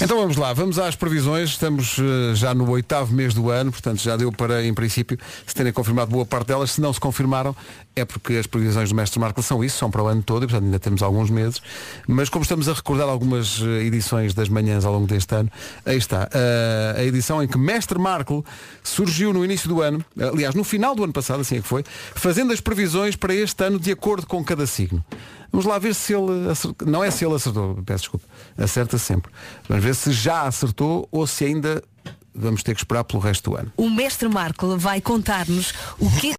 [0.00, 1.50] Então vamos lá, vamos às previsões.
[1.50, 5.54] Estamos eh, já no oitavo mês do ano, portanto já deu para, em princípio, se
[5.54, 6.72] terem confirmado boa parte delas.
[6.72, 7.54] Se não se confirmaram,
[7.94, 10.46] é porque as previsões do Mestre Marco são isso, são para o ano todo e,
[10.46, 11.60] portanto, ainda temos alguns meses.
[12.06, 15.50] Mas como estamos a recordar algumas eh, edições das manhãs ao longo deste ano,
[15.84, 16.28] aí está.
[16.32, 18.44] eh, a edição em que Mestre Marco
[18.82, 21.84] surgiu no início do ano, aliás, no final do ano passado, assim é que foi,
[22.14, 25.04] fazendo as previsões para este ano de acordo com cada signo.
[25.52, 26.88] Vamos lá ver se ele acertou.
[26.88, 28.26] Não é se ele acertou, peço desculpa.
[28.56, 29.30] Acerta sempre.
[29.68, 31.82] Vamos ver se já acertou ou se ainda
[32.34, 33.70] vamos ter que esperar pelo resto do ano.
[33.76, 36.32] O mestre Marco vai contar-nos o que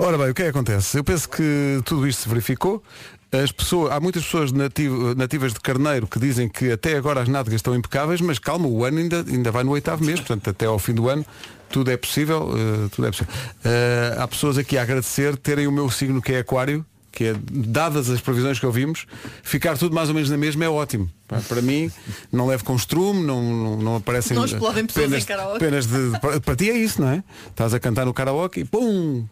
[0.00, 0.98] Ora bem, o que é que acontece?
[0.98, 2.82] Eu penso que tudo isto se verificou.
[3.30, 7.28] As pessoas, há muitas pessoas nativo- nativas de Carneiro que dizem que até agora as
[7.28, 10.66] nádegas estão impecáveis, mas calma, o ano ainda, ainda vai no oitavo mês, portanto até
[10.66, 11.24] ao fim do ano
[11.70, 12.50] tudo é possível.
[12.56, 13.32] eh, tudo é possível.
[13.64, 16.84] Eh, há pessoas aqui a agradecer terem o meu signo que é aquário,
[17.16, 19.06] que é, dadas as previsões que ouvimos,
[19.42, 21.10] ficar tudo mais ou menos na mesma é ótimo.
[21.48, 21.90] Para mim,
[22.30, 25.58] não levo com estrume, não, não, não aparecem Não explodem pessoas penas, em karaoke.
[25.58, 27.24] penas de, para, para ti é isso, não é?
[27.48, 29.24] Estás a cantar no karaoke e pum!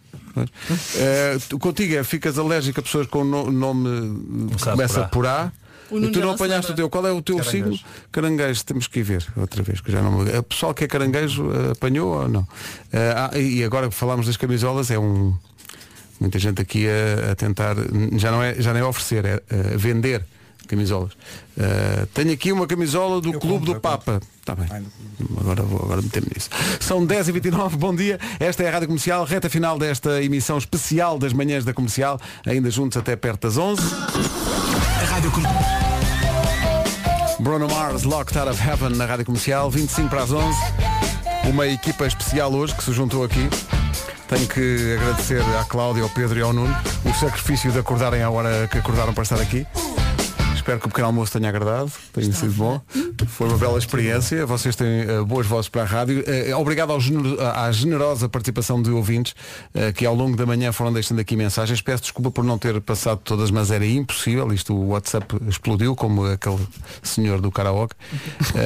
[1.48, 5.52] Tu- contigo é, ficas alérgico a pessoas com no- nome que começa por por A.
[5.90, 6.88] Nuno tu não apanhaste o teu.
[6.88, 7.72] Qual é o teu Caranguejo.
[7.76, 7.78] signo?
[8.10, 10.38] Caranguejo, temos que ir ver outra vez, que já não me...
[10.38, 12.48] O pessoal que é caranguejo eh, apanhou ou não?
[12.92, 15.36] Eh, ah, e agora que falámos das camisolas, é um.
[16.20, 17.76] Muita gente aqui a, a tentar.
[18.16, 19.40] Já não é, já nem é oferecer, é
[19.76, 20.24] vender
[20.66, 21.12] camisolas.
[21.58, 24.20] Eh, tenho aqui uma camisola do Clube compro, do eu Papa.
[24.40, 24.66] Está bem.
[25.38, 26.48] Agora vou agora meter-me nisso.
[26.80, 28.18] São 10h29, bom dia.
[28.40, 32.70] Esta é a Rádio Comercial, reta final desta emissão especial das manhãs da comercial, ainda
[32.70, 33.82] juntos até perto das 11.
[33.82, 35.42] A Rádio Com-
[37.42, 40.58] Bruno Mars, Locked Out of Heaven na Rádio Comercial, 25 para as 11.
[41.50, 43.50] Uma equipa especial hoje que se juntou aqui.
[44.28, 46.74] Tenho que agradecer à Cláudia, ao Pedro e ao Nuno
[47.04, 49.66] o sacrifício de acordarem à hora que acordaram para estar aqui.
[50.64, 52.80] Espero que o pequeno almoço tenha agradado, tenha sido bom.
[53.26, 54.46] Foi uma bela experiência.
[54.46, 56.24] Vocês têm eh, boas vozes para a rádio.
[56.26, 59.34] Eh, obrigado ao gener- à generosa participação de ouvintes
[59.74, 61.82] eh, que ao longo da manhã foram deixando aqui mensagens.
[61.82, 64.50] Peço desculpa por não ter passado todas, mas era impossível.
[64.54, 66.66] Isto o WhatsApp explodiu, como aquele
[67.02, 67.94] senhor do karaoke.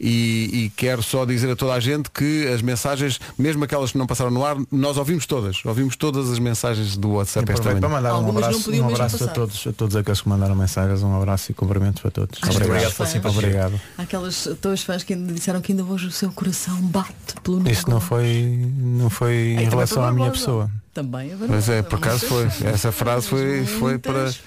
[0.00, 3.98] E, e quero só dizer a toda a gente que as mensagens, mesmo aquelas que
[3.98, 5.64] não passaram no ar, nós ouvimos todas.
[5.64, 8.02] Ouvimos todas as mensagens do WhatsApp esta Aproveito para manhã.
[8.02, 11.07] mandar um Algumas abraço, um abraço a todos, a todos aqueles que mandaram mensagens, um
[11.16, 12.38] abraço e cumprimentos para todos.
[12.42, 12.94] Às Obrigado.
[12.94, 13.24] tuas fãs.
[13.24, 13.80] Obrigado.
[13.96, 17.90] Aquelas tuas fãs que ainda disseram que ainda hoje o seu coração bate pelo Isto
[17.90, 20.70] não foi, não foi em relação à minha pessoa.
[21.02, 21.52] Também é verdade.
[21.52, 22.48] Mas é, por acaso foi.
[22.64, 24.24] Essa frase foi, foi para.
[24.32, 24.42] fãs.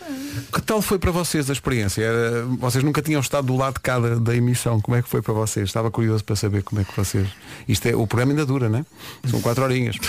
[0.51, 2.01] Que tal foi para vocês a experiência?
[2.03, 4.81] Era- vocês nunca tinham estado do lado de cá da, da emissão.
[4.81, 5.69] Como é que foi para vocês?
[5.69, 7.27] Estava curioso para saber como é que vocês.
[7.67, 8.85] Isto é, o programa ainda dura, né?
[9.29, 9.95] São quatro horinhas.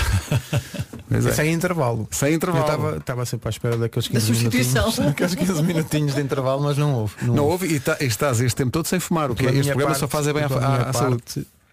[1.14, 1.20] É.
[1.32, 2.08] Sem intervalo.
[2.10, 2.64] Sem intervalo.
[2.64, 4.82] Eu estava- estava sempre à espera daqueles Da 15 substituição.
[4.84, 5.10] minutinhos.
[5.12, 7.12] Aqueles 15 minutinhos de intervalo, mas não houve.
[7.22, 9.64] Não houve e, tá- e estás este tempo todo sem fumar, o que Da este
[9.72, 11.22] programa parte- só faz é bem à, da à- minha à saúde.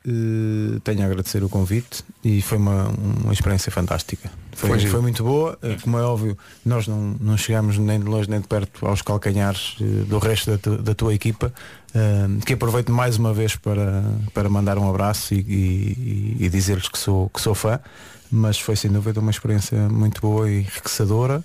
[0.06, 2.88] Eh, tenho a agradecer o convite e foi uma,
[3.24, 4.30] uma experiência fantástica.
[4.54, 5.58] Foi, Foi foi, muito boa.
[5.62, 9.02] Eh, Como é óbvio, nós não, não chegamos nem de longe nem de perto aos
[9.02, 11.54] calcanhares eh, do resto da, tu- da tua equipa.
[12.46, 14.04] que aproveito mais uma vez para,
[14.34, 17.80] para mandar um abraço e, e- e dizer-lhes que sou, que sou fã.
[18.32, 21.44] Mas foi sem dúvida uma experiência muito boa e enriquecedora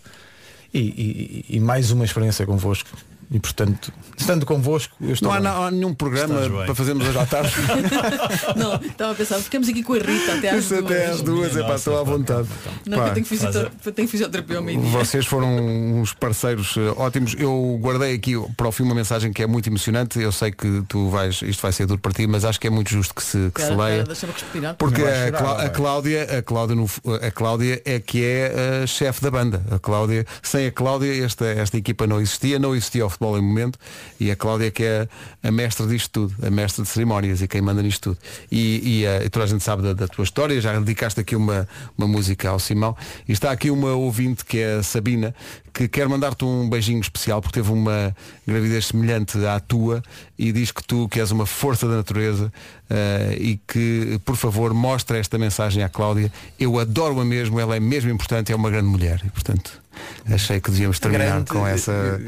[0.73, 2.91] e, e- e mais uma experiência convosco.
[3.31, 5.51] E portanto, estando convosco, eu estou Não há, bem.
[5.51, 6.35] não há nenhum programa
[6.65, 7.53] para fazermos hoje à tarde.
[8.57, 10.85] Não, estava a pensar, ficamos aqui com a Rita até às Isso duas.
[10.85, 12.49] até às duas, é pá, estou à vontade.
[12.87, 14.91] Não, Pá, eu tenho, fisiotera- eu tenho fisioterapia ao meio-dia.
[14.91, 17.35] Vocês foram uns parceiros eh, ótimos.
[17.39, 20.19] Eu guardei aqui para o fim uma mensagem que é muito emocionante.
[20.21, 22.71] Eu sei que tu vais, isto vai ser duro para ti, mas acho que é
[22.71, 23.93] muito justo que se, que se Espera, leia.
[24.03, 24.75] espera, Deixa-me respirar.
[24.77, 25.67] Porque Não a, chorar, Clá- vai.
[25.67, 26.91] a Cláudia, a Cláudia, no
[27.27, 29.63] a Cláudia é que é a chefe da banda.
[29.71, 33.43] A Cláudia, sem a Cláudia esta, esta equipa não existia, não existia o futebol em
[33.43, 33.78] momento
[34.20, 35.09] e a Cláudia que é
[35.43, 38.19] a mestra disto tudo, a mestra de cerimónias e quem manda nisto tudo.
[38.51, 41.69] E, e, eh, toda a gente sabe da, da tua história, já dedicaste aqui uma,
[41.97, 42.97] uma música ao Simão.
[43.28, 45.35] E está aqui uma ouvinte que é a Sabina,
[45.74, 48.15] que quer mandar-te um beijinho especial porque teve uma
[48.47, 50.03] gravidez semelhante à tua
[50.39, 52.53] e diz que tu que és uma força da natureza
[52.89, 57.81] eh, e que por favor mostra esta mensagem à Cláudia eu adoro-a mesmo ela é
[57.81, 59.82] mesmo importante é uma grande mulher e portanto
[60.27, 62.21] achei que devíamos terminar Grande, com essa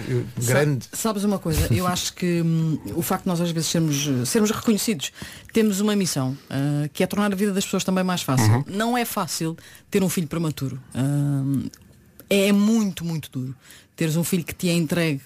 [0.45, 0.85] grande.
[0.87, 1.73] Sa- Sabes uma coisa?
[1.73, 5.13] Eu acho que hum, o facto de nós às vezes sermos, sermos reconhecidos,
[5.53, 8.47] temos uma missão, ah, que é tornar a vida das pessoas também mais fácil.
[8.53, 8.65] Uhum.
[8.69, 9.57] Não é fácil
[9.91, 10.81] ter um filho prematuro.
[10.95, 11.69] Ah,
[12.29, 13.55] é muito, muito duro.
[13.95, 15.21] Teres um filho que te é entregue.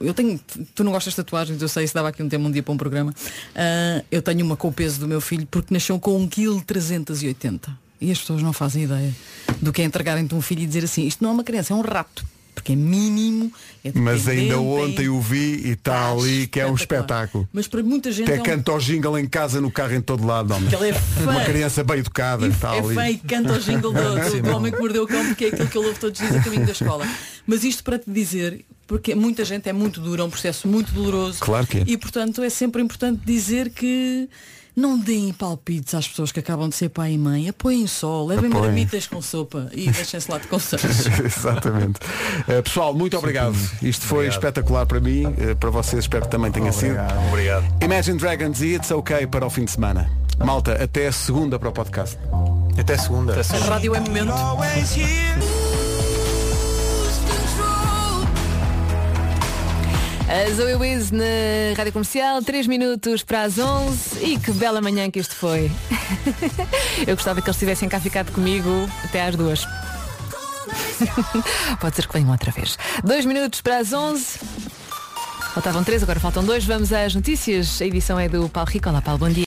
[0.00, 0.38] Eu tenho.
[0.74, 2.74] Tu não gostas de tatuagens, eu sei, se dava aqui um tema um dia para
[2.74, 3.14] um programa.
[3.54, 7.78] Ah, eu tenho uma com o peso do meu filho porque nasceu com 1,380 kg.
[8.00, 9.14] E as pessoas não fazem ideia
[9.60, 11.76] do que é entregarem-te um filho e dizer assim, isto não é uma criança, é
[11.76, 12.24] um rato.
[12.54, 13.50] Porque é mínimo,
[13.82, 17.48] é mas ainda dependente, ontem é- o vi e está ali que é um espetáculo
[17.52, 20.00] Mas para muita gente até é um- canta o jingle em casa, no carro, em
[20.02, 21.30] todo lado Que ele é fã.
[21.30, 24.42] uma criança bem educada E está é ali fã e canta o jingle do, do-
[24.42, 26.40] do homem que mordeu o cão porque é aquilo que eu ouvo todos os dias
[26.40, 27.06] a caminho da escola.
[27.46, 30.92] Mas isto para te dizer, porque muita gente é muito dura, é um processo muito
[30.92, 31.38] doloroso.
[31.40, 31.84] Claro que é.
[31.86, 34.28] E portanto é sempre importante dizer que
[34.76, 38.50] não deem palpites às pessoas que acabam de ser pai e mãe, apoiem só, levem
[38.50, 38.64] Apoiem.
[38.66, 41.06] marmitas com sopa e deixem-se lá de conselhos.
[41.24, 42.00] Exatamente.
[42.48, 43.56] Eh, pessoal, muito obrigado.
[43.82, 44.38] Isto foi Obrigado.
[44.38, 46.96] espetacular para mim, eh, para vocês espero que também tenha sido.
[47.28, 47.64] Obrigado.
[47.82, 50.10] Imagine Dragons e It's OK para o fim de semana.
[50.38, 52.16] Malta, até segunda para o podcast.
[52.78, 53.34] Até segunda.
[53.38, 54.32] A rádio é momento.
[60.30, 61.24] A Zoe Wiz na
[61.76, 65.68] Rádio Comercial, 3 minutos para as 11 e que bela manhã que isto foi.
[67.04, 69.66] Eu gostava que eles tivessem cá ficado comigo até às duas.
[71.80, 72.78] Pode ser que venham outra vez.
[73.02, 74.38] 2 minutos para as 11.
[75.52, 76.64] Faltavam 3, agora faltam 2.
[76.64, 77.82] Vamos às notícias.
[77.82, 78.88] A edição é do Paulo Rico.
[78.88, 79.38] Olá, Paulo, bom dia.